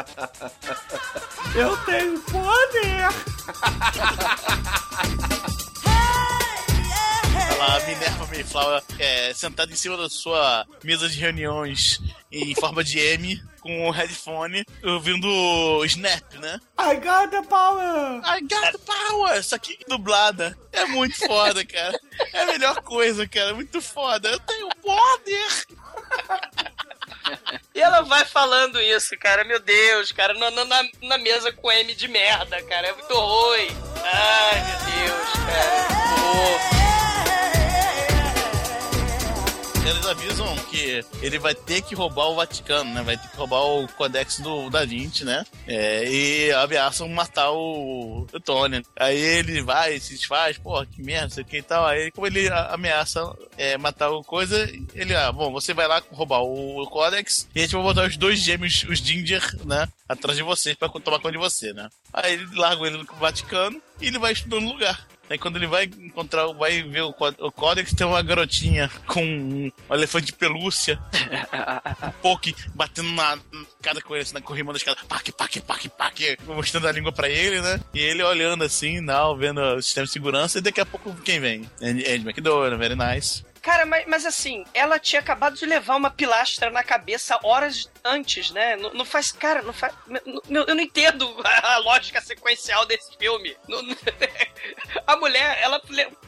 Eu 1.56 1.76
tenho 1.84 2.20
poder! 2.20 3.08
A 7.66 7.80
Minerva 7.80 8.26
Mayflower 8.26 8.82
é, 8.98 9.32
sentada 9.32 9.72
em 9.72 9.76
cima 9.76 9.96
da 9.96 10.10
sua 10.10 10.66
mesa 10.82 11.08
de 11.08 11.18
reuniões 11.18 11.98
em 12.30 12.54
forma 12.54 12.84
de 12.84 12.98
M, 12.98 13.42
com 13.60 13.88
um 13.88 13.90
headphone, 13.90 14.64
ouvindo 14.82 15.26
o 15.26 15.84
Snap, 15.86 16.34
né? 16.34 16.60
I 16.78 16.96
got 16.96 17.30
the 17.30 17.42
power! 17.48 18.20
I 18.22 18.40
got 18.42 18.72
the 18.72 18.78
power! 18.84 19.38
Isso 19.38 19.54
aqui 19.54 19.78
dublada. 19.88 20.58
É 20.72 20.84
muito 20.84 21.16
foda, 21.16 21.64
cara. 21.64 21.98
É 22.34 22.42
a 22.42 22.46
melhor 22.46 22.82
coisa, 22.82 23.26
cara. 23.26 23.50
É 23.50 23.54
muito 23.54 23.80
foda. 23.80 24.28
Eu 24.28 24.40
tenho 24.40 24.68
poder! 24.82 25.66
E 27.74 27.80
ela 27.80 28.02
vai 28.02 28.24
falando 28.26 28.80
isso, 28.80 29.16
cara. 29.18 29.44
Meu 29.44 29.60
Deus, 29.60 30.12
cara. 30.12 30.34
Na, 30.34 30.50
na, 30.50 30.82
na 31.02 31.18
mesa 31.18 31.50
com 31.52 31.72
M 31.72 31.94
de 31.94 32.08
merda, 32.08 32.62
cara. 32.64 32.88
É 32.88 32.92
muito 32.92 33.14
ruim. 33.14 33.68
Ai, 34.02 34.64
meu 34.66 34.78
Deus, 35.08 35.32
cara. 35.46 36.14
Que 36.14 36.20
horror. 36.20 36.93
Eles 39.86 40.06
avisam 40.06 40.56
que 40.70 41.04
ele 41.20 41.38
vai 41.38 41.54
ter 41.54 41.82
que 41.82 41.94
roubar 41.94 42.28
o 42.28 42.36
Vaticano, 42.36 42.94
né? 42.94 43.02
Vai 43.02 43.18
ter 43.18 43.28
que 43.28 43.36
roubar 43.36 43.60
o 43.60 43.86
Codex 43.88 44.38
do 44.40 44.70
Da 44.70 44.82
Vinci, 44.86 45.26
né? 45.26 45.44
É, 45.66 46.10
e 46.10 46.52
ameaçam 46.52 47.06
matar 47.10 47.50
o, 47.50 48.26
o 48.32 48.40
Tony. 48.40 48.82
Aí 48.96 49.18
ele 49.18 49.62
vai, 49.62 50.00
se 50.00 50.14
desfaz, 50.14 50.56
porra, 50.56 50.86
que 50.86 51.02
merda, 51.02 51.28
sei 51.28 51.42
o 51.42 51.46
que 51.46 51.58
e 51.58 51.62
tal. 51.62 51.86
Aí, 51.86 52.10
como 52.12 52.26
ele 52.26 52.48
ameaça 52.48 53.20
é, 53.58 53.76
matar 53.76 54.10
o 54.10 54.24
coisa, 54.24 54.56
ele, 54.94 55.14
ah, 55.14 55.30
bom, 55.30 55.52
você 55.52 55.74
vai 55.74 55.86
lá 55.86 56.02
roubar 56.10 56.40
o 56.42 56.86
Codex 56.86 57.46
e 57.54 57.58
a 57.58 57.62
gente 57.62 57.74
vai 57.74 57.82
botar 57.82 58.06
os 58.06 58.16
dois 58.16 58.38
gêmeos, 58.38 58.86
os 58.88 59.00
Ginger, 59.00 59.54
né? 59.66 59.86
Atrás 60.08 60.36
de 60.36 60.42
vocês 60.42 60.76
pra 60.76 60.88
tomar 60.88 61.18
conta 61.18 61.32
de 61.32 61.38
você, 61.38 61.74
né? 61.74 61.90
Aí 62.10 62.32
ele 62.32 62.46
larga 62.54 62.86
ele 62.86 62.96
no 62.96 63.04
Vaticano 63.18 63.82
e 64.00 64.06
ele 64.06 64.18
vai 64.18 64.32
estudando 64.32 64.62
no 64.62 64.72
lugar. 64.72 65.06
Aí 65.28 65.38
quando 65.38 65.56
ele 65.56 65.66
vai 65.66 65.84
encontrar, 65.84 66.46
vai 66.52 66.82
ver 66.82 67.02
o, 67.02 67.14
o 67.38 67.52
Codex, 67.52 67.94
tem 67.94 68.06
uma 68.06 68.22
garotinha 68.22 68.90
com 69.06 69.24
um 69.24 69.72
elefante 69.90 70.26
de 70.26 70.32
pelúcia, 70.34 70.98
um 72.06 72.10
poke 72.20 72.54
batendo 72.74 73.10
na, 73.12 73.38
cara 73.80 74.02
com 74.02 74.14
ele, 74.14 74.22
assim, 74.22 74.34
na 74.34 74.42
corrimão 74.42 74.72
da 74.72 74.76
escada, 74.76 75.00
pac, 75.08 75.32
pac, 75.32 75.60
pac, 75.60 75.88
pac, 75.88 76.36
mostrando 76.46 76.88
a 76.88 76.92
língua 76.92 77.10
pra 77.10 77.28
ele, 77.28 77.60
né? 77.62 77.80
E 77.94 78.00
ele 78.00 78.22
olhando 78.22 78.64
assim, 78.64 79.00
não, 79.00 79.36
vendo 79.36 79.60
o 79.60 79.82
sistema 79.82 80.06
de 80.06 80.12
segurança, 80.12 80.58
e 80.58 80.62
daqui 80.62 80.80
a 80.80 80.86
pouco 80.86 81.14
quem 81.22 81.40
vem? 81.40 81.70
Andy 81.80 82.06
Andy 82.06 82.26
McDowell, 82.26 82.76
very 82.76 82.94
nice. 82.94 83.44
Cara, 83.62 83.86
mas, 83.86 84.04
mas 84.06 84.26
assim, 84.26 84.62
ela 84.74 84.98
tinha 84.98 85.20
acabado 85.20 85.56
de 85.56 85.64
levar 85.64 85.96
uma 85.96 86.10
pilastra 86.10 86.70
na 86.70 86.84
cabeça 86.84 87.38
horas 87.42 87.88
antes, 88.04 88.50
né? 88.50 88.76
Não, 88.76 88.92
não 88.92 89.04
faz. 89.04 89.32
Cara, 89.32 89.62
não 89.62 89.72
faz. 89.72 89.94
não- 90.48 90.64
eu 90.64 90.74
não 90.74 90.82
entendo 90.82 91.26
a 91.44 91.78
lógica 91.78 92.20
sequencial 92.20 92.84
desse 92.86 93.16
filme. 93.16 93.56
Não- 93.68 93.82
não- 93.82 93.96
a 95.06 95.16
mulher, 95.16 95.58
ela 95.60 95.80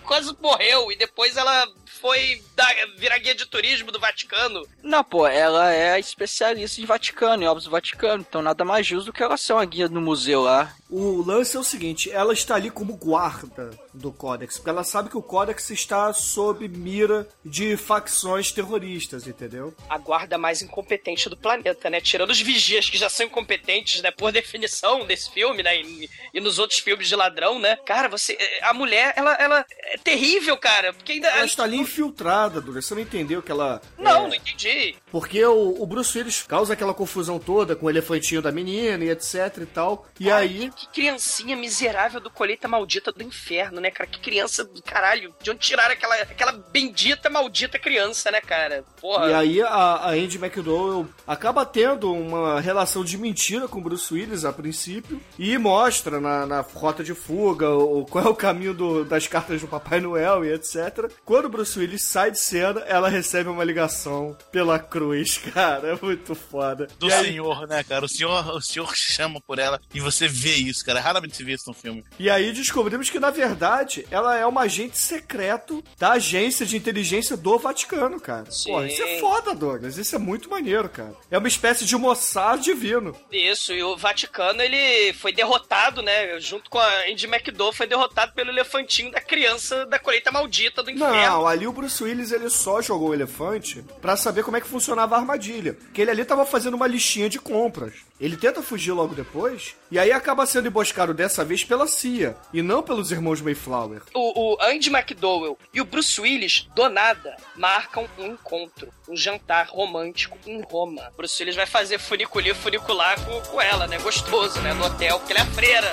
quase 0.02 0.34
morreu 0.40 0.90
e 0.90 0.96
depois 0.96 1.36
ela 1.36 1.66
foi 2.00 2.42
dar, 2.54 2.74
virar 2.96 3.18
guia 3.18 3.34
de 3.34 3.46
turismo 3.46 3.90
do 3.90 3.98
Vaticano. 4.00 4.66
Não, 4.82 5.02
pô, 5.02 5.26
ela 5.26 5.72
é 5.72 5.98
especialista 5.98 6.80
em 6.80 6.84
Vaticano, 6.84 7.42
em 7.42 7.46
obras 7.46 7.64
do 7.64 7.70
Vaticano. 7.70 8.24
Então 8.28 8.42
nada 8.42 8.64
mais 8.64 8.86
justo 8.86 9.06
do 9.06 9.12
que 9.12 9.22
ela 9.22 9.36
ser 9.36 9.52
uma 9.54 9.64
guia 9.64 9.88
no 9.88 10.00
museu 10.00 10.42
lá. 10.42 10.74
O 10.88 11.22
lance 11.22 11.56
é 11.56 11.60
o 11.60 11.64
seguinte, 11.64 12.10
ela 12.12 12.32
está 12.32 12.54
ali 12.54 12.70
como 12.70 12.96
guarda 12.96 13.70
do 13.92 14.12
Codex, 14.12 14.56
porque 14.56 14.70
ela 14.70 14.84
sabe 14.84 15.08
que 15.08 15.16
o 15.16 15.22
Codex 15.22 15.68
está 15.70 16.12
sob 16.12 16.68
mira 16.68 17.26
de 17.44 17.76
facções 17.76 18.52
terroristas, 18.52 19.26
entendeu? 19.26 19.74
A 19.88 19.98
guarda 19.98 20.38
mais 20.38 20.62
incompetente 20.62 21.28
do 21.28 21.36
planeta, 21.36 21.65
né? 21.84 22.00
Tirando 22.00 22.30
os 22.30 22.40
vigias 22.40 22.88
que 22.88 22.98
já 22.98 23.08
são 23.08 23.26
incompetentes, 23.26 24.02
né? 24.02 24.10
Por 24.10 24.32
definição 24.32 25.06
desse 25.06 25.30
filme, 25.30 25.62
né? 25.62 25.80
E, 25.80 26.10
e 26.34 26.40
nos 26.40 26.58
outros 26.58 26.80
filmes 26.80 27.08
de 27.08 27.16
ladrão, 27.16 27.58
né? 27.58 27.76
Cara, 27.86 28.08
você. 28.08 28.36
A 28.62 28.72
mulher, 28.72 29.14
ela, 29.16 29.34
ela 29.34 29.64
é 29.82 29.98
terrível, 29.98 30.56
cara. 30.56 30.92
Porque 30.92 31.12
ainda. 31.12 31.28
Ela 31.28 31.44
está 31.44 31.64
ali 31.64 31.76
infiltrada, 31.76 32.60
Duda, 32.60 32.80
você 32.80 32.94
não 32.94 33.02
entendeu 33.02 33.42
que 33.42 33.50
ela... 33.50 33.80
Não, 33.98 34.26
é, 34.26 34.28
não 34.28 34.34
entendi. 34.34 34.96
Porque 35.10 35.44
o, 35.44 35.82
o 35.82 35.86
Bruce 35.86 36.16
Willis 36.16 36.42
causa 36.42 36.72
aquela 36.72 36.94
confusão 36.94 37.38
toda 37.38 37.74
com 37.74 37.86
o 37.86 37.90
elefantinho 37.90 38.42
da 38.42 38.52
menina 38.52 39.04
e 39.04 39.10
etc 39.10 39.58
e 39.62 39.66
tal, 39.66 40.06
e 40.18 40.30
aí... 40.30 40.70
Que 40.76 40.88
criancinha 40.88 41.56
miserável 41.56 42.20
do 42.20 42.30
colheita 42.30 42.68
maldita 42.68 43.12
do 43.12 43.22
inferno, 43.22 43.80
né, 43.80 43.90
cara? 43.90 44.08
Que 44.08 44.20
criança 44.20 44.64
do 44.64 44.82
caralho. 44.82 45.34
De 45.40 45.50
onde 45.50 45.60
tiraram 45.60 45.92
aquela, 45.92 46.14
aquela 46.16 46.52
bendita 46.52 47.30
maldita 47.30 47.78
criança, 47.78 48.30
né, 48.30 48.40
cara? 48.40 48.84
Porra. 49.00 49.30
E 49.30 49.34
aí 49.34 49.62
a, 49.62 49.68
a 49.68 50.10
Andy 50.10 50.38
McDowell 50.38 51.08
acaba 51.26 51.55
tendo 51.64 52.12
uma 52.12 52.60
relação 52.60 53.04
de 53.04 53.16
mentira 53.16 53.68
com 53.68 53.80
Bruce 53.80 54.12
Willis 54.12 54.44
a 54.44 54.52
princípio 54.52 55.20
e 55.38 55.56
mostra 55.56 56.20
na, 56.20 56.44
na 56.46 56.60
rota 56.60 57.02
de 57.04 57.14
fuga 57.14 57.70
o, 57.70 58.04
qual 58.04 58.24
é 58.24 58.28
o 58.28 58.34
caminho 58.34 58.74
do- 58.74 59.04
das 59.04 59.26
cartas 59.26 59.60
do 59.60 59.68
Papai 59.68 60.00
Noel 60.00 60.44
e 60.44 60.52
etc. 60.52 61.10
Quando 61.24 61.48
Bruce 61.48 61.78
Willis 61.78 62.02
sai 62.02 62.30
de 62.30 62.38
cena, 62.40 62.80
ela 62.80 63.08
recebe 63.08 63.48
uma 63.48 63.64
ligação 63.64 64.36
pela 64.50 64.78
cruz, 64.78 65.38
cara. 65.54 65.88
É 65.92 65.98
muito 66.04 66.34
foda. 66.34 66.86
Do 66.98 67.06
aí- 67.12 67.26
senhor, 67.26 67.66
né, 67.68 67.82
cara? 67.84 68.04
O 68.04 68.08
senhor, 68.08 68.48
o 68.56 68.60
senhor 68.60 68.92
chama 68.94 69.40
por 69.46 69.58
ela 69.58 69.80
e 69.94 70.00
você 70.00 70.26
vê 70.28 70.54
isso, 70.54 70.84
cara. 70.84 71.00
Raramente 71.00 71.36
se 71.36 71.44
vê 71.44 71.52
isso 71.54 71.64
num 71.68 71.74
filme. 71.74 72.04
E 72.18 72.28
aí 72.28 72.52
descobrimos 72.52 73.08
que, 73.08 73.20
na 73.20 73.30
verdade, 73.30 74.06
ela 74.10 74.36
é 74.36 74.44
uma 74.46 74.62
agente 74.62 74.98
secreto 74.98 75.82
da 75.98 76.12
agência 76.12 76.66
de 76.66 76.76
inteligência 76.76 77.36
do 77.36 77.58
Vaticano, 77.58 78.20
cara. 78.20 78.44
Porra, 78.64 78.86
isso 78.86 79.02
é 79.02 79.18
foda, 79.20 79.54
Douglas. 79.54 79.96
Isso 79.98 80.14
é 80.16 80.18
muito 80.18 80.50
maneiro, 80.50 80.88
cara. 80.88 81.14
É 81.30 81.38
uma 81.38 81.45
espécie 81.46 81.84
de 81.84 81.96
Mossad 81.96 82.62
divino. 82.62 83.16
Isso, 83.30 83.72
e 83.72 83.82
o 83.82 83.96
Vaticano, 83.96 84.62
ele 84.62 85.12
foi 85.14 85.32
derrotado, 85.32 86.02
né? 86.02 86.38
Junto 86.40 86.70
com 86.70 86.78
a 86.78 87.08
Andy 87.08 87.26
McDowell, 87.26 87.72
foi 87.72 87.86
derrotado 87.86 88.32
pelo 88.32 88.50
elefantinho 88.50 89.10
da 89.10 89.20
criança 89.20 89.86
da 89.86 89.98
colheita 89.98 90.32
maldita 90.32 90.82
do 90.82 90.90
inferno. 90.90 91.14
Não, 91.14 91.46
ali 91.46 91.66
o 91.66 91.72
Bruce 91.72 92.02
Willis 92.02 92.32
ele 92.32 92.50
só 92.50 92.80
jogou 92.82 93.10
o 93.10 93.14
elefante 93.14 93.84
pra 94.00 94.16
saber 94.16 94.42
como 94.42 94.56
é 94.56 94.60
que 94.60 94.68
funcionava 94.68 95.14
a 95.14 95.18
armadilha. 95.18 95.74
Porque 95.74 96.00
ele 96.00 96.10
ali 96.10 96.24
tava 96.24 96.44
fazendo 96.44 96.74
uma 96.74 96.86
listinha 96.86 97.28
de 97.28 97.38
compras. 97.38 97.94
Ele 98.18 98.36
tenta 98.36 98.62
fugir 98.62 98.92
logo 98.92 99.14
depois 99.14 99.74
e 99.90 99.98
aí 99.98 100.10
acaba 100.10 100.46
sendo 100.46 100.68
emboscado 100.68 101.12
dessa 101.12 101.44
vez 101.44 101.64
pela 101.64 101.86
CIA 101.86 102.34
e 102.52 102.62
não 102.62 102.82
pelos 102.82 103.12
irmãos 103.12 103.42
Mayflower. 103.42 104.02
O, 104.14 104.54
o 104.54 104.62
Andy 104.62 104.88
McDowell 104.88 105.58
e 105.72 105.80
o 105.80 105.84
Bruce 105.84 106.18
Willis, 106.18 106.66
do 106.74 106.88
nada, 106.88 107.36
marcam 107.54 108.08
um 108.18 108.26
encontro, 108.26 108.88
um 109.08 109.16
jantar 109.16 109.66
romântico 109.68 110.38
em 110.46 110.60
Roma. 110.62 111.12
Bruce 111.16 111.42
Willis 111.42 111.56
vai 111.56 111.66
fazer 111.66 111.98
funiculir, 111.98 112.54
funicular 112.54 113.18
com, 113.24 113.40
com 113.42 113.60
ela, 113.60 113.86
né? 113.86 113.98
Gostoso, 113.98 114.60
né? 114.60 114.72
No 114.74 114.84
hotel, 114.84 115.18
porque 115.18 115.32
ele 115.32 115.40
é 115.40 115.42
a 115.42 115.46
freira. 115.46 115.90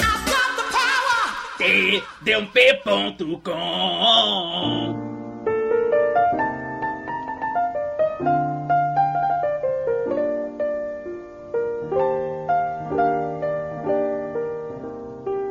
tdump.com 2.24 3.14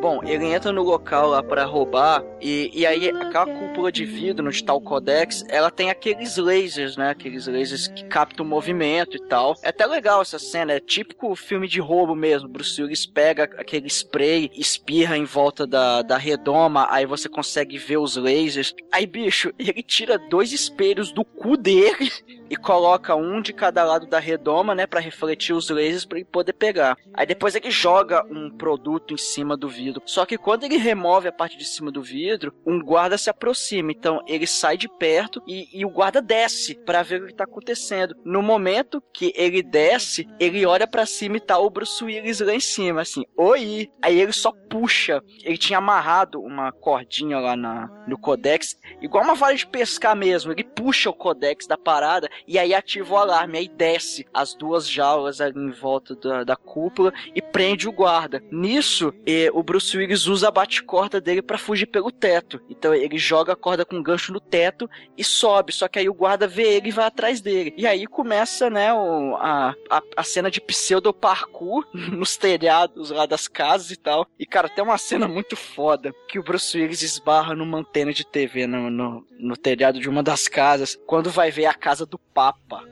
Bom, 0.02 0.20
ele 0.24 0.46
entra 0.46 0.72
no 0.72 0.82
local 0.82 1.28
lá 1.28 1.44
pra 1.44 1.64
roubar 1.64 2.24
e, 2.40 2.72
e 2.74 2.84
aí 2.84 3.08
aquela 3.08 3.46
cúpula 3.46 3.92
de 3.92 4.04
vidro 4.04 4.48
onde 4.48 4.64
tá 4.64 4.74
o 4.74 4.80
Codex, 4.80 5.44
ela 5.48 5.70
tem 5.70 5.90
aqueles 5.90 6.36
lasers, 6.38 6.96
né? 6.96 7.10
Aqueles 7.10 7.46
lasers 7.46 7.86
que 7.86 8.04
captam 8.06 8.44
o 8.44 8.48
movimento 8.48 9.16
e 9.16 9.20
tal. 9.28 9.54
É 9.62 9.68
até 9.68 9.86
legal 9.86 10.20
essa 10.20 10.40
cena, 10.40 10.72
é 10.72 10.80
típico 10.80 11.36
filme 11.36 11.68
de 11.68 11.78
roubo 11.78 12.16
mesmo. 12.16 12.48
Bruce 12.48 12.82
Willis 12.82 13.06
pega 13.06 13.44
aquele 13.44 13.86
spray, 13.86 14.50
espirra 14.54 15.16
em 15.16 15.24
volta 15.24 15.68
da, 15.68 16.02
da 16.02 16.18
redoma, 16.18 16.88
aí 16.90 17.06
você 17.06 17.28
consegue 17.28 17.78
ver 17.78 17.98
os 17.98 18.16
lasers. 18.16 18.74
Aí, 18.90 19.06
bicho, 19.06 19.52
ele 19.56 19.84
tira 19.84 20.18
dois 20.18 20.52
espelhos 20.52 21.12
do 21.12 21.24
cu 21.24 21.56
dele 21.56 22.10
e 22.50 22.56
coloca 22.56 23.14
um 23.14 23.40
de 23.40 23.52
cada 23.52 23.84
lado 23.84 24.06
da 24.08 24.18
redoma, 24.18 24.74
né, 24.74 24.84
Pra 24.84 24.98
refletir 24.98 25.54
os 25.54 25.70
lasers 25.70 26.04
pra 26.04 26.18
ele 26.18 26.24
poder 26.24 26.54
pegar. 26.54 26.98
Aí 27.14 27.24
depois 27.24 27.54
ele 27.54 27.70
joga 27.70 28.26
um 28.28 28.50
produto 28.50 29.14
em 29.14 29.16
cima 29.16 29.56
do 29.56 29.68
vidro. 29.68 29.91
Só 30.06 30.24
que 30.24 30.38
quando 30.38 30.64
ele 30.64 30.76
remove 30.76 31.28
a 31.28 31.32
parte 31.32 31.56
de 31.56 31.64
cima 31.64 31.90
do 31.90 32.02
vidro, 32.02 32.54
um 32.66 32.80
guarda 32.80 33.18
se 33.18 33.28
aproxima. 33.28 33.92
Então 33.92 34.22
ele 34.26 34.46
sai 34.46 34.76
de 34.76 34.88
perto 34.88 35.42
e, 35.46 35.68
e 35.72 35.84
o 35.84 35.90
guarda 35.90 36.22
desce 36.22 36.74
pra 36.74 37.02
ver 37.02 37.22
o 37.22 37.26
que 37.26 37.34
tá 37.34 37.44
acontecendo. 37.44 38.16
No 38.24 38.42
momento 38.42 39.02
que 39.12 39.32
ele 39.36 39.62
desce, 39.62 40.28
ele 40.38 40.64
olha 40.64 40.86
pra 40.86 41.06
cima 41.06 41.36
e 41.36 41.40
tá 41.40 41.58
o 41.58 41.70
Bruce 41.70 42.04
Willis 42.04 42.40
lá 42.40 42.54
em 42.54 42.60
cima, 42.60 43.02
assim, 43.02 43.24
oi. 43.36 43.90
Aí 44.00 44.20
ele 44.20 44.32
só 44.32 44.52
puxa. 44.52 45.22
Ele 45.44 45.58
tinha 45.58 45.78
amarrado 45.78 46.40
uma 46.40 46.72
cordinha 46.72 47.38
lá 47.38 47.56
na, 47.56 47.90
no 48.06 48.18
codex, 48.18 48.78
igual 49.00 49.24
uma 49.24 49.34
vara 49.34 49.54
de 49.54 49.66
pescar 49.66 50.16
mesmo. 50.16 50.52
Ele 50.52 50.64
puxa 50.64 51.10
o 51.10 51.14
codex 51.14 51.66
da 51.66 51.76
parada 51.76 52.28
e 52.46 52.58
aí 52.58 52.74
ativa 52.74 53.14
o 53.14 53.18
alarme. 53.18 53.58
Aí 53.58 53.68
desce 53.68 54.26
as 54.32 54.54
duas 54.54 54.88
jaulas 54.88 55.40
ali 55.40 55.58
em 55.58 55.70
volta 55.70 56.14
da, 56.14 56.44
da 56.44 56.56
cúpula 56.56 57.12
e 57.34 57.42
prende 57.42 57.88
o 57.88 57.92
guarda. 57.92 58.42
Nisso, 58.50 59.12
eh, 59.26 59.50
o 59.52 59.62
Bruce 59.62 59.81
Willis 59.94 60.26
usa 60.26 60.48
a 60.48 60.50
bate-corda 60.50 61.20
dele 61.20 61.42
pra 61.42 61.58
fugir 61.58 61.86
pelo 61.86 62.10
teto. 62.10 62.60
Então 62.68 62.94
ele 62.94 63.18
joga 63.18 63.52
a 63.52 63.56
corda 63.56 63.84
com 63.84 64.02
gancho 64.02 64.32
no 64.32 64.40
teto 64.40 64.88
e 65.16 65.24
sobe. 65.24 65.72
Só 65.72 65.88
que 65.88 65.98
aí 65.98 66.08
o 66.08 66.14
guarda 66.14 66.46
vê 66.46 66.62
ele 66.76 66.88
e 66.88 66.92
vai 66.92 67.04
atrás 67.06 67.40
dele. 67.40 67.74
E 67.76 67.86
aí 67.86 68.06
começa, 68.06 68.68
né, 68.70 68.92
o- 68.92 69.36
a, 69.36 69.74
a, 69.90 70.02
a 70.18 70.22
cena 70.22 70.50
de 70.50 70.60
pseudo-parkour 70.60 71.86
nos 72.12 72.36
telhados 72.36 73.10
lá 73.10 73.26
das 73.26 73.48
casas 73.48 73.90
e 73.90 73.96
tal. 73.96 74.26
E, 74.38 74.46
cara, 74.46 74.68
tem 74.68 74.84
uma 74.84 74.98
cena 74.98 75.26
muito 75.28 75.56
foda 75.56 76.12
que 76.28 76.38
o 76.38 76.42
Bruce 76.42 76.78
Willis 76.78 77.02
esbarra 77.02 77.54
numa 77.54 77.78
antena 77.78 78.12
de 78.12 78.24
TV 78.26 78.66
no, 78.66 78.90
no, 78.90 79.26
no 79.42 79.56
telhado 79.56 79.98
de 79.98 80.08
uma 80.08 80.22
das 80.22 80.46
casas. 80.46 80.96
Quando 81.06 81.28
vai 81.30 81.50
ver 81.50 81.66
a 81.66 81.74
casa 81.74 82.06
do 82.06 82.16
Papa. 82.16 82.82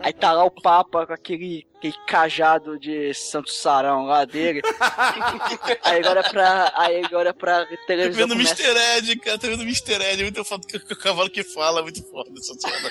Aí 0.00 0.12
tá 0.12 0.32
lá 0.32 0.44
o 0.44 0.50
Papa 0.50 1.06
com 1.06 1.12
aquele, 1.12 1.64
aquele 1.76 1.94
cajado 2.08 2.76
de 2.78 3.14
Santo 3.14 3.50
Sarão 3.52 4.04
lá 4.04 4.24
dele. 4.24 4.60
aí 5.84 6.00
agora 6.00 6.22
pra. 6.28 6.72
Aí 6.76 7.04
agora 7.04 7.32
pra 7.32 7.64
Tá 7.66 7.76
televisão. 7.86 8.26
vendo 8.26 8.36
começa- 8.36 8.62
Mr. 8.62 8.98
Ed, 8.98 9.16
cara. 9.20 9.38
Tá 9.38 9.46
vendo 9.46 9.62
Mr. 9.62 9.94
Ed. 10.02 10.22
Muito 10.24 10.44
foda 10.44 10.66
que 10.66 10.76
o 10.76 10.98
cavalo 10.98 11.30
que 11.30 11.44
fala. 11.44 11.82
Muito 11.82 12.02
foda 12.10 12.30
essa 12.36 12.54
cena. 12.54 12.90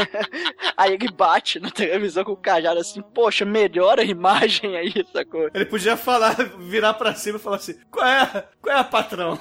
Aí 0.76 0.94
ele 0.94 1.10
bate 1.10 1.60
na 1.60 1.70
televisão 1.70 2.24
com 2.24 2.32
o 2.32 2.36
cajado 2.36 2.80
assim, 2.80 3.02
poxa, 3.02 3.44
melhora 3.44 4.00
a 4.00 4.04
imagem 4.04 4.74
aí, 4.76 4.92
sacou? 5.12 5.50
Ele 5.52 5.66
podia 5.66 5.96
falar, 5.96 6.34
virar 6.58 6.94
pra 6.94 7.14
cima 7.14 7.36
e 7.36 7.40
falar 7.40 7.56
assim: 7.56 7.74
qual 7.90 8.06
é, 8.06 8.48
qual 8.62 8.76
é, 8.78 8.82
patrão? 8.84 9.38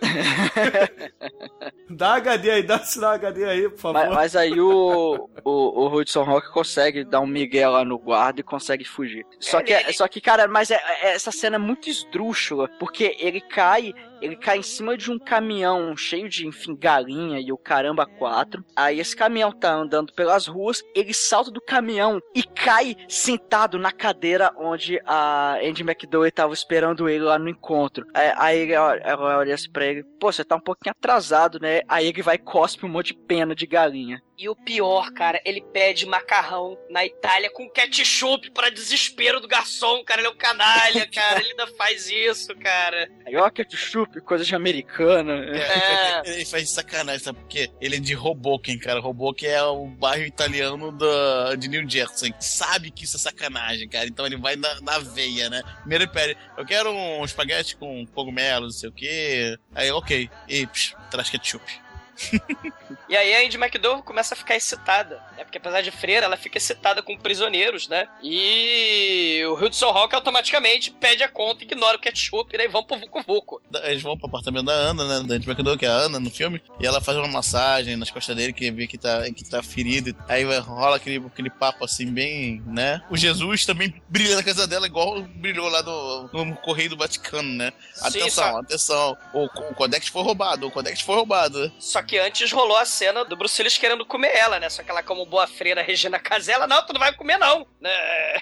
dá 1.90 2.14
HD 2.14 2.50
aí, 2.50 2.62
dá 2.62 2.78
sinal 2.80 3.12
HD 3.12 3.44
aí, 3.44 3.68
por 3.68 3.78
favor. 3.78 4.06
Mas, 4.06 4.14
mas 4.14 4.36
aí 4.36 4.60
o, 4.60 5.28
o, 5.44 5.50
o 5.50 5.94
Hudson 5.94 6.22
Rock 6.24 6.50
consegue 6.52 7.04
dar 7.04 7.20
um 7.20 7.26
migué 7.26 7.66
lá 7.68 7.84
no 7.84 7.98
guarda 7.98 8.40
e 8.40 8.44
consegue 8.44 8.84
fugir. 8.84 9.24
Só 9.40 9.62
que, 9.62 9.92
só 9.92 10.08
que 10.08 10.20
cara, 10.20 10.46
mas 10.48 10.70
é- 10.70 10.80
é- 11.02 11.14
essa 11.14 11.30
cena 11.30 11.56
é 11.56 11.58
muito 11.58 11.88
esdrúxula, 11.88 12.68
porque 12.78 13.16
ele 13.18 13.40
cai, 13.40 13.92
ele 14.20 14.36
cai 14.36 14.58
em 14.58 14.62
cima 14.62 14.96
de 14.96 15.10
um 15.10 15.18
caminhão 15.18 15.96
cheio 15.96 16.28
de, 16.28 16.46
enfim, 16.46 16.74
galinha 16.74 17.40
e 17.40 17.52
o 17.52 17.58
caramba 17.58 18.06
quatro. 18.06 18.64
Aí 18.74 19.00
esse 19.00 19.16
caminhão 19.16 19.52
tá 19.52 19.72
andando 19.72 20.12
pelas 20.12 20.46
ruas, 20.46 20.82
ele 20.94 21.12
salta 21.12 21.50
do 21.50 21.60
caminhão 21.60 22.20
e 22.34 22.42
cai 22.42 22.96
sentado 23.08 23.78
na 23.78 23.92
cadeira 23.92 24.52
onde 24.56 25.00
a 25.06 25.56
Andy 25.62 25.82
McDowell 25.82 26.32
tava 26.32 26.54
esperando 26.54 27.08
ele 27.08 27.24
lá 27.24 27.38
no 27.38 27.48
encontro. 27.48 28.06
Aí, 28.14 28.32
aí 28.36 28.58
ele 28.58 28.72
ela 28.72 29.38
olha 29.38 29.54
assim 29.54 29.70
pra 29.70 29.86
ele, 29.86 30.04
pô, 30.18 30.32
você 30.32 30.44
tá 30.44 30.56
um 30.56 30.60
pouquinho 30.60 30.94
atrasado, 30.96 31.58
né? 31.60 31.82
Aí 31.88 32.06
ele 32.06 32.22
vai 32.22 32.34
e 32.36 32.38
cospe 32.38 32.84
um 32.84 32.88
monte 32.88 33.08
de 33.08 33.14
pena 33.14 33.54
de 33.54 33.66
galinha. 33.66 34.22
E 34.36 34.48
o 34.48 34.56
pior, 34.56 35.12
cara, 35.12 35.40
ele 35.44 35.60
pede 35.60 36.06
macarrão 36.06 36.76
na 36.90 37.04
Itália 37.04 37.50
com 37.50 37.70
ketchup 37.70 38.50
pra 38.50 38.68
desespero 38.68 39.40
do 39.40 39.46
garçom, 39.46 40.02
cara. 40.04 40.20
Ele 40.20 40.28
é 40.28 40.30
um 40.30 40.36
canalha, 40.36 41.06
cara. 41.12 41.40
Ele 41.40 41.50
ainda 41.50 41.68
faz 41.76 42.08
isso, 42.08 42.54
cara. 42.56 43.08
Aí, 43.24 43.36
ó, 43.36 43.48
ketchup, 43.48 44.20
coisa 44.22 44.44
de 44.44 44.54
americana. 44.54 45.34
É. 45.34 46.22
Ele 46.34 46.44
faz 46.44 46.70
sacanagem, 46.70 47.22
sabe 47.22 47.38
por 47.38 47.48
quê? 47.48 47.70
Ele 47.80 47.96
é 47.96 48.00
de 48.00 48.16
Hoboken, 48.16 48.78
cara. 48.78 49.00
Hoboken 49.00 49.48
é 49.48 49.62
o 49.62 49.86
bairro 49.86 50.24
italiano 50.24 50.90
da, 50.90 51.54
de 51.54 51.68
New 51.68 51.88
Jersey. 51.88 52.34
Sabe 52.40 52.90
que 52.90 53.04
isso 53.04 53.16
é 53.16 53.20
sacanagem, 53.20 53.88
cara. 53.88 54.06
Então 54.06 54.26
ele 54.26 54.36
vai 54.36 54.56
na, 54.56 54.80
na 54.80 54.98
veia, 54.98 55.48
né? 55.48 55.62
Primeiro 55.80 56.04
ele 56.04 56.12
pede, 56.12 56.36
eu 56.56 56.64
quero 56.64 56.90
um 56.90 57.24
espaguete 57.24 57.76
com 57.76 58.06
cogumelos, 58.06 58.74
não 58.74 58.80
sei 58.80 58.88
o 58.88 58.92
quê. 58.92 59.58
Aí, 59.74 59.90
ok. 59.90 60.28
E, 60.48 60.66
psh, 60.66 60.96
traz 61.10 61.30
ketchup. 61.30 61.83
E 63.08 63.16
aí 63.16 63.34
a 63.34 63.44
Andy 63.46 63.56
McDowell 63.56 64.02
começa 64.02 64.34
a 64.34 64.36
ficar 64.36 64.56
excitada, 64.56 65.16
né? 65.36 65.44
Porque 65.44 65.58
apesar 65.58 65.82
de 65.82 65.90
freira, 65.90 66.26
ela 66.26 66.36
fica 66.36 66.56
excitada 66.58 67.02
com 67.02 67.16
prisioneiros, 67.18 67.86
né? 67.86 68.08
E 68.22 69.42
o 69.46 69.54
Hudson 69.54 69.88
Hawk 69.88 70.14
automaticamente 70.14 70.90
pede 70.90 71.22
a 71.22 71.28
conta, 71.28 71.64
ignora 71.64 71.96
o 71.96 72.00
ketchup, 72.00 72.56
né? 72.56 72.64
E 72.64 72.68
vão 72.68 72.82
pro 72.82 72.98
Vucu 72.98 73.22
Vucu. 73.22 73.62
Eles 73.82 74.02
vão 74.02 74.16
pro 74.16 74.26
apartamento 74.26 74.64
da 74.66 74.72
Ana, 74.72 75.04
né? 75.22 75.28
Da 75.28 75.34
Andy 75.34 75.48
McDowell, 75.48 75.78
que 75.78 75.86
é 75.86 75.88
a 75.88 75.92
Ana 75.92 76.18
no 76.18 76.30
filme. 76.30 76.62
E 76.80 76.86
ela 76.86 77.00
faz 77.00 77.18
uma 77.18 77.28
massagem 77.28 77.96
nas 77.96 78.10
costas 78.10 78.34
dele, 78.36 78.52
que 78.52 78.70
vê 78.70 78.86
que 78.86 78.96
tá, 78.98 79.22
que 79.30 79.44
tá 79.48 79.62
ferido. 79.62 80.14
Aí 80.28 80.44
rola 80.58 80.96
aquele, 80.96 81.24
aquele 81.26 81.50
papo 81.50 81.84
assim, 81.84 82.06
bem, 82.06 82.62
né? 82.66 83.02
O 83.10 83.16
Jesus 83.16 83.66
também 83.66 84.02
brilha 84.08 84.36
na 84.36 84.42
casa 84.42 84.66
dela, 84.66 84.86
igual 84.86 85.22
brilhou 85.22 85.68
lá 85.68 85.82
no, 85.82 86.44
no 86.44 86.56
Correio 86.56 86.90
do 86.90 86.96
Vaticano, 86.96 87.48
né? 87.50 87.72
Sim, 87.92 88.06
Atenção, 88.06 88.30
só- 88.52 88.58
atenção. 88.60 89.16
O, 89.32 89.44
o 89.44 89.74
Codex 89.74 90.08
foi 90.08 90.22
roubado, 90.22 90.66
o 90.66 90.70
Codex 90.70 91.00
foi 91.00 91.16
roubado. 91.16 91.72
Só 91.78 92.02
que 92.04 92.18
antes 92.18 92.52
rolou 92.52 92.76
a 92.76 92.84
cena 92.84 93.24
do 93.24 93.36
Bruce 93.36 93.60
Willis 93.60 93.78
querendo 93.78 94.04
comer 94.04 94.34
ela, 94.36 94.60
né? 94.60 94.68
Só 94.68 94.82
que 94.82 94.90
ela, 94.90 95.02
como 95.02 95.26
boa 95.26 95.46
freira 95.46 95.82
Regina 95.82 96.18
Casella, 96.18 96.66
não, 96.66 96.84
tu 96.84 96.92
não 96.92 97.00
vai 97.00 97.12
comer, 97.14 97.38
não. 97.38 97.66
Né? 97.80 97.90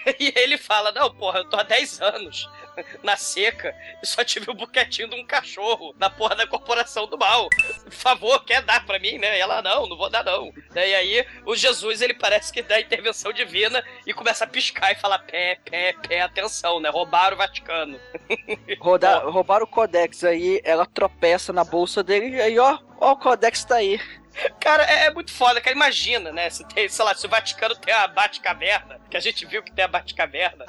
E 0.18 0.32
ele 0.36 0.58
fala: 0.58 0.92
Não, 0.92 1.12
porra, 1.14 1.40
eu 1.40 1.48
tô 1.48 1.56
há 1.56 1.62
10 1.62 2.00
anos 2.00 2.48
na 3.02 3.16
seca 3.16 3.74
e 4.02 4.06
só 4.06 4.24
tive 4.24 4.50
o 4.50 4.54
buquetinho 4.54 5.08
de 5.08 5.16
um 5.16 5.26
cachorro 5.26 5.94
na 5.98 6.10
porra 6.10 6.34
da 6.34 6.46
corporação 6.46 7.06
do 7.06 7.18
mal. 7.18 7.48
Por 7.84 7.92
favor, 7.92 8.44
quer 8.44 8.62
dar 8.62 8.84
pra 8.84 8.98
mim, 8.98 9.18
né? 9.18 9.36
E 9.36 9.40
ela, 9.40 9.62
não, 9.62 9.86
não 9.86 9.96
vou 9.96 10.10
dar, 10.10 10.24
não. 10.24 10.52
E 10.74 10.78
aí, 10.78 11.26
o 11.44 11.54
Jesus, 11.54 12.00
ele 12.00 12.14
parece 12.14 12.52
que 12.52 12.62
dá 12.62 12.80
intervenção 12.80 13.32
divina 13.32 13.84
e 14.06 14.12
começa 14.12 14.44
a 14.44 14.48
piscar 14.48 14.92
e 14.92 14.96
falar: 14.96 15.18
pé, 15.20 15.58
pé, 15.64 15.94
pé, 16.06 16.20
atenção, 16.20 16.80
né? 16.80 16.88
Roubaram 16.88 17.34
o 17.34 17.38
Vaticano. 17.38 17.98
Roda, 18.80 19.18
roubaram 19.18 19.64
o 19.64 19.68
Codex 19.68 20.24
aí, 20.24 20.60
ela 20.64 20.86
tropeça 20.86 21.52
na 21.52 21.64
bolsa 21.64 22.02
dele 22.02 22.36
e 22.36 22.40
aí, 22.40 22.58
ó, 22.58 22.78
ó, 22.98 23.12
o 23.12 23.16
Codex 23.16 23.64
tá 23.64 23.76
aí. 23.76 24.00
Cara, 24.60 24.84
é, 24.84 25.06
é 25.06 25.10
muito 25.10 25.32
foda, 25.32 25.60
cara. 25.60 25.74
Imagina, 25.74 26.32
né? 26.32 26.50
Se 26.50 26.64
tem, 26.68 26.88
sei 26.88 27.04
lá, 27.04 27.14
se 27.14 27.26
o 27.26 27.28
Vaticano 27.28 27.74
tem 27.76 27.92
a 27.92 28.06
Batcaverna, 28.06 29.00
que 29.10 29.16
a 29.16 29.20
gente 29.20 29.44
viu 29.46 29.62
que 29.62 29.72
tem 29.72 29.84
a 29.84 29.88
Batcaverna, 29.88 30.64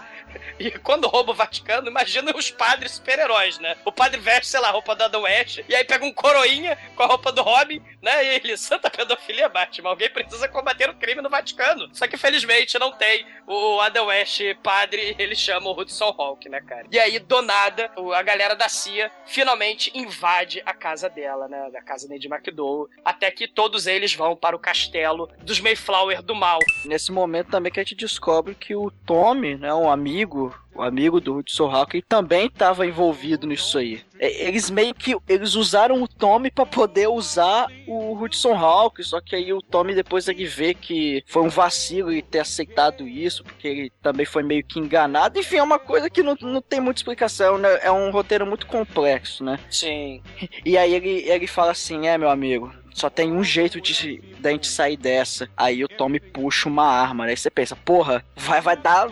e 0.59 0.71
quando 0.71 1.07
rouba 1.07 1.31
o 1.31 1.35
Vaticano, 1.35 1.87
imagina 1.87 2.35
os 2.35 2.51
padres 2.51 2.93
super-heróis, 2.93 3.59
né? 3.59 3.77
O 3.85 3.91
padre 3.91 4.19
veste, 4.19 4.47
sei 4.47 4.59
lá, 4.59 4.69
a 4.69 4.71
roupa 4.71 4.95
do 4.95 5.03
Adam 5.03 5.21
West, 5.21 5.61
e 5.67 5.75
aí 5.75 5.83
pega 5.83 6.05
um 6.05 6.13
coroinha 6.13 6.77
com 6.95 7.03
a 7.03 7.07
roupa 7.07 7.31
do 7.31 7.41
Robin, 7.41 7.81
né? 8.01 8.25
E 8.25 8.35
ele, 8.35 8.57
santa 8.57 8.89
pedofilia, 8.89 9.49
Batman, 9.49 9.89
alguém 9.89 10.09
precisa 10.09 10.47
combater 10.47 10.89
o 10.89 10.95
crime 10.95 11.21
no 11.21 11.29
Vaticano. 11.29 11.89
Só 11.93 12.07
que, 12.07 12.17
felizmente, 12.17 12.77
não 12.79 12.91
tem 12.91 13.25
o 13.47 13.79
Adam 13.81 14.07
West 14.07 14.41
padre, 14.61 15.15
ele 15.17 15.35
chama 15.35 15.69
o 15.69 15.79
Hudson 15.79 16.13
Hawk, 16.17 16.47
né, 16.49 16.61
cara? 16.61 16.85
E 16.91 16.99
aí, 16.99 17.19
do 17.19 17.41
nada, 17.41 17.91
a 18.15 18.21
galera 18.21 18.55
da 18.55 18.69
CIA 18.69 19.11
finalmente 19.25 19.91
invade 19.97 20.61
a 20.65 20.73
casa 20.73 21.09
dela, 21.09 21.47
né? 21.47 21.69
Da 21.71 21.81
casa 21.81 22.07
da 22.07 22.15
Andy 22.15 22.27
McDowell, 22.27 22.89
até 23.03 23.29
que 23.31 23.47
todos 23.53 23.87
eles 23.87 24.13
vão 24.13 24.35
para 24.35 24.55
o 24.55 24.59
castelo 24.59 25.29
dos 25.43 25.59
Mayflower 25.59 26.21
do 26.21 26.35
mal. 26.35 26.59
Nesse 26.85 27.11
momento 27.11 27.51
também 27.51 27.71
que 27.71 27.79
a 27.79 27.83
gente 27.83 27.95
descobre 27.95 28.55
que 28.55 28.75
o 28.75 28.91
Tommy, 29.05 29.55
né, 29.55 29.73
um 29.73 29.89
amigo, 29.89 30.53
o 30.75 30.81
amigo 30.81 31.21
do 31.21 31.37
Hudson 31.37 31.69
Hawk, 31.69 31.95
ele 31.95 32.05
também 32.07 32.47
estava 32.47 32.85
envolvido 32.85 33.45
nisso 33.45 33.77
aí. 33.77 34.01
É, 34.19 34.47
Eles 34.47 34.69
meio 34.69 34.93
que 34.93 35.15
eles 35.27 35.55
usaram 35.55 36.01
o 36.01 36.07
Tommy 36.07 36.49
para 36.49 36.65
poder 36.65 37.07
usar 37.07 37.67
o 37.87 38.13
Hudson 38.17 38.55
Hawk, 38.55 39.03
só 39.03 39.21
que 39.21 39.35
aí 39.35 39.53
o 39.53 39.61
Tommy 39.61 39.93
depois 39.93 40.27
ele 40.27 40.45
vê 40.45 40.73
que 40.73 41.23
foi 41.27 41.43
um 41.43 41.49
vacilo 41.49 42.11
ele 42.11 42.21
ter 42.21 42.39
aceitado 42.39 43.07
isso, 43.07 43.43
porque 43.43 43.67
ele 43.67 43.91
também 44.01 44.25
foi 44.25 44.43
meio 44.43 44.63
que 44.63 44.79
enganado. 44.79 45.39
Enfim, 45.39 45.57
é 45.57 45.63
uma 45.63 45.79
coisa 45.79 46.09
que 46.09 46.23
não, 46.23 46.35
não 46.41 46.61
tem 46.61 46.79
muita 46.79 46.99
explicação, 46.99 47.57
né? 47.57 47.79
É 47.81 47.91
um 47.91 48.11
roteiro 48.11 48.45
muito 48.45 48.65
complexo, 48.65 49.43
né? 49.43 49.59
Sim. 49.69 50.21
E 50.65 50.77
aí 50.77 50.93
ele, 50.93 51.29
ele 51.29 51.47
fala 51.47 51.71
assim: 51.71 52.07
é, 52.07 52.17
meu 52.17 52.29
amigo, 52.29 52.73
só 52.93 53.09
tem 53.09 53.31
um 53.31 53.43
jeito 53.43 53.81
de 53.81 54.21
da 54.39 54.51
gente 54.51 54.67
sair 54.67 54.97
dessa. 54.97 55.49
Aí 55.55 55.83
o 55.83 55.87
Tommy 55.87 56.19
puxa 56.19 56.69
uma 56.69 56.85
arma, 56.85 57.25
né? 57.25 57.31
Aí 57.31 57.37
você 57.37 57.49
pensa, 57.49 57.75
porra, 57.75 58.23
vai, 58.35 58.61
vai 58.61 58.77
dar. 58.77 59.09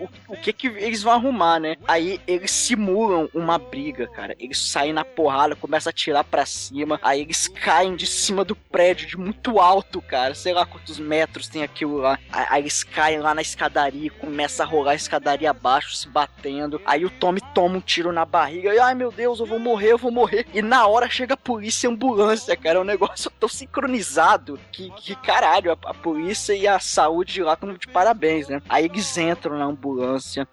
O, 0.00 0.34
o 0.34 0.36
que 0.36 0.52
que 0.52 0.66
eles 0.66 1.02
vão 1.02 1.12
arrumar, 1.12 1.60
né? 1.60 1.76
Aí 1.86 2.20
eles 2.26 2.50
simulam 2.50 3.28
uma 3.34 3.58
briga, 3.58 4.06
cara. 4.06 4.34
Eles 4.38 4.58
saem 4.58 4.92
na 4.92 5.04
porrada, 5.04 5.56
começam 5.56 5.90
a 5.90 5.92
tirar 5.92 6.24
pra 6.24 6.46
cima. 6.46 6.98
Aí 7.02 7.20
eles 7.20 7.48
caem 7.48 7.96
de 7.96 8.06
cima 8.06 8.44
do 8.44 8.56
prédio, 8.56 9.06
de 9.06 9.16
muito 9.16 9.58
alto, 9.60 10.00
cara. 10.00 10.34
Sei 10.34 10.52
lá 10.52 10.64
quantos 10.64 10.98
metros 10.98 11.48
tem 11.48 11.62
aquilo 11.62 11.98
lá. 11.98 12.18
Aí, 12.32 12.62
eles 12.62 12.82
caem 12.82 13.20
lá 13.20 13.34
na 13.34 13.42
escadaria, 13.42 14.10
começa 14.10 14.62
a 14.62 14.66
rolar 14.66 14.92
a 14.92 14.96
escadaria 14.96 15.50
abaixo, 15.50 15.94
se 15.94 16.08
batendo. 16.08 16.80
Aí 16.84 17.04
o 17.04 17.10
Tommy 17.10 17.40
toma 17.54 17.76
um 17.76 17.80
tiro 17.80 18.12
na 18.12 18.24
barriga. 18.24 18.74
E, 18.74 18.78
ai 18.78 18.94
meu 18.94 19.12
Deus, 19.12 19.40
eu 19.40 19.46
vou 19.46 19.58
morrer, 19.58 19.92
eu 19.92 19.98
vou 19.98 20.10
morrer. 20.10 20.46
E 20.54 20.62
na 20.62 20.86
hora 20.86 21.08
chega 21.08 21.34
a 21.34 21.36
polícia 21.36 21.86
e 21.86 21.90
a 21.90 21.92
ambulância, 21.92 22.56
cara. 22.56 22.78
É 22.78 22.80
um 22.80 22.84
negócio 22.84 23.30
tão 23.38 23.48
sincronizado 23.48 24.58
que, 24.72 24.90
que 24.90 25.14
caralho, 25.14 25.72
a, 25.72 25.90
a 25.90 25.94
polícia 25.94 26.54
e 26.54 26.66
a 26.66 26.78
saúde 26.78 27.34
de 27.34 27.42
lá 27.42 27.54
estão 27.54 27.72
de 27.74 27.86
parabéns, 27.88 28.48
né? 28.48 28.62
Aí 28.68 28.84
eles 28.84 29.16
entram 29.18 29.58
na 29.58 29.64
ambulância. 29.64 29.89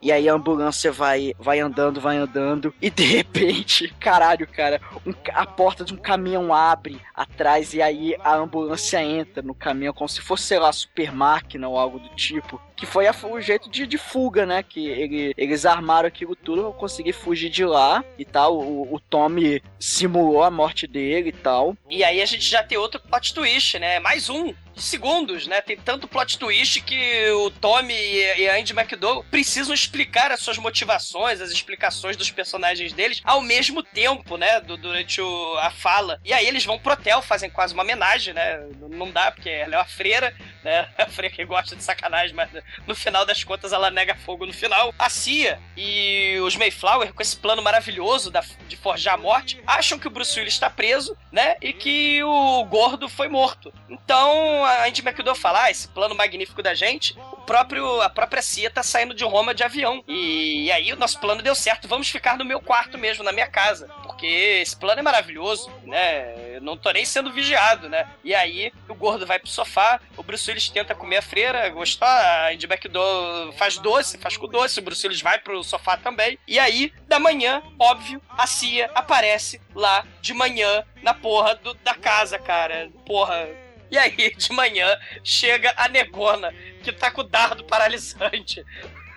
E 0.01 0.11
aí 0.11 0.27
a 0.29 0.33
ambulância 0.33 0.91
vai, 0.91 1.33
vai 1.39 1.59
andando, 1.59 1.99
vai 2.01 2.17
andando. 2.17 2.73
E 2.81 2.89
de 2.89 3.03
repente, 3.05 3.93
caralho, 3.99 4.47
cara, 4.47 4.81
um 5.05 5.13
a 5.33 5.45
porta 5.45 5.83
de 5.83 5.93
um 5.93 5.97
caminhão 5.97 6.53
abre 6.53 6.99
atrás. 7.15 7.73
E 7.73 7.81
aí 7.81 8.15
a 8.19 8.35
ambulância 8.35 9.01
entra 9.03 9.41
no 9.41 9.53
caminhão, 9.55 9.93
como 9.93 10.09
se 10.09 10.21
fosse, 10.21 10.43
sei 10.43 10.59
lá, 10.59 10.71
super 10.71 11.11
máquina 11.11 11.67
ou 11.67 11.77
algo 11.77 11.99
do 11.99 12.09
tipo. 12.09 12.61
Que 12.75 12.85
foi 12.85 13.07
a- 13.07 13.15
o 13.23 13.41
jeito 13.41 13.69
de, 13.69 13.87
de 13.87 13.97
fuga, 13.97 14.45
né? 14.45 14.61
Que 14.61 14.87
ele- 14.87 15.33
eles 15.35 15.65
armaram 15.65 16.07
aquilo 16.07 16.35
tudo 16.35 16.63
pra 16.63 16.71
conseguir 16.73 17.13
fugir 17.13 17.49
de 17.49 17.65
lá 17.65 18.03
e 18.19 18.23
tal. 18.25 18.57
O, 18.59 18.93
o 18.95 18.99
Tommy 18.99 19.61
simulou 19.79 20.43
a 20.43 20.51
morte 20.51 20.85
dele 20.85 21.29
e 21.29 21.31
tal. 21.31 21.75
E 21.89 22.03
aí 22.03 22.21
a 22.21 22.25
gente 22.25 22.43
já 22.43 22.61
tem 22.63 22.77
outro 22.77 22.99
plot 23.01 23.33
twist, 23.33 23.79
né? 23.79 23.99
Mais 23.99 24.29
um. 24.29 24.53
Segundos, 24.77 25.47
né? 25.47 25.61
Tem 25.61 25.75
tanto 25.77 26.07
plot 26.07 26.37
twist 26.37 26.81
que 26.81 27.29
o 27.31 27.49
Tommy 27.49 27.93
e 27.93 28.47
a 28.49 28.55
Andy 28.57 28.73
McDowell 28.73 29.23
precisam 29.29 29.73
explicar 29.73 30.31
as 30.31 30.39
suas 30.39 30.57
motivações, 30.57 31.41
as 31.41 31.51
explicações 31.51 32.15
dos 32.15 32.29
personagens 32.31 32.93
deles 32.93 33.21
ao 33.23 33.41
mesmo 33.41 33.81
tempo, 33.83 34.37
né? 34.37 34.59
du- 34.61 34.77
durante 34.77 35.19
o- 35.21 35.57
a 35.59 35.69
fala. 35.71 36.19
E 36.23 36.31
aí 36.33 36.47
eles 36.47 36.63
vão 36.65 36.79
pro 36.79 36.93
hotel, 36.93 37.21
fazem 37.21 37.49
quase 37.49 37.73
uma 37.73 37.83
homenagem, 37.83 38.33
né? 38.33 38.59
Não 38.89 39.11
dá, 39.11 39.31
porque 39.31 39.49
ela 39.49 39.75
é 39.75 39.77
uma 39.77 39.85
freira, 39.85 40.33
né? 40.63 40.87
A 40.97 41.05
freira 41.07 41.33
que 41.35 41.43
gosta 41.45 41.75
de 41.75 41.83
sacanagem, 41.83 42.35
mas 42.35 42.49
no 42.85 42.95
final 42.95 43.25
das 43.25 43.43
contas 43.43 43.71
ela 43.73 43.89
nega 43.91 44.15
fogo 44.15 44.45
no 44.45 44.53
final. 44.53 44.93
A 44.99 45.09
Cia 45.09 45.59
e 45.75 46.37
os 46.43 46.55
Mayflower, 46.55 47.13
com 47.13 47.21
esse 47.21 47.35
plano 47.37 47.61
maravilhoso 47.61 48.29
da- 48.31 48.43
de 48.67 48.75
forjar 48.77 49.13
a 49.15 49.17
morte, 49.17 49.61
acham 49.65 49.97
que 49.99 50.07
o 50.07 50.11
Bruce 50.11 50.37
Willis 50.37 50.53
está 50.53 50.69
preso, 50.69 51.17
né? 51.31 51.55
E 51.61 51.73
que 51.73 52.23
o 52.23 52.63
gordo 52.65 53.07
foi 53.09 53.27
morto. 53.27 53.73
Então 53.89 54.65
a 54.67 54.85
Andy 54.85 55.01
McDowell 55.01 55.35
fala: 55.35 55.63
ah, 55.63 55.71
esse 55.71 55.87
plano 55.87 56.13
magnífico 56.15 56.61
da 56.61 56.73
gente, 56.73 57.17
o 57.31 57.37
próprio, 57.41 58.01
a 58.01 58.09
própria 58.09 58.41
Cia 58.41 58.69
tá 58.69 58.83
saindo 58.83 59.13
de 59.13 59.23
Roma 59.23 59.53
de 59.53 59.63
avião. 59.63 60.03
E, 60.07 60.65
e 60.65 60.71
aí 60.71 60.93
o 60.93 60.97
nosso 60.97 61.19
plano 61.19 61.41
deu 61.41 61.55
certo, 61.55 61.87
vamos 61.87 62.09
ficar 62.09 62.37
no 62.37 62.45
meu 62.45 62.59
quarto 62.59 62.97
mesmo, 62.97 63.23
na 63.23 63.31
minha 63.31 63.47
casa. 63.47 63.87
Porque 64.03 64.25
esse 64.61 64.75
plano 64.75 64.99
é 64.99 65.03
maravilhoso, 65.03 65.71
né? 65.83 66.55
Eu 66.55 66.61
não 66.61 66.75
tô 66.77 66.91
nem 66.91 67.05
sendo 67.05 67.31
vigiado, 67.31 67.87
né? 67.89 68.07
E 68.23 68.33
aí 68.35 68.71
o 68.89 68.95
gordo 68.95 69.25
vai 69.25 69.39
pro 69.39 69.49
sofá, 69.49 69.99
o 70.15 70.23
Bruce 70.23 70.49
Willis 70.49 70.69
tenta 70.69 70.95
comer 70.95 71.17
a 71.17 71.21
freira, 71.21 71.69
gostou, 71.69 72.07
a 72.07 72.49
Andy 72.51 72.65
McDowell 72.65 73.53
faz 73.53 73.77
doce, 73.77 74.17
faz 74.17 74.35
com 74.37 74.47
doce, 74.47 74.79
o 74.79 74.81
Bruce 74.83 75.05
Willis 75.05 75.21
vai 75.21 75.37
pro 75.39 75.63
sofá 75.63 75.97
também. 75.97 76.37
E 76.47 76.57
aí, 76.59 76.91
da 77.07 77.19
manhã, 77.19 77.61
óbvio, 77.79 78.21
a 78.29 78.47
Cia 78.47 78.89
aparece 78.95 79.61
lá 79.75 80.03
de 80.21 80.33
manhã 80.33 80.83
na 81.03 81.13
porra 81.13 81.55
do- 81.55 81.73
da 81.75 81.93
casa, 81.93 82.37
cara. 82.39 82.89
Porra. 83.05 83.47
E 83.89 83.97
aí, 83.97 84.35
de 84.35 84.51
manhã, 84.51 84.97
chega 85.23 85.73
a 85.77 85.87
negona, 85.87 86.53
que 86.83 86.91
tá 86.91 87.09
com 87.11 87.21
o 87.21 87.23
dardo 87.23 87.63
paralisante. 87.63 88.63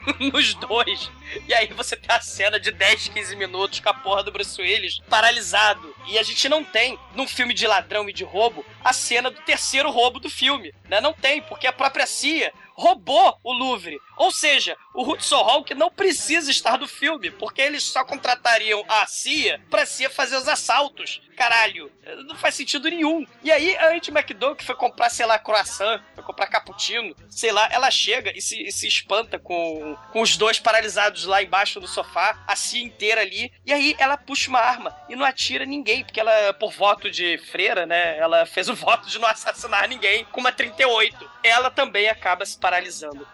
nos 0.32 0.54
dois. 0.54 1.10
E 1.46 1.54
aí 1.54 1.68
você 1.68 1.96
tem 1.96 2.14
a 2.14 2.20
cena 2.20 2.58
de 2.58 2.70
10, 2.70 3.08
15 3.08 3.36
minutos 3.36 3.80
com 3.80 3.88
a 3.88 3.94
porra 3.94 4.22
do 4.22 4.32
Bruce 4.32 4.60
Willis 4.60 5.00
paralisado. 5.08 5.94
E 6.08 6.18
a 6.18 6.22
gente 6.22 6.48
não 6.48 6.64
tem, 6.64 6.98
num 7.14 7.26
filme 7.26 7.54
de 7.54 7.66
ladrão 7.66 8.08
e 8.08 8.12
de 8.12 8.24
roubo, 8.24 8.64
a 8.82 8.92
cena 8.92 9.30
do 9.30 9.40
terceiro 9.42 9.90
roubo 9.90 10.18
do 10.18 10.30
filme. 10.30 10.74
Né? 10.88 11.00
Não 11.00 11.12
tem, 11.12 11.42
porque 11.42 11.66
a 11.66 11.72
própria 11.72 12.06
CIA 12.06 12.52
roubou 12.80 13.38
o 13.44 13.52
Louvre. 13.52 14.00
Ou 14.16 14.32
seja, 14.32 14.76
o 14.94 15.02
Hudson 15.02 15.36
Hawk 15.36 15.74
não 15.74 15.90
precisa 15.90 16.50
estar 16.50 16.78
no 16.78 16.88
filme, 16.88 17.30
porque 17.30 17.60
eles 17.60 17.84
só 17.84 18.04
contratariam 18.04 18.82
a 18.88 19.06
CIA 19.06 19.60
pra 19.70 19.86
CIA 19.86 20.08
fazer 20.08 20.36
os 20.36 20.48
assaltos. 20.48 21.20
Caralho, 21.36 21.90
não 22.26 22.36
faz 22.36 22.54
sentido 22.54 22.88
nenhum. 22.88 23.26
E 23.42 23.50
aí 23.50 23.76
a 23.76 23.92
Andy 23.92 24.10
McDowell, 24.10 24.56
que 24.56 24.64
foi 24.64 24.74
comprar, 24.74 25.08
sei 25.10 25.24
lá, 25.24 25.38
croissant, 25.38 26.02
foi 26.14 26.24
comprar 26.24 26.46
cappuccino, 26.48 27.14
sei 27.30 27.50
lá, 27.52 27.68
ela 27.72 27.90
chega 27.90 28.36
e 28.36 28.42
se, 28.42 28.62
e 28.62 28.72
se 28.72 28.86
espanta 28.86 29.38
com, 29.38 29.96
com 30.12 30.20
os 30.20 30.36
dois 30.36 30.58
paralisados 30.58 31.24
lá 31.24 31.42
embaixo 31.42 31.80
do 31.80 31.88
sofá, 31.88 32.42
a 32.46 32.56
CIA 32.56 32.84
inteira 32.84 33.22
ali, 33.22 33.52
e 33.64 33.72
aí 33.72 33.94
ela 33.98 34.18
puxa 34.18 34.50
uma 34.50 34.58
arma 34.58 34.94
e 35.08 35.16
não 35.16 35.24
atira 35.24 35.64
ninguém, 35.64 36.04
porque 36.04 36.20
ela, 36.20 36.52
por 36.54 36.72
voto 36.72 37.10
de 37.10 37.38
freira, 37.38 37.86
né, 37.86 38.18
ela 38.18 38.44
fez 38.44 38.68
o 38.68 38.74
voto 38.76 39.08
de 39.08 39.18
não 39.18 39.28
assassinar 39.28 39.88
ninguém 39.88 40.24
com 40.26 40.40
uma 40.40 40.52
38. 40.52 41.30
Ela 41.42 41.70
também 41.70 42.08
acaba 42.08 42.44
se 42.44 42.58
paralisando. 42.58 42.69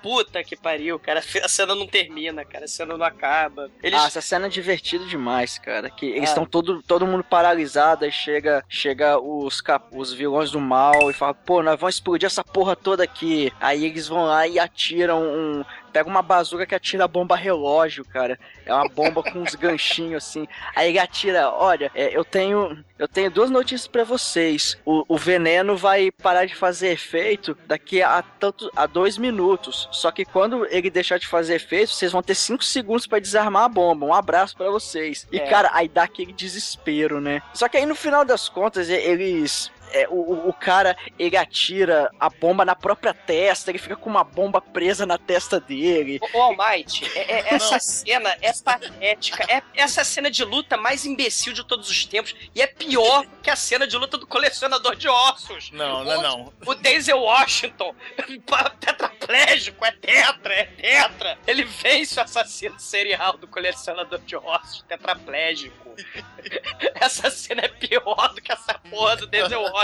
Puta 0.03 0.43
que 0.43 0.57
pariu, 0.57 0.99
cara, 0.99 1.20
a 1.45 1.49
cena 1.49 1.74
não 1.74 1.87
termina, 1.87 2.45
cara, 2.45 2.64
a 2.64 2.68
cena 2.68 2.97
não 2.97 3.05
acaba. 3.05 3.70
Eles... 3.82 3.99
Ah, 4.01 4.07
essa 4.07 4.20
cena 4.20 4.47
é 4.47 4.49
divertida 4.49 5.05
demais, 5.07 5.59
cara. 5.59 5.91
Que 5.91 6.07
eles 6.07 6.28
Ah. 6.30 6.32
estão 6.32 6.47
todo, 6.47 6.82
todo 6.82 7.07
mundo 7.07 7.24
paralisado, 7.24 8.05
aí 8.05 8.12
chega, 8.12 8.64
chega 8.68 9.18
os, 9.18 9.61
cap- 9.61 9.89
os 9.97 10.12
vilões 10.12 10.51
do 10.51 10.61
mal 10.61 11.11
e 11.11 11.12
fala, 11.12 11.34
pô, 11.34 11.62
nós 11.62 11.78
vamos 11.78 11.97
explodir 11.97 12.26
essa 12.26 12.43
porra 12.45 12.74
toda 12.76 13.03
aqui. 13.05 13.53
Aí 13.61 13.84
eles 13.84 14.09
vão 14.09 14.24
lá 14.24 14.47
e 14.47 14.59
atiram 14.59 15.22
um. 15.22 15.64
Pega 15.97 16.11
uma 16.11 16.21
bazuca 16.21 16.67
que 16.67 16.75
atira 16.75 17.05
a 17.05 17.09
bomba 17.09 17.35
relógio, 17.35 18.05
cara. 18.05 18.39
É 18.67 18.75
uma 18.75 18.87
bomba 18.87 19.23
com 19.23 19.39
uns 19.39 19.55
ganchinhos 19.55 20.23
assim. 20.23 20.47
Aí 20.75 20.91
ele 20.91 20.99
atira, 20.99 21.51
olha, 21.51 21.91
é, 21.95 22.15
eu 22.15 22.23
tenho. 22.23 22.85
Eu 22.99 23.09
tenho 23.09 23.31
duas 23.31 23.49
notícias 23.51 23.87
pra 23.87 24.05
vocês. 24.05 24.77
O, 24.85 25.05
o 25.09 25.17
veneno 25.17 25.75
vai 25.77 26.11
parar 26.11 26.45
de 26.47 26.55
fazer 26.55 26.89
efeito 26.89 27.57
daqui 27.67 28.03
a 28.03 28.23
tanto 28.23 28.71
a 28.77 28.87
dois 28.87 29.17
minutos. 29.17 29.89
Só 29.91 30.11
que 30.11 30.25
quando 30.27 30.67
ele 30.67 30.91
deixar 30.91 31.19
de 31.19 31.27
fazer 31.27 31.55
efeito, 31.55 31.93
vocês 31.93 32.13
vão 32.13 32.23
ter 32.23 32.35
cinco 32.35 32.65
segundos 32.65 33.07
pra 33.07 33.19
desarmar 33.19 33.65
a 33.65 33.69
bomba. 33.69 34.05
Um 34.07 34.15
abraço 34.15 34.55
pra 34.55 34.71
vocês. 34.71 35.27
E 35.33 35.39
É. 35.39 35.47
cara, 35.47 35.71
aí 35.73 35.89
dá 35.89 36.03
aquele 36.03 36.33
desespero, 36.33 37.21
né? 37.23 37.41
Só 37.55 37.69
que 37.69 37.77
aí 37.79 37.87
no 37.87 37.95
final 37.95 38.23
das 38.23 38.51
contas, 38.51 38.91
eles. 38.91 39.71
É, 39.93 40.07
o, 40.09 40.49
o- 40.49 40.53
cara, 40.53 40.97
ele 41.18 41.37
atira 41.37 42.11
a 42.18 42.28
bomba 42.28 42.64
na 42.64 42.74
própria 42.74 43.12
testa, 43.14 43.70
ele 43.70 43.78
fica 43.78 43.97
com 43.97 44.09
uma 44.11 44.24
bomba 44.24 44.61
presa 44.61 45.05
na 45.07 45.18
testa 45.18 45.61
dele. 45.61 46.18
O 46.34 46.41
All 46.41 46.57
Might, 46.57 47.05
é- 47.16 47.32
é- 47.41 47.55
essa 47.55 47.78
cena 47.78 48.37
é 48.41 48.53
patética. 48.53 49.45
É 49.49 49.62
essa 49.74 50.03
cena 50.05 50.30
de 50.30 50.45
luta 50.45 50.76
mais 50.76 51.05
imbecil 51.07 51.53
de 51.53 51.64
todos 51.64 51.89
os 51.91 52.05
tempos. 52.05 52.34
E 52.55 52.61
é 52.62 52.66
pior 52.66 53.24
que 53.43 53.51
a 53.51 53.57
cena 53.57 53.87
de 53.87 53.97
luta 53.97 54.16
do 54.18 54.26
colecionador 54.26 54.97
de 54.97 55.09
ossos. 55.09 55.70
Não, 55.70 56.03
não, 56.05 56.22
não. 56.22 56.53
O 56.66 56.74
Denzel 56.74 57.20
Washington, 57.20 57.95
tetraplégico, 58.80 59.84
é 59.84 59.93
tetra, 59.93 60.55
é 60.55 60.64
tetra. 60.64 61.39
Ele 61.47 61.64
vence 61.64 62.18
o 62.18 62.22
assassino 62.22 62.78
serial 62.78 63.37
do 63.37 63.47
colecionador 63.47 64.18
de 64.20 64.37
ossos, 64.37 64.82
tetraplégico. 64.82 65.95
Essa 66.95 67.30
cena 67.30 67.62
é 67.62 67.68
pior 67.68 68.34
do 68.34 68.43
que 68.43 68.53
essa 68.53 68.74
porra 68.91 69.16
do 69.16 69.26
Denzel 69.26 69.62
Washington, 69.62 69.76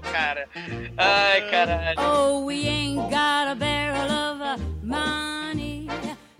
cara. 0.00 0.48
Ai, 0.96 1.50
caralho. 1.50 1.98
Oh, 1.98 2.44
we 2.44 2.66
ain't 2.66 3.10
got 3.10 3.48
a 3.48 3.54
barrel 3.54 4.10
of 4.10 4.60
money. 4.82 5.88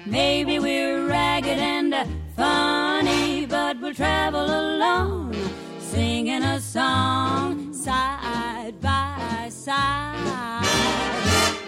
Maybe 0.06 0.58
we're 0.58 1.06
ragged 1.08 1.58
and 1.58 1.94
uh, 1.94 2.04
funny, 2.36 3.46
but 3.46 3.80
we'll 3.80 3.94
travel 3.94 4.44
alone, 4.44 5.34
singing 5.78 6.42
a 6.42 6.60
song 6.60 7.72
side 7.72 8.74
by 8.80 9.48
side. 9.48 10.16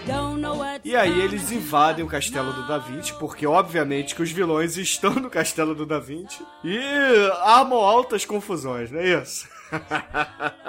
Don't 0.07 0.41
know 0.41 0.57
what. 0.57 0.81
E 0.85 0.97
aí 0.97 1.21
eles 1.21 1.53
invadem 1.53 2.05
o 2.05 2.09
castelo 2.09 2.53
do 2.53 2.67
Da 2.67 2.79
Vinci, 2.79 3.13
porque 3.15 3.47
obviamente 3.47 4.15
que 4.15 4.23
os 4.23 4.31
vilões 4.31 4.77
estão 4.79 5.15
no 5.15 5.31
castelo 5.31 5.75
do 5.75 5.87
Da 5.87 5.99
Vinci 5.99 6.43
e 6.65 6.79
armam 7.43 7.79
altas 7.79 8.25
confusões, 8.25 8.91
não 8.91 9.01
é 9.01 9.23
isso? 9.23 9.47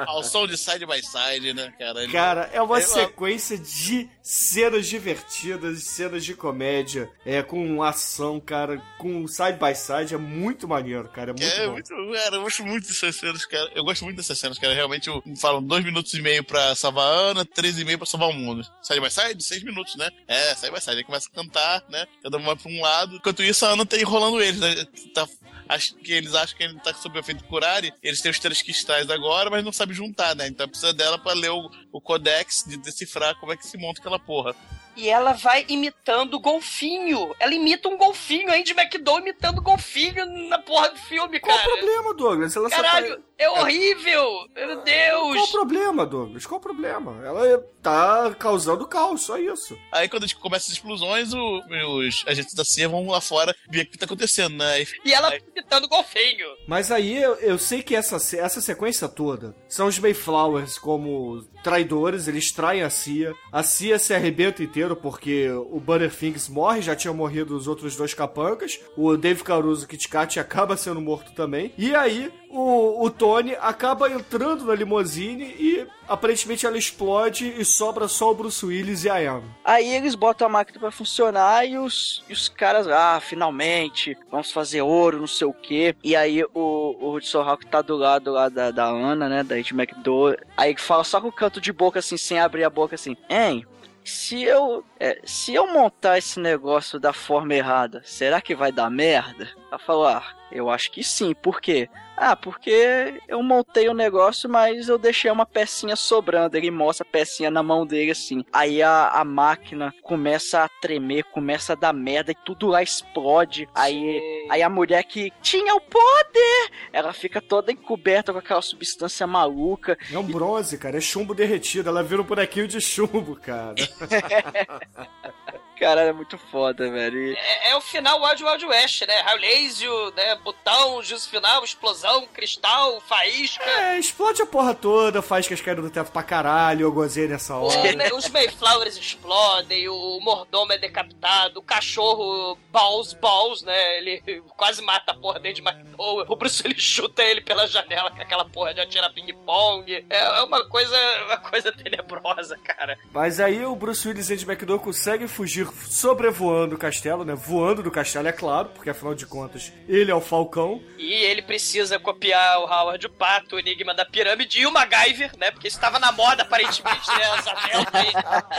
Ao 0.08 0.24
som 0.24 0.47
de 0.47 0.58
side 0.58 0.86
by 0.86 1.01
side, 1.01 1.54
né, 1.54 1.74
cara? 1.78 2.04
Ele- 2.04 2.12
Cara, 2.12 2.49
é 2.54 2.62
uma 2.62 2.80
Eu- 2.80 2.88
sequência 2.88 3.58
de 3.58 4.10
cenas 4.22 4.88
divertidas, 4.88 5.84
cenas 5.84 6.24
de 6.24 6.34
comédia, 6.36 7.10
é 7.26 7.41
com 7.41 7.82
ação, 7.84 8.39
cara, 8.39 8.82
com 8.97 9.28
side 9.28 9.58
by 9.60 9.76
side, 9.76 10.14
é 10.14 10.18
muito 10.18 10.68
maneiro, 10.68 11.08
cara, 11.10 11.32
é 11.32 11.34
muito 11.34 11.43
É, 11.43 11.66
bom. 11.68 11.74
muito, 11.74 11.89
cara, 12.14 12.36
eu 12.36 12.41
gosto 12.41 12.64
muito 12.66 12.88
dessas 12.88 13.16
cenas, 13.16 13.45
cara. 13.45 13.72
Eu 13.76 13.84
gosto 13.84 14.04
muito 14.04 14.18
dessas 14.18 14.38
cenas, 14.38 14.58
cara. 14.60 14.74
Realmente, 14.74 15.08
eu 15.08 15.22
falam 15.39 15.62
dois 15.62 15.84
minutos 15.84 16.14
e 16.14 16.22
meio 16.22 16.43
pra 16.43 16.74
salvar 16.76 17.06
a 17.06 17.10
Ana, 17.32 17.45
três 17.45 17.78
e 17.78 17.84
meio 17.86 17.97
pra 17.97 18.08
salvar 18.08 18.30
o 18.30 18.34
mundo. 18.34 18.64
Side 18.82 18.99
by 18.99 19.10
side, 19.12 19.43
seis 19.43 19.64
minutos, 19.64 19.95
né? 19.95 20.10
É, 20.28 20.56
side 20.56 20.72
by 20.72 20.82
side. 20.82 20.97
Aí 20.97 21.04
começa 21.04 21.28
a 21.32 21.36
cantar, 21.36 21.84
né? 21.89 22.06
Cada 22.22 22.38
um 22.38 22.43
vai 22.43 22.56
pra 22.56 22.72
um 22.72 22.82
lado. 22.82 23.16
Enquanto 23.16 23.43
isso, 23.43 23.66
a 23.66 23.70
Ana 23.70 23.86
tá 23.86 23.97
enrolando 23.97 24.41
eles, 24.41 24.60
né? 24.60 24.86
Tá, 25.14 25.28
acho 25.68 25.95
que 25.95 26.11
eles 26.11 26.34
acham 26.36 26.57
que 26.57 26.64
ele 26.64 26.80
tá 26.80 26.93
sob 26.93 27.18
o 27.18 27.20
efeito 27.20 27.43
Curari. 27.45 27.93
Eles 28.01 28.22
têm 28.22 28.32
os 28.32 28.39
três 28.39 28.61
cristais 28.61 29.09
agora, 29.09 29.49
mas 29.49 29.64
não 29.64 29.72
sabem 29.72 29.95
juntar, 29.95 30.36
né? 30.36 30.47
Então 30.47 30.68
precisa 30.68 30.93
dela 30.93 31.18
pra 31.18 31.34
ler 31.34 31.51
o, 31.51 31.70
o 31.91 32.01
codex 32.01 32.64
de 32.68 32.78
decifrar 32.78 33.36
como 33.39 33.51
é 33.51 33.57
que 33.57 33.68
se 33.68 33.78
monta 33.78 33.99
aquela 33.99 34.20
porra. 34.20 34.55
E 34.96 35.10
ela 35.10 35.34
vai 35.34 35.66
imitando 35.68 36.36
o 36.36 36.39
golfinho. 36.39 37.34
Ela 37.39 37.54
imita 37.54 37.89
um 37.89 37.98
golfinho, 37.98 38.50
a 38.52 38.56
Andy 38.56 38.72
McDowell 38.72 39.22
imitando 39.22 39.62
golfinho 39.62 40.26
na 40.50 40.60
porra 40.60 40.89
do 40.89 41.00
filme, 41.00 41.39
Qual 41.39 41.58
cara. 41.58 41.70
o 41.70 41.78
problema, 41.78 42.14
Douglas? 42.14 42.56
Ela 42.56 42.70
só 42.70 42.76
Caralho, 42.76 43.16
tá- 43.18 43.24
é 43.38 43.50
horrível! 43.50 44.48
Meu 44.56 44.82
Deus! 44.84 45.34
Qual 45.36 45.46
o 45.46 45.52
problema, 45.52 46.06
Douglas? 46.06 46.46
Qual 46.46 46.60
o 46.60 46.64
problema? 46.64 47.20
Ela 47.26 47.60
tá 47.82 48.34
causando 48.39 48.88
caos, 48.88 49.24
só 49.24 49.38
isso. 49.38 49.78
Aí 49.91 50.08
quando 50.08 50.24
a 50.24 50.28
gente 50.28 50.39
começa 50.39 50.68
as 50.68 50.74
explosões, 50.74 51.34
o- 51.34 51.62
os 52.00 52.24
agentes 52.28 52.54
da 52.54 52.64
CIA 52.64 52.88
vão 52.88 53.08
lá 53.08 53.20
fora 53.20 53.56
ver 53.70 53.82
o 53.82 53.86
que 53.88 53.98
tá 53.98 54.06
acontecendo, 54.06 54.56
né? 54.58 54.74
Aí- 54.74 54.88
E 55.04 55.14
ela 55.14 55.36
imitando 55.36 55.86
o 55.86 55.89
golfinho. 55.89 56.48
Mas 56.68 56.91
aí 56.91 57.18
eu, 57.22 57.36
eu 57.36 57.58
sei 57.58 57.82
que 57.84 57.96
essa, 57.96 58.16
essa 58.38 58.62
sequência 58.62 59.08
toda 59.10 59.56
são 59.68 59.88
os 59.88 59.98
Mayflowers 60.00 60.78
como 60.78 61.44
traidores, 61.64 62.28
eles 62.28 62.52
traem 62.52 62.84
a 62.84 62.89
CIA. 62.89 63.34
A 63.52 63.64
CIA 63.64 63.98
se 64.00 64.14
arrebenta 64.14 64.62
porque 64.95 65.49
o 65.49 65.79
Butterfingers 65.79 66.49
morre, 66.49 66.81
já 66.81 66.95
tinha 66.95 67.13
morrido 67.13 67.55
os 67.55 67.67
outros 67.67 67.95
dois 67.95 68.13
capancas. 68.13 68.79
O 68.97 69.15
Dave 69.15 69.43
Caruso 69.43 69.88
Kit 69.88 70.07
Kat 70.09 70.39
acaba 70.39 70.75
sendo 70.77 71.01
morto 71.01 71.34
também. 71.34 71.73
E 71.77 71.95
aí 71.95 72.31
o, 72.49 73.03
o 73.03 73.09
Tony 73.09 73.55
acaba 73.59 74.09
entrando 74.11 74.65
na 74.65 74.75
limousine 74.75 75.55
e 75.57 75.88
aparentemente 76.07 76.65
ela 76.65 76.77
explode 76.77 77.47
e 77.47 77.65
sobra 77.65 78.07
só 78.07 78.29
o 78.29 78.36
Bruce 78.36 78.63
Willis 78.63 79.03
e 79.05 79.09
a 79.09 79.15
Anne. 79.15 79.49
Aí 79.65 79.89
eles 79.89 80.13
botam 80.13 80.45
a 80.45 80.49
máquina 80.49 80.79
pra 80.79 80.91
funcionar 80.91 81.65
e 81.65 81.77
os, 81.77 82.23
e 82.29 82.34
os 82.34 82.47
caras, 82.47 82.88
ah, 82.88 83.19
finalmente, 83.19 84.15
vamos 84.29 84.51
fazer 84.51 84.84
ouro, 84.84 85.19
não 85.19 85.27
sei 85.27 85.47
o 85.47 85.53
quê. 85.53 85.95
E 86.03 86.15
aí 86.15 86.43
o, 86.53 86.95
o 86.99 87.15
Hudson 87.15 87.41
Hawk 87.41 87.65
tá 87.65 87.81
do 87.81 87.95
lado 87.95 88.31
lá 88.31 88.49
da, 88.49 88.69
da 88.69 88.86
Ana, 88.86 89.27
né, 89.27 89.43
da 89.43 89.57
Ed 89.57 89.73
McDowell. 89.73 90.38
Aí 90.55 90.75
fala 90.77 91.03
só 91.03 91.19
com 91.19 91.29
o 91.29 91.31
canto 91.31 91.59
de 91.59 91.73
boca, 91.73 91.99
assim, 91.99 92.17
sem 92.17 92.39
abrir 92.39 92.63
a 92.63 92.69
boca, 92.69 92.93
assim, 92.93 93.17
hein, 93.27 93.65
se 94.04 94.43
eu, 94.43 94.84
é, 94.99 95.22
se 95.26 95.54
eu 95.54 95.72
montar 95.72 96.18
esse 96.18 96.39
negócio 96.39 96.99
da 96.99 97.14
forma 97.14 97.54
errada, 97.54 98.01
será 98.06 98.41
que 98.41 98.56
vai 98.56 98.72
dar 98.72 98.89
merda? 98.89 99.49
Ela 99.70 99.80
falou, 99.80 100.08
ah, 100.08 100.26
eu 100.51 100.70
acho 100.70 100.91
que 100.91 101.04
sim, 101.04 101.34
por 101.34 101.62
quê? 101.62 101.89
Ah, 102.26 102.38
porque 102.38 103.19
eu 103.28 103.43
montei 103.43 103.89
o 103.89 103.93
negócio, 103.93 104.49
mas 104.49 104.88
eu 104.88 104.97
deixei 104.97 105.30
uma 105.30 105.45
pecinha 105.45 105.93
sobrando. 105.93 106.55
Ele 106.55 106.71
mostra 106.71 107.05
a 107.05 107.11
pecinha 107.11 107.51
na 107.51 107.61
mão 107.61 107.86
dele 107.86 108.11
assim. 108.11 108.45
Aí 108.53 108.82
a, 108.82 109.09
a 109.09 109.26
máquina 109.26 109.93
começa 110.01 110.63
a 110.63 110.69
tremer, 110.69 111.26
começa 111.26 111.74
a 111.74 111.76
dar 111.76 111.91
merda 111.91 112.32
e 112.32 112.36
tudo 112.45 112.67
lá 112.67 112.82
explode. 112.82 113.67
Aí, 113.76 114.47
aí 114.49 114.63
a 114.63 114.69
mulher 114.69 115.03
que 115.03 115.34
tinha 115.41 115.76
o 115.76 115.82
poder, 115.82 116.69
ela 116.93 117.11
fica 117.11 117.41
toda 117.41 117.74
encoberta 117.74 118.32
com 118.32 118.39
aquela 118.39 118.61
substância 118.61 119.28
maluca. 119.28 119.97
É 120.09 120.17
um 120.17 120.24
bronze, 120.24 120.78
cara, 120.78 120.99
é 120.99 121.01
chumbo 121.01 121.36
derretido. 121.36 121.89
Ela 121.89 122.03
vira 122.03 122.21
um 122.21 122.26
bonequinho 122.26 122.69
de 122.69 122.80
chumbo, 122.80 123.36
cara. 123.36 123.76
Cara, 125.80 126.01
é 126.01 126.13
muito 126.13 126.38
foda, 126.38 126.89
velho. 126.89 127.17
E- 127.32 127.36
É, 127.36 127.71
é 127.71 127.76
o 127.76 127.82
final 127.82 128.21
Wild 128.21 128.43
Wild 128.43 128.65
West, 128.65 129.01
né? 129.07 129.19
Raio 129.21 129.39
laser, 129.39 129.89
né? 130.15 130.36
Botão, 130.36 131.01
juízo 131.03 131.30
final, 131.30 131.63
explosão, 131.63 132.26
cristal, 132.28 133.01
faísca. 133.01 133.63
É, 133.63 133.99
explode 133.99 134.41
a 134.41 134.45
porra 134.45 134.74
toda, 134.74 135.21
faz 135.21 135.47
que 135.47 135.53
as 135.53 135.61
caíram 135.61 135.84
do 135.84 135.89
teto 135.89 136.11
pra 136.11 136.24
caralho, 136.24 136.82
eu 136.84 136.91
gozei 136.91 137.28
nessa 137.28 137.55
O- 137.57 137.65
hora. 137.67 137.91
né, 137.93 138.09
os 138.13 138.30
Mayflowers 138.30 138.97
explodem, 138.97 139.89
o 139.89 140.19
mordomo 140.21 140.71
é 140.74 140.78
decapitado, 140.78 141.59
o 141.59 141.63
cachorro 141.63 142.57
Balls 142.71 143.13
Balls, 143.15 143.63
né? 143.63 143.97
Ele 143.97 144.21
quase 144.55 144.82
mata 144.82 145.11
a 145.11 145.15
porra 145.15 145.39
dele 145.39 145.55
de 145.55 145.61
McDowell. 145.61 146.26
O 146.30 146.36
Bruce 146.36 146.65
ele 146.65 146.80
chuta 146.80 147.24
ele 147.24 147.41
pela 147.41 147.67
janela 147.67 148.09
com 148.11 148.21
aquela 148.21 148.45
porra 148.45 148.74
de 148.74 148.80
atirar 148.82 149.11
ping-pong. 149.13 150.05
É, 150.09 150.17
é 150.17 150.43
uma 150.43 150.63
coisa, 150.69 150.95
uma 151.26 151.38
coisa 151.38 151.71
tenebrosa, 151.71 152.57
cara. 152.59 152.97
Mas 153.11 153.39
aí 153.39 153.65
o 153.65 153.76
Bruce 153.76 154.07
Willis 154.07 154.30
e 154.30 154.34
Andy 154.34 154.45
McDowell 154.45 154.80
conseguem 154.80 155.28
fugir 155.28 155.62
ir 155.64 155.68
sobrevoando 155.89 156.76
o 156.76 156.78
castelo, 156.78 157.26
né? 157.26 157.34
Voando 157.36 157.84
do 157.84 157.91
castelo, 157.91 158.28
é 158.28 158.32
claro, 158.32 158.70
porque 158.70 158.89
afinal 158.89 159.16
de 159.16 159.26
contas 159.26 159.72
ele 159.88 160.11
é 160.11 160.16
o 160.16 160.22
Falcão. 160.22 160.82
E 160.97 161.11
ele 161.11 161.41
precisa 161.41 161.99
copiar 161.99 162.59
o 162.59 162.66
Howard 162.66 163.05
o 163.05 163.09
Pato, 163.09 163.55
o 163.55 163.59
Enigma 163.59 163.93
da 163.93 164.05
Pirâmide 164.05 164.59
e 164.61 164.66
o 164.66 164.72
MacGyver, 164.72 165.32
né? 165.38 165.51
Porque 165.51 165.68
estava 165.68 165.99
na 165.99 166.11
moda, 166.11 166.43
aparentemente, 166.43 167.09
né? 167.09 167.24
Delta 167.72 167.99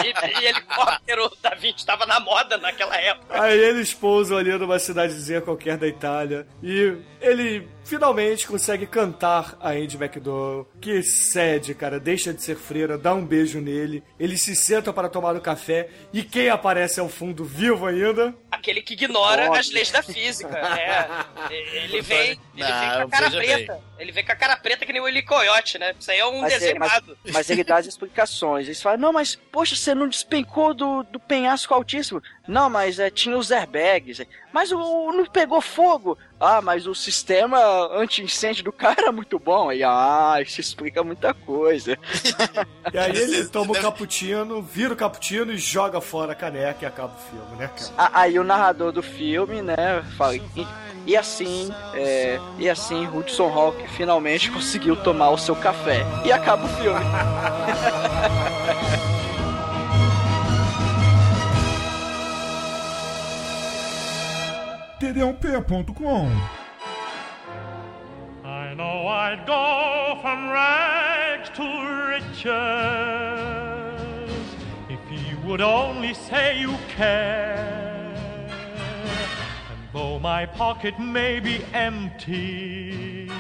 e, 0.03 0.09
e, 0.09 0.43
e 0.43 0.47
helicóptero 0.47 1.31
da 1.41 1.51
Vinci 1.51 1.79
estava 1.79 2.07
na 2.07 2.21
moda 2.21 2.59
naquela 2.59 2.97
época. 2.97 3.43
Aí 3.43 3.59
eles 3.59 3.93
pousam 3.93 4.37
ali 4.39 4.57
numa 4.57 4.79
cidadezinha 4.79 5.41
qualquer 5.41 5.77
da 5.77 5.87
Itália 5.87 6.47
e 6.63 6.97
ele 7.21 7.69
finalmente 7.85 8.47
consegue 8.47 8.87
cantar 8.87 9.57
a 9.61 9.71
Andy 9.71 9.97
McDowell, 9.97 10.69
que 10.81 11.03
cede, 11.03 11.75
cara, 11.75 12.01
deixa 12.01 12.33
de 12.33 12.43
ser 12.43 12.57
freira, 12.57 12.97
dá 12.99 13.13
um 13.15 13.25
beijo 13.25 13.61
nele, 13.61 14.03
eles 14.19 14.41
se 14.43 14.55
sentam 14.57 14.93
para 14.93 15.09
tomar 15.09 15.37
o 15.37 15.41
café 15.41 15.89
e 16.13 16.23
quem 16.23 16.49
aparece 16.49 16.99
ao 17.01 17.09
fundo 17.09 17.45
vivo 17.45 17.87
ainda? 17.87 18.35
Aquele 18.51 18.81
que 18.83 18.95
ignora 18.95 19.45
Óbvio. 19.47 19.61
as 19.61 19.71
leis 19.71 19.91
da 19.91 20.03
física, 20.03 20.49
né? 20.51 21.09
Ele 21.51 22.01
vem, 22.01 22.21
ele 22.31 22.39
vem 22.57 22.65
Não, 22.65 22.97
com 23.03 23.03
a 23.03 23.09
cara 23.11 23.31
preta. 23.31 23.73
bem. 23.75 23.83
Ele 23.99 24.13
vem 24.13 24.25
com 24.25 24.33
a 24.33 24.37
cara 24.37 24.57
preta 24.57 24.85
que 24.87 24.93
nem 24.93 25.01
o 25.01 25.05
Willy 25.05 25.23
Coyote, 25.23 25.79
né? 25.79 25.95
Isso 25.99 26.11
aí 26.11 26.19
é 26.19 26.27
um 26.27 26.41
Mas, 26.41 26.53
desenho 26.55 26.77
é- 26.77 26.79
mas- 26.79 27.03
mas 27.33 27.51
ele 27.51 27.63
dá 27.63 27.77
as 27.77 27.87
explicações. 27.87 28.67
Eles 28.67 28.83
falam, 28.83 28.99
não, 28.99 29.13
mas, 29.13 29.37
poxa, 29.53 29.77
você 29.77 29.95
não 29.95 30.09
despencou 30.09 30.75
do, 30.75 31.03
do 31.05 31.21
penhasco 31.21 31.73
altíssimo. 31.75 32.21
Não, 32.49 32.69
mas 32.69 32.99
é, 32.99 33.09
tinha 33.11 33.37
os 33.37 33.53
airbags. 33.53 34.21
Mas 34.55 34.71
o, 34.71 34.79
o- 34.79 35.13
não 35.13 35.27
pegou 35.27 35.61
fogo. 35.61 36.17
Ah, 36.39 36.63
mas 36.63 36.87
o 36.87 36.95
sistema 36.95 37.59
anti-incêndio 37.93 38.63
do 38.63 38.71
cara 38.73 39.03
era 39.03 39.11
muito 39.11 39.37
bom. 39.37 39.69
Aí, 39.69 39.83
ah, 39.83 40.37
isso 40.41 40.61
explica 40.61 41.03
muita 41.03 41.35
coisa. 41.35 41.99
E 42.93 42.99
aí 42.99 43.17
ele 43.17 43.45
toma 43.47 43.73
o 43.73 43.81
cappuccino, 43.81 44.63
vira 44.63 44.93
o 44.93 44.97
cappuccino 44.97 45.51
e 45.51 45.57
joga 45.59 46.01
fora 46.01 46.31
a 46.33 46.35
caneca 46.37 46.79
e 46.85 46.87
acaba 46.87 47.13
o 47.15 47.19
filme, 47.31 47.57
né, 47.57 47.69
cara? 47.97 48.11
Aí 48.15 48.39
o 48.39 48.45
narrador 48.45 48.93
do 48.93 49.03
filme, 49.03 49.61
né, 49.63 50.05
fala. 50.17 50.37
E, 50.37 50.43
e 51.07 51.17
assim, 51.17 51.75
é, 51.95 52.39
e 52.59 52.71
assim, 52.71 53.09
Hudson 53.09 53.49
Hawk 53.53 53.89
finalmente 53.89 54.51
conseguiu 54.53 54.95
tomar 54.95 55.31
o 55.31 55.39
seu 55.39 55.57
café. 55.57 56.05
E 56.25 56.31
acaba 56.31 56.67
o 56.67 56.69
filme. 56.69 57.01
td1p.com 65.01 66.43
I 68.45 68.75
know 68.75 69.07
I'd 69.07 69.47
go 69.47 70.19
from 70.21 70.51
rags 70.51 71.51
to 71.51 71.63
riches 72.11 72.45
if 74.89 75.01
you 75.11 75.37
would 75.47 75.61
only 75.61 76.15
say 76.15 76.59
you 76.61 76.77
care. 76.89 78.15
And 79.71 79.81
though 79.93 80.19
my 80.19 80.47
pocket 80.47 80.99
may 80.99 81.41
be 81.41 81.65
empty, 81.73 83.31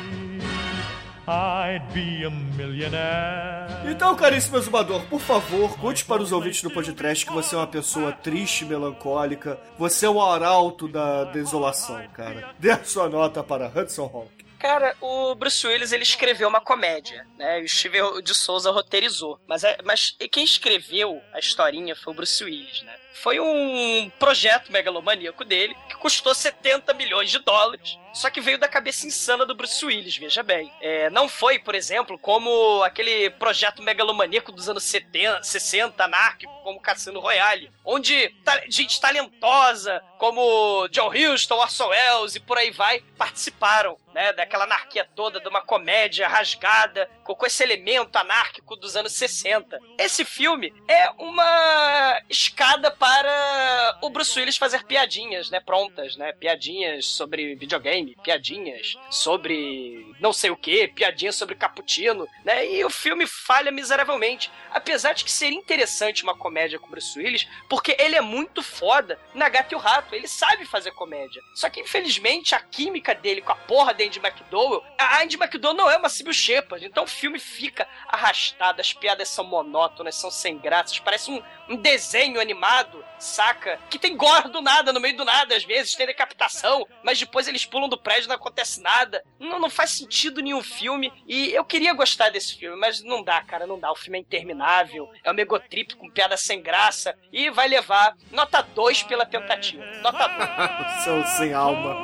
I'd 1.26 1.82
be 1.94 2.22
a 2.24 2.30
millionaire. 2.30 3.66
Então, 3.90 4.14
caríssimo 4.14 4.58
exumador, 4.58 5.02
por 5.06 5.20
favor, 5.20 5.74
conte 5.78 6.04
para 6.04 6.22
os 6.22 6.32
ouvintes 6.32 6.62
do 6.62 6.70
podcast 6.70 7.24
que 7.24 7.32
você 7.32 7.54
é 7.54 7.58
uma 7.58 7.66
pessoa 7.66 8.12
triste, 8.12 8.66
melancólica, 8.66 9.58
você 9.78 10.04
é 10.04 10.10
o 10.10 10.20
arauto 10.20 10.86
da 10.86 11.24
desolação, 11.24 11.98
cara. 12.12 12.50
Dê 12.58 12.70
a 12.70 12.84
sua 12.84 13.08
nota 13.08 13.42
para 13.42 13.68
Hudson 13.68 14.10
Hawk. 14.12 14.33
Cara, 14.64 14.96
o 14.98 15.34
Bruce 15.34 15.66
Willis 15.66 15.92
ele 15.92 16.04
escreveu 16.04 16.48
uma 16.48 16.58
comédia, 16.58 17.26
né? 17.36 17.60
E 17.60 17.64
o 17.64 17.68
Steven 17.68 18.22
de 18.22 18.34
Souza 18.34 18.70
roteirizou. 18.70 19.38
Mas, 19.46 19.62
é, 19.62 19.76
mas 19.84 20.16
quem 20.32 20.42
escreveu 20.42 21.20
a 21.34 21.38
historinha 21.38 21.94
foi 21.94 22.14
o 22.14 22.16
Bruce 22.16 22.42
Willis, 22.42 22.80
né? 22.80 22.96
Foi 23.12 23.38
um 23.38 24.10
projeto 24.18 24.72
megalomaníaco 24.72 25.44
dele 25.44 25.76
que 25.88 25.96
custou 25.96 26.34
70 26.34 26.94
milhões 26.94 27.30
de 27.30 27.38
dólares. 27.40 27.98
Só 28.14 28.30
que 28.30 28.40
veio 28.40 28.58
da 28.58 28.66
cabeça 28.66 29.06
insana 29.06 29.44
do 29.44 29.54
Bruce 29.54 29.84
Willis, 29.84 30.16
veja 30.16 30.42
bem. 30.42 30.72
É, 30.80 31.10
não 31.10 31.28
foi, 31.28 31.58
por 31.58 31.74
exemplo, 31.74 32.18
como 32.18 32.82
aquele 32.82 33.28
projeto 33.30 33.82
megalomaníaco 33.82 34.50
dos 34.50 34.68
anos 34.68 34.84
70, 34.84 35.42
60, 35.42 36.04
anárquico, 36.04 36.52
como 36.62 36.80
Cassino 36.80 37.20
Royale, 37.20 37.70
onde 37.84 38.30
ta- 38.44 38.62
gente 38.68 39.00
talentosa, 39.00 40.02
como 40.18 40.88
John 40.88 41.10
Huston, 41.10 41.56
Orson 41.56 41.88
Welles 41.88 42.34
e 42.36 42.40
por 42.40 42.56
aí 42.58 42.70
vai, 42.70 43.00
participaram, 43.18 43.96
né, 44.14 44.32
daquela 44.32 44.64
anarquia 44.64 45.06
toda, 45.14 45.40
de 45.40 45.48
uma 45.48 45.60
comédia 45.60 46.26
rasgada, 46.26 47.08
com 47.22 47.34
com 47.34 47.46
esse 47.46 47.62
elemento 47.62 48.16
anárquico 48.16 48.76
dos 48.76 48.96
anos 48.96 49.12
60. 49.12 49.78
Esse 49.98 50.24
filme 50.24 50.72
é 50.88 51.10
uma 51.18 52.22
escada 52.30 52.90
para 52.90 53.98
o 54.00 54.08
Bruce 54.08 54.38
Willis 54.38 54.56
fazer 54.56 54.84
piadinhas, 54.84 55.50
né, 55.50 55.60
prontas, 55.60 56.16
né, 56.16 56.32
piadinhas 56.32 57.06
sobre 57.06 57.54
videogame, 57.56 58.16
piadinhas 58.22 58.96
sobre 59.10 60.14
não 60.20 60.32
sei 60.32 60.50
o 60.50 60.56
que, 60.56 60.88
piadinhas 60.88 61.34
sobre 61.34 61.54
cappuccino, 61.54 62.26
né, 62.44 62.66
e 62.66 62.84
o 62.84 62.90
filme 62.90 63.26
falha 63.26 63.70
miseravelmente, 63.70 64.50
apesar 64.70 65.12
de 65.12 65.24
que 65.24 65.30
seria 65.30 65.58
interessante 65.58 66.22
uma 66.22 66.36
comédia 66.36 66.78
com 66.78 66.86
o 66.86 66.90
Bruce 66.90 67.18
Willis, 67.18 67.46
porque 67.68 67.96
ele 67.98 68.16
é 68.16 68.20
muito 68.20 68.62
foda 68.62 69.18
na 69.34 69.48
Gata 69.48 69.74
e 69.74 69.76
o 69.76 69.80
Rato, 69.80 70.14
ele 70.14 70.28
sabe 70.28 70.64
fazer 70.64 70.92
comédia. 70.92 71.42
Só 71.54 71.68
que, 71.68 71.80
infelizmente, 71.80 72.54
a 72.54 72.60
química 72.60 73.14
dele 73.14 73.42
com 73.42 73.52
a 73.52 73.56
porra 73.56 73.92
da 74.04 74.06
Andy 74.06 74.18
McDowell, 74.18 74.84
a 74.98 75.22
Andy 75.22 75.36
McDowell 75.36 75.76
não 75.76 75.90
é 75.90 75.96
uma 75.96 76.08
Sybil 76.08 76.32
Shepard, 76.32 76.84
então 76.84 77.04
o 77.04 77.08
filme 77.08 77.38
fica 77.38 77.86
arrastado, 78.08 78.80
as 78.80 78.92
piadas 78.92 79.28
são 79.28 79.44
monótonas, 79.44 80.14
são 80.16 80.30
sem 80.30 80.58
graças, 80.58 80.98
parece 80.98 81.30
um, 81.30 81.42
um 81.68 81.76
desenho 81.76 82.40
animado, 82.40 83.04
saca? 83.18 83.78
Que 83.88 83.98
tem 83.98 84.16
gore 84.16 84.50
do 84.50 84.60
nada, 84.60 84.92
no 84.92 85.00
meio 85.00 85.16
do 85.16 85.24
nada, 85.24 85.56
às 85.56 85.64
vezes, 85.64 85.94
tem 85.94 86.06
decapitação, 86.06 86.86
mas 87.02 87.18
depois 87.18 87.48
eles 87.48 87.64
pulam 87.64 87.88
do 87.88 87.98
prédio 87.98 88.26
e 88.26 88.28
não 88.28 88.36
acontece 88.36 88.80
nada. 88.80 89.24
Não, 89.38 89.58
não 89.58 89.70
faz 89.70 89.90
sentido 89.90 90.42
nenhum 90.42 90.62
filme, 90.62 91.12
e 91.26 91.52
eu 91.52 91.64
queria 91.64 91.94
gostar 91.94 92.30
desse 92.30 92.56
filme, 92.56 92.76
mas 92.76 93.02
não 93.02 93.22
dá, 93.22 93.40
cara, 93.42 93.66
não 93.66 93.78
dá. 93.78 93.90
O 93.90 93.96
filme 93.96 94.18
é 94.18 94.20
interminável, 94.20 95.10
é 95.22 95.30
um 95.30 95.34
megotrip 95.34 95.96
com 95.96 96.10
piada 96.10 96.36
sem 96.36 96.60
graça, 96.62 97.16
e 97.32 97.50
vai 97.50 97.68
levar 97.68 98.16
nota 98.30 98.62
2 98.62 99.02
pela 99.04 99.24
tentativa. 99.24 99.84
Nota 100.02 100.26
2. 100.28 101.04
São 101.04 101.26
sem 101.26 101.54
alma. 101.54 102.02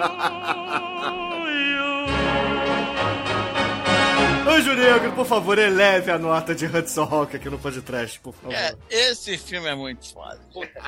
Anjo 4.47 4.75
Negro, 4.75 5.13
por 5.13 5.27
favor, 5.27 5.59
eleve 5.59 6.11
a 6.11 6.19
nota 6.19 6.55
de 6.55 6.67
Hudson 6.67 7.03
Hawk 7.03 7.37
aqui 7.37 7.49
no 7.49 7.59
podcast, 7.59 8.19
por 8.21 8.35
favor. 8.35 8.53
É, 8.55 8.75
esse 8.91 9.37
filme 9.39 9.69
é 9.69 9.75
muito 9.75 10.13
foda. 10.13 10.41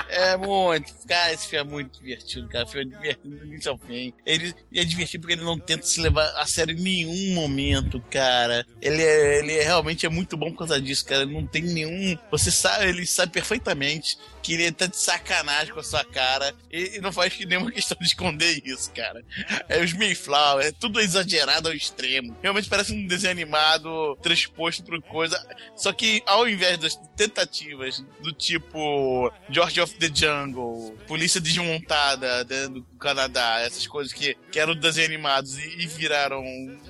É 0.09 0.37
muito. 0.37 0.93
Cara, 1.07 1.33
esse 1.33 1.47
filme 1.49 1.69
é 1.69 1.73
muito 1.73 1.99
divertido, 2.01 2.49
cara. 2.49 2.67
É 2.75 2.85
divertido 2.85 3.37
do 3.37 3.45
início 3.47 3.71
ao 3.71 3.79
fim. 3.79 4.13
Ele 4.27 4.55
é 4.75 4.85
divertido 4.85 5.21
porque 5.23 5.35
ele 5.35 5.45
não 5.45 5.59
tenta 5.59 5.85
se 5.87 6.01
levar 6.01 6.25
a 6.37 6.47
sério 6.47 6.77
em 6.77 6.81
nenhum 6.81 7.35
momento, 7.35 8.01
cara. 8.11 8.67
Ele, 8.81 9.03
é, 9.03 9.39
ele 9.39 9.53
é- 9.59 9.63
realmente 9.65 10.07
é 10.07 10.09
muito 10.09 10.37
bom 10.37 10.51
por 10.51 10.59
causa 10.59 10.81
disso, 10.81 11.05
cara. 11.05 11.25
Não 11.25 11.47
tem 11.47 11.63
nenhum. 11.63 12.17
Você 12.31 12.51
sabe, 12.51 12.87
ele 12.89 13.07
sabe 13.07 13.33
perfeitamente 13.33 14.19
que 14.43 14.55
ele 14.55 14.72
tá 14.72 14.86
de 14.86 14.97
sacanagem 14.97 15.72
com 15.72 15.80
a 15.80 15.84
sua 15.84 16.05
cara 16.05 16.55
e, 16.70 16.97
e 16.97 17.01
não 17.01 17.12
faz 17.12 17.38
nenhuma 17.38 17.70
questão 17.70 17.97
de 17.99 18.07
esconder 18.07 18.61
isso, 18.64 18.90
cara. 18.93 19.24
É 19.68 19.80
os 19.80 19.93
Mayflower, 19.93 20.66
é 20.66 20.72
tudo 20.72 21.01
exagerado 21.01 21.68
ao 21.68 21.74
extremo. 21.74 22.36
Realmente 22.43 22.68
parece 22.68 22.93
um 22.93 23.07
desenho 23.07 23.32
animado 23.32 24.16
transposto 24.22 24.82
por 24.82 25.01
coisa. 25.03 25.40
Só 25.76 25.93
que 25.93 26.22
ao 26.26 26.49
invés 26.49 26.78
das 26.78 26.97
tentativas 27.16 28.05
do 28.20 28.32
tipo 28.32 29.32
George 29.49 29.80
of 29.80 29.95
the 29.95 30.11
Jungle, 30.12 30.97
Polícia 31.07 31.40
Desmontada 31.40 32.45
né, 32.45 32.68
do 32.68 32.82
Canadá, 32.99 33.61
essas 33.61 33.86
coisas 33.86 34.12
que, 34.12 34.36
que 34.51 34.59
eram 34.59 34.74
desenhos 34.74 35.11
animados 35.11 35.59
e, 35.59 35.82
e 35.82 35.86
viraram 35.86 36.43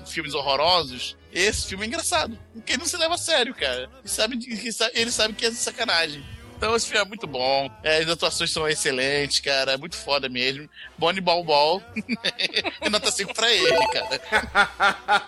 filmes 0.05 0.33
horrorosos, 0.33 1.15
esse 1.31 1.67
filme 1.67 1.85
é 1.85 1.87
engraçado. 1.87 2.37
Porque 2.53 2.73
ele 2.73 2.79
não 2.79 2.87
se 2.87 2.97
leva 2.97 3.15
a 3.15 3.17
sério, 3.17 3.53
cara. 3.55 3.89
Ele 3.99 4.07
sabe, 4.07 4.37
que 4.37 4.69
ele 4.93 5.11
sabe 5.11 5.33
que 5.33 5.45
é 5.45 5.51
sacanagem. 5.51 6.23
Então 6.63 6.77
esse 6.77 6.87
filme 6.87 7.03
é 7.03 7.05
muito 7.05 7.27
bom. 7.27 7.69
É, 7.83 7.97
as 7.97 8.07
atuações 8.07 8.49
são 8.49 8.65
excelentes, 8.65 9.41
cara. 9.41 9.73
É 9.73 9.77
muito 9.77 9.97
foda 9.97 10.29
mesmo. 10.29 10.69
Bonnie 10.97 11.19
Ball 11.19 11.43
Ball. 11.43 11.83
e 12.81 12.89
nota 12.89 13.11
5 13.11 13.33
pra 13.33 13.51
ele, 13.51 13.87
cara. 13.87 14.19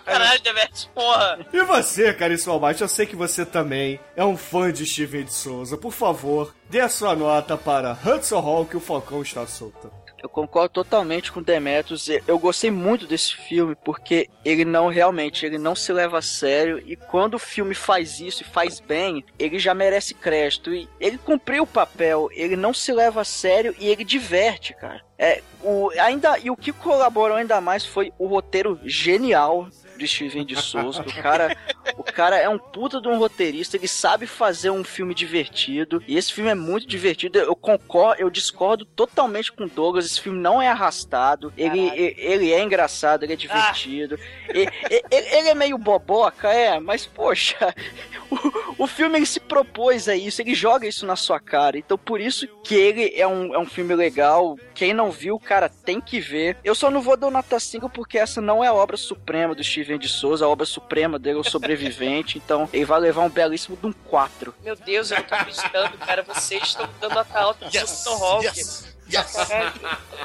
Caralho, 0.02 0.40
Demet, 0.40 0.88
porra. 0.94 1.46
E 1.52 1.62
você, 1.62 2.14
caríssimo 2.14 2.54
Almighty, 2.54 2.80
eu 2.80 2.88
sei 2.88 3.04
que 3.04 3.14
você 3.14 3.44
também 3.44 4.00
é 4.16 4.24
um 4.24 4.34
fã 4.34 4.72
de 4.72 4.86
Steven 4.86 5.24
de 5.24 5.34
Souza. 5.34 5.76
Por 5.76 5.92
favor, 5.92 6.54
dê 6.70 6.80
a 6.80 6.88
sua 6.88 7.14
nota 7.14 7.54
para 7.54 7.92
Hudson 7.92 8.38
Hawk 8.38 8.72
e 8.72 8.78
o 8.78 8.80
Falcão 8.80 9.20
está 9.20 9.46
solto. 9.46 9.92
Eu 10.22 10.28
concordo 10.28 10.70
totalmente 10.70 11.30
com 11.30 11.42
Demetrius. 11.42 12.08
Eu 12.26 12.38
gostei 12.38 12.70
muito 12.70 13.06
desse 13.06 13.36
filme 13.36 13.76
porque 13.84 14.28
ele 14.44 14.64
não 14.64 14.88
realmente, 14.88 15.44
ele 15.44 15.58
não 15.58 15.74
se 15.74 15.92
leva 15.92 16.18
a 16.18 16.22
sério 16.22 16.82
e 16.84 16.96
quando 16.96 17.34
o 17.34 17.38
filme 17.38 17.74
faz 17.74 18.18
isso 18.20 18.42
e 18.42 18.46
faz 18.46 18.80
bem, 18.80 19.24
ele 19.38 19.58
já 19.58 19.74
merece 19.74 20.14
crédito 20.14 20.74
e 20.74 20.88
ele 20.98 21.18
cumpriu 21.18 21.64
o 21.64 21.66
papel. 21.66 22.28
Ele 22.32 22.56
não 22.56 22.72
se 22.72 22.92
leva 22.92 23.20
a 23.20 23.24
sério 23.24 23.74
e 23.78 23.86
ele 23.88 24.04
diverte, 24.04 24.74
cara. 24.74 25.04
É, 25.18 25.42
o, 25.62 25.90
ainda, 25.98 26.38
e 26.38 26.50
o 26.50 26.56
que 26.56 26.72
colaborou 26.72 27.36
ainda 27.36 27.60
mais 27.60 27.84
foi 27.84 28.12
o 28.18 28.26
roteiro 28.26 28.78
genial. 28.84 29.68
Do 29.96 30.06
Steven 30.06 30.44
de 30.44 30.56
Souza. 30.56 31.02
O 31.02 31.22
cara, 31.22 31.56
o 31.96 32.02
cara 32.04 32.36
é 32.36 32.48
um 32.48 32.58
puta 32.58 33.00
de 33.00 33.08
um 33.08 33.18
roteirista, 33.18 33.76
ele 33.76 33.88
sabe 33.88 34.26
fazer 34.26 34.70
um 34.70 34.84
filme 34.84 35.14
divertido. 35.14 36.02
E 36.06 36.16
esse 36.16 36.32
filme 36.32 36.50
é 36.50 36.54
muito 36.54 36.86
divertido. 36.86 37.38
Eu 37.38 37.56
concordo, 37.56 38.20
eu 38.20 38.30
discordo 38.30 38.84
totalmente 38.84 39.52
com 39.52 39.64
o 39.64 39.68
Douglas. 39.68 40.06
Esse 40.06 40.20
filme 40.20 40.38
não 40.38 40.60
é 40.60 40.68
arrastado. 40.68 41.52
Ele, 41.56 41.90
ele 42.16 42.52
é 42.52 42.62
engraçado, 42.62 43.22
ele 43.24 43.32
é 43.32 43.36
divertido. 43.36 44.18
E- 44.54 44.62
e- 44.90 45.02
ele, 45.10 45.28
ele 45.36 45.48
é 45.48 45.54
meio 45.54 45.78
boboca, 45.78 46.52
é, 46.52 46.78
mas 46.80 47.06
poxa, 47.06 47.74
o, 48.78 48.84
o 48.84 48.86
filme 48.86 49.18
ele 49.18 49.26
se 49.26 49.40
propôs 49.40 50.08
a 50.08 50.16
isso, 50.16 50.40
ele 50.42 50.54
joga 50.54 50.86
isso 50.86 51.06
na 51.06 51.16
sua 51.16 51.38
cara. 51.40 51.78
Então 51.78 51.96
por 51.96 52.20
isso 52.20 52.46
que 52.64 52.74
ele 52.74 53.12
é 53.14 53.26
um, 53.26 53.54
é 53.54 53.58
um 53.58 53.66
filme 53.66 53.94
legal. 53.94 54.58
Quem 54.74 54.92
não 54.92 55.10
viu, 55.10 55.38
cara, 55.38 55.68
tem 55.68 56.00
que 56.00 56.20
ver. 56.20 56.56
Eu 56.64 56.74
só 56.74 56.90
não 56.90 57.00
vou 57.00 57.16
dar 57.16 57.30
nota 57.30 57.58
5 57.58 57.88
porque 57.90 58.18
essa 58.18 58.40
não 58.40 58.62
é 58.62 58.66
a 58.68 58.74
obra 58.74 58.96
suprema 58.96 59.54
do 59.54 59.62
Steven 59.64 59.85
de 59.98 60.08
Souza. 60.08 60.44
A 60.44 60.48
obra 60.48 60.66
suprema 60.66 61.18
dele 61.18 61.36
é 61.38 61.40
o 61.40 61.44
Sobrevivente. 61.44 62.38
então 62.44 62.68
ele 62.72 62.84
vai 62.84 62.98
levar 63.00 63.22
um 63.22 63.28
belíssimo 63.28 63.76
de 63.76 63.86
um 63.86 63.92
4. 63.92 64.54
Meu 64.64 64.74
Deus, 64.76 65.10
eu 65.10 65.18
não 65.18 65.24
tô 65.24 65.34
acreditando, 65.34 65.98
cara. 65.98 66.22
Vocês 66.22 66.62
estão 66.62 66.88
dando 67.00 67.14
nota 67.14 67.38
alta 67.38 67.66
Yes, 67.72 68.02
Tom 68.04 68.24
Hawk. 68.24 68.46
yes, 68.46 68.94
yes. 69.12 69.32
Caralho, 69.32 69.72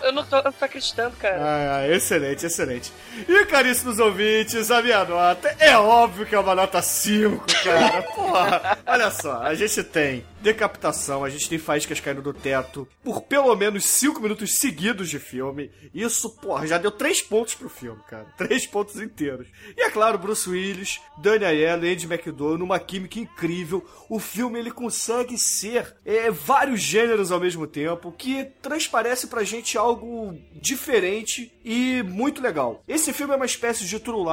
Eu 0.04 0.12
não 0.12 0.26
tô, 0.26 0.38
eu 0.38 0.44
não 0.44 0.52
tô 0.52 0.66
acreditando, 0.66 1.16
cara. 1.18 1.38
Ai, 1.40 1.68
ai, 1.68 1.94
excelente, 1.94 2.46
excelente. 2.46 2.92
E 3.28 3.46
caríssimos 3.46 4.00
ouvintes, 4.00 4.72
a 4.72 4.82
minha 4.82 5.04
nota 5.06 5.56
é 5.60 5.78
óbvio 5.78 6.26
que 6.26 6.34
é 6.34 6.40
uma 6.40 6.56
nota 6.56 6.82
5, 6.82 7.46
cara. 7.64 8.02
Porra, 8.04 8.78
olha 8.86 9.12
só, 9.12 9.42
a 9.44 9.54
gente 9.54 9.84
tem 9.84 10.26
decapitação, 10.42 11.24
a 11.24 11.30
gente 11.30 11.48
tem 11.48 11.58
faíscas 11.58 12.00
caindo 12.00 12.22
do 12.22 12.34
teto 12.34 12.88
por 13.04 13.22
pelo 13.22 13.56
menos 13.56 13.86
5 13.86 14.20
minutos 14.20 14.56
seguidos 14.56 15.10
de 15.10 15.20
filme. 15.20 15.72
Isso, 15.94 16.30
porra, 16.30 16.68
já 16.68 16.78
deu 16.78 16.92
3 16.92 17.22
pontos 17.22 17.56
pro 17.56 17.70
filme, 17.70 18.02
cara. 18.08 18.26
3 18.38 18.68
pontos 18.68 19.00
inteiros. 19.00 19.48
E 19.78 19.82
é 19.82 19.90
claro, 19.90 20.18
Bruce 20.18 20.50
Willis, 20.50 21.00
Dani 21.18 21.46
Aiello, 21.46 21.86
Andy 21.86 22.06
McDowell, 22.06 22.58
numa 22.58 22.80
química 22.80 23.20
incrível. 23.20 23.86
O 24.10 24.20
filme 24.20 24.60
ele 24.60 24.72
consegue 24.72 25.38
ser 25.38 25.96
é, 26.06 26.30
vários 26.32 26.82
gêneros 26.82 27.32
ao 27.32 27.40
mesmo 27.40 27.68
tempo, 27.68 28.12
que 28.12 28.46
transparece 28.62 29.28
pra 29.28 29.44
gente 29.44 29.78
algo 29.78 30.38
diferente 30.54 31.52
e 31.64 32.04
muito 32.04 32.42
legal. 32.42 32.84
Esse 32.88 33.14
filme 33.14 33.34
é 33.34 33.38
uma 33.38 33.46
espécie 33.46 33.86
de 33.86 34.00
True 34.00 34.26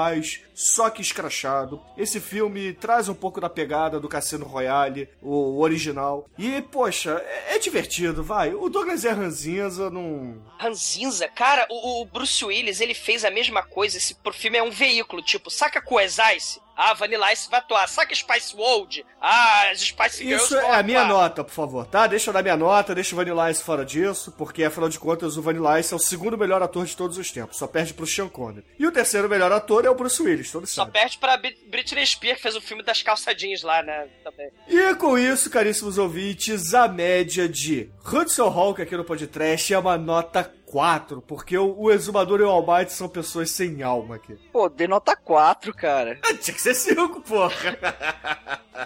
só 0.59 0.91
que 0.91 1.01
escrachado. 1.01 1.81
Esse 1.97 2.19
filme 2.19 2.73
traz 2.73 3.09
um 3.09 3.15
pouco 3.15 3.41
da 3.41 3.49
pegada 3.49 4.01
do 4.01 4.09
Cassino 4.09 4.45
Royale, 4.45 5.09
o 5.23 5.61
original. 5.61 6.29
E, 6.37 6.61
poxa, 6.63 7.23
é, 7.25 7.55
é 7.55 7.59
divertido, 7.61 8.25
vai. 8.25 8.53
O 8.53 8.69
Douglas 8.69 9.05
é 9.05 9.13
ranzinza, 9.13 9.89
não... 9.89 10.43
Ranzinza, 10.59 11.29
cara, 11.29 11.65
o, 11.71 12.03
o 12.03 12.05
Bruce 12.05 12.45
Willis, 12.45 12.81
ele 12.81 12.95
fez 12.95 13.25
a 13.25 13.31
mesma 13.31 13.63
coisa. 13.63 13.99
Esse 13.99 14.17
filme 14.33 14.59
é 14.59 14.63
um 14.63 14.71
veículo, 14.71 15.23
tipo, 15.23 15.49
saca 15.49 15.81
Coes 15.81 16.17
Ice? 16.37 16.61
Ah, 16.81 16.95
Vanilla 16.95 17.33
Ice 17.33 17.51
vai 17.51 17.59
atuar. 17.59 17.89
Saca 17.89 18.15
Spice 18.15 18.55
World? 18.57 19.05
Ah, 19.21 19.69
as 19.73 19.81
Spice 19.81 20.23
Girls 20.25 20.45
Isso 20.45 20.57
é 20.57 20.77
a 20.77 20.83
minha 20.83 21.05
nota, 21.05 21.43
por 21.43 21.51
favor, 21.53 21.85
tá? 21.87 22.07
Deixa 22.07 22.31
eu 22.31 22.35
dar 22.35 22.41
minha 22.43 22.57
nota, 22.57 22.95
deixa 22.95 23.15
o 23.15 23.17
Vanilla 23.17 23.51
Ice 23.51 23.65
fora 23.65 23.85
disso, 23.85 24.31
porque 24.39 24.63
afinal 24.63 24.89
de 24.89 24.97
contas 24.99 25.37
o 25.37 25.43
Vanilla 25.43 25.81
Ice 25.81 25.93
é 25.93 25.97
o 25.97 25.99
segundo 26.01 26.39
melhor 26.39 26.63
ator 26.63 26.87
de 26.87 26.97
todos 26.97 27.19
os 27.19 27.33
tempos, 27.33 27.57
só 27.57 27.67
perde 27.67 27.93
pro 27.93 28.07
Sean 28.07 28.29
Connery. 28.29 28.65
E 28.79 28.87
o 28.87 28.93
terceiro 28.93 29.29
melhor 29.29 29.51
ator 29.51 29.85
é 29.85 29.91
o 29.91 29.95
Bruce 29.97 30.23
Willis, 30.23 30.53
todos 30.53 30.71
Só 30.71 30.83
sabem. 30.85 30.93
perde 31.01 31.19
pra 31.19 31.37
Brit- 31.37 31.69
Britney 31.69 32.07
Spears, 32.07 32.37
que 32.37 32.43
fez 32.45 32.55
o 32.55 32.61
filme 32.61 32.85
das 32.85 33.03
calçadinhas 33.03 33.63
lá, 33.63 33.83
né? 33.83 34.07
Também. 34.23 34.49
E 34.69 34.95
com 34.95 35.19
isso, 35.19 35.51
caríssimos 35.51 35.99
ouvintes, 35.99 36.75
a 36.75 36.87
média 36.87 37.49
de 37.49 37.91
Hudson 38.07 38.47
Hawk 38.47 38.81
aqui 38.81 38.97
no 38.97 39.05
podcast 39.05 39.75
é 39.75 39.79
uma 39.79 39.99
nota 39.99 40.55
4, 40.71 41.23
porque 41.23 41.57
o, 41.57 41.75
o 41.79 41.91
Exumador 41.91 42.41
e 42.41 42.43
o 42.43 42.49
Almighty 42.49 42.93
são 42.93 43.09
pessoas 43.09 43.51
sem 43.51 43.83
alma 43.83 44.17
aqui. 44.17 44.35
Pô, 44.53 44.69
dei 44.69 44.87
nota 44.87 45.17
4, 45.17 45.73
cara. 45.75 46.21
Tinha 46.41 46.55
que 46.55 46.61
ser 46.61 46.75
5, 46.75 47.21
porra. 47.23 47.79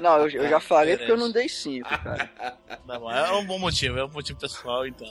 Não, 0.00 0.18
eu, 0.18 0.28
eu 0.28 0.48
já 0.48 0.60
falei 0.60 0.96
porque 0.96 1.10
eu 1.10 1.16
não 1.16 1.30
dei 1.30 1.48
5, 1.48 1.88
cara. 1.88 2.30
Bom, 2.86 3.10
é 3.10 3.32
um 3.32 3.44
bom 3.44 3.58
motivo, 3.58 3.98
é 3.98 4.04
um 4.04 4.10
motivo 4.10 4.38
pessoal, 4.38 4.84
então. 4.86 5.08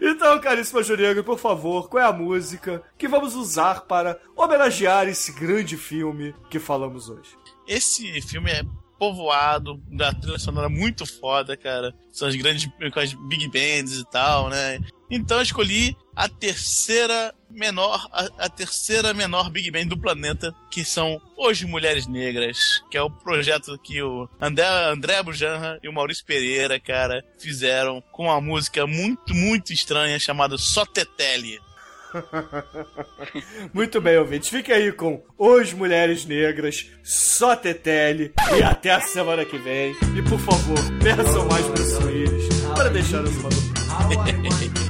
então, 0.00 0.40
caríssimo 0.40 0.82
Juriego, 0.82 1.22
por 1.22 1.38
favor, 1.38 1.88
qual 1.88 2.02
é 2.02 2.06
a 2.06 2.12
música 2.12 2.82
que 2.98 3.06
vamos 3.06 3.34
usar 3.34 3.82
para 3.82 4.18
homenagear 4.34 5.06
esse 5.08 5.32
grande 5.32 5.76
filme 5.76 6.34
que 6.50 6.58
falamos 6.58 7.08
hoje? 7.08 7.36
Esse 7.66 8.20
filme 8.22 8.50
é 8.50 8.62
povoado 9.02 9.82
da 9.88 10.14
trilha 10.14 10.38
sonora 10.38 10.68
muito 10.68 11.04
foda, 11.04 11.56
cara. 11.56 11.92
São 12.12 12.28
as 12.28 12.36
grandes 12.36 12.70
com 12.92 13.00
as 13.00 13.12
big 13.12 13.48
bands 13.48 13.98
e 13.98 14.04
tal, 14.08 14.48
né? 14.48 14.78
Então 15.10 15.38
eu 15.38 15.42
escolhi 15.42 15.96
a 16.14 16.28
terceira 16.28 17.34
menor, 17.50 18.08
a, 18.12 18.44
a 18.44 18.48
terceira 18.48 19.12
menor 19.12 19.50
big 19.50 19.72
band 19.72 19.86
do 19.86 19.98
planeta, 19.98 20.54
que 20.70 20.84
são 20.84 21.20
Hoje 21.36 21.66
Mulheres 21.66 22.06
Negras, 22.06 22.80
que 22.92 22.96
é 22.96 23.02
o 23.02 23.10
projeto 23.10 23.76
que 23.76 24.00
o 24.00 24.28
André, 24.40 24.68
André 24.92 25.20
Bujanra 25.20 25.80
e 25.82 25.88
o 25.88 25.92
Maurício 25.92 26.24
Pereira, 26.24 26.78
cara, 26.78 27.24
fizeram 27.40 28.00
com 28.12 28.26
uma 28.26 28.40
música 28.40 28.86
muito, 28.86 29.34
muito 29.34 29.72
estranha 29.72 30.16
chamada 30.20 30.56
Sotetele. 30.56 31.58
Muito 33.72 34.00
bem, 34.00 34.18
ouvintes. 34.18 34.48
Fique 34.48 34.72
aí 34.72 34.92
com 34.92 35.22
Os 35.38 35.72
Mulheres 35.72 36.24
Negras, 36.24 36.90
só 37.02 37.56
Tetele. 37.56 38.32
E 38.56 38.62
até 38.62 38.90
a 38.90 39.00
semana 39.00 39.44
que 39.44 39.58
vem. 39.58 39.92
E 40.16 40.22
por 40.22 40.38
favor, 40.38 40.78
peçam 41.02 41.46
mais 41.48 41.66
Bruce 41.68 42.04
Willis 42.04 42.60
para 42.74 42.88
deixar 42.90 43.22
essa 43.24 43.42
maluca. 43.42 44.81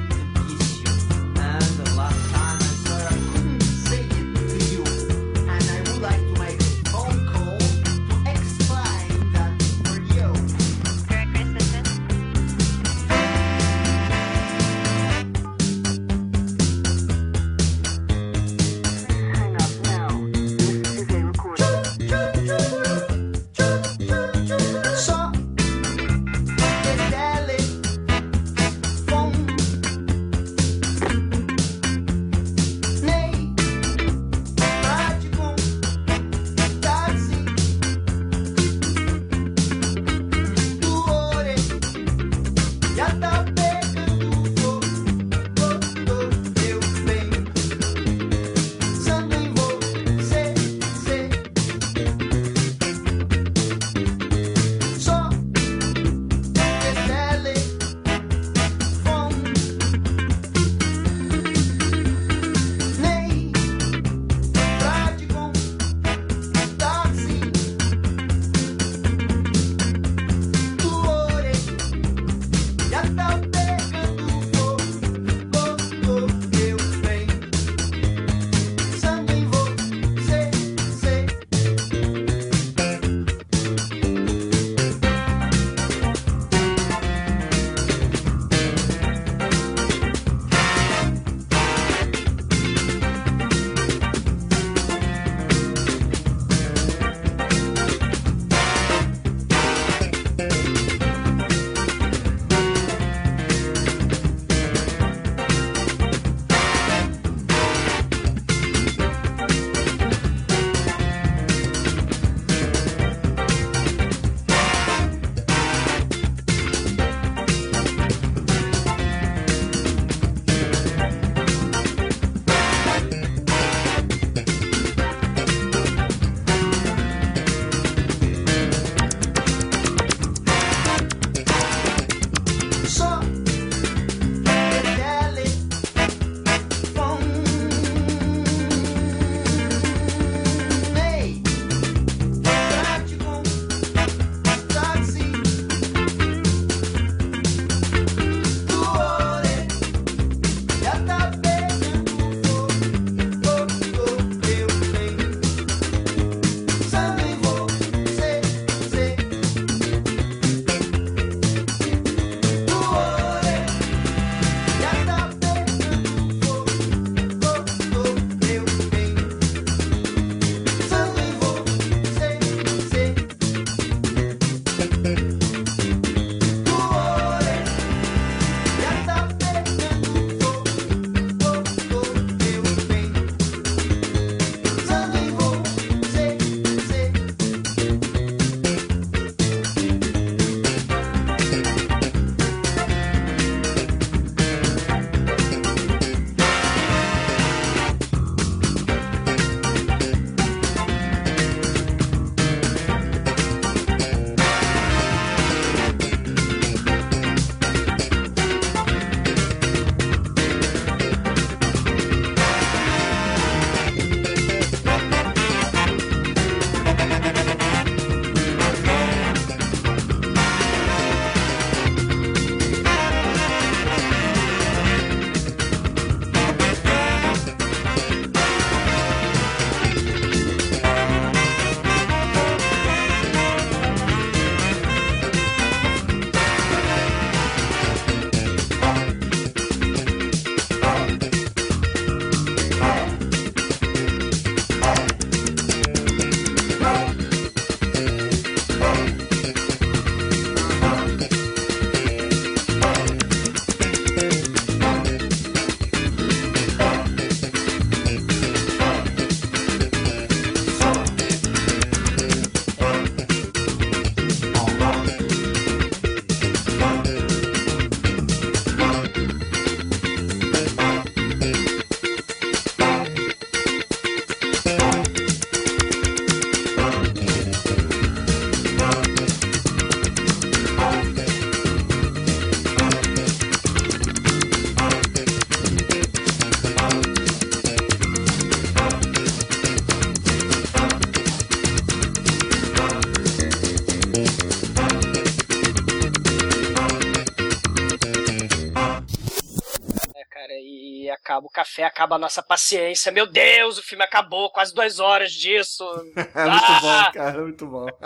Acaba 301.43 301.47
o 301.47 301.51
café, 301.51 301.85
acaba 301.85 302.17
a 302.17 302.19
nossa 302.19 302.43
paciência. 302.43 303.11
Meu 303.13 303.27
Deus, 303.27 303.79
o 303.79 303.83
filme 303.83 304.05
acabou, 304.05 304.51
quase 304.51 304.75
duas 304.75 304.99
horas 304.99 305.33
disso. 305.33 305.85
É 306.17 306.45
muito 306.49 306.65
Ah! 306.65 306.81
bom, 306.81 307.13
cara, 307.13 307.39
é 307.39 307.41
muito 307.41 307.67
bom. 307.67 307.87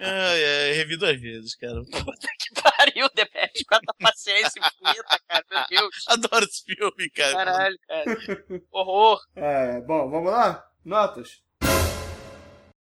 Ai, 0.00 0.44
ai, 0.44 0.72
revi 0.72 0.96
duas 0.96 1.20
vezes, 1.20 1.54
cara. 1.56 1.74
que 2.38 2.60
pariu, 2.62 3.08
Demet, 3.14 3.64
quanta 3.68 3.92
paciência 4.00 4.58
infinita, 4.60 5.20
cara, 5.28 5.44
meu 5.50 5.64
Deus. 5.68 5.94
Adoro 6.08 6.44
esse 6.44 6.62
filme, 6.64 7.10
cara. 7.10 7.32
Caralho, 7.32 7.78
cara. 7.86 8.04
Horror. 8.70 9.20
É, 9.36 9.80
bom, 9.80 10.10
vamos 10.10 10.30
lá? 10.30 10.64
Notas. 10.84 11.40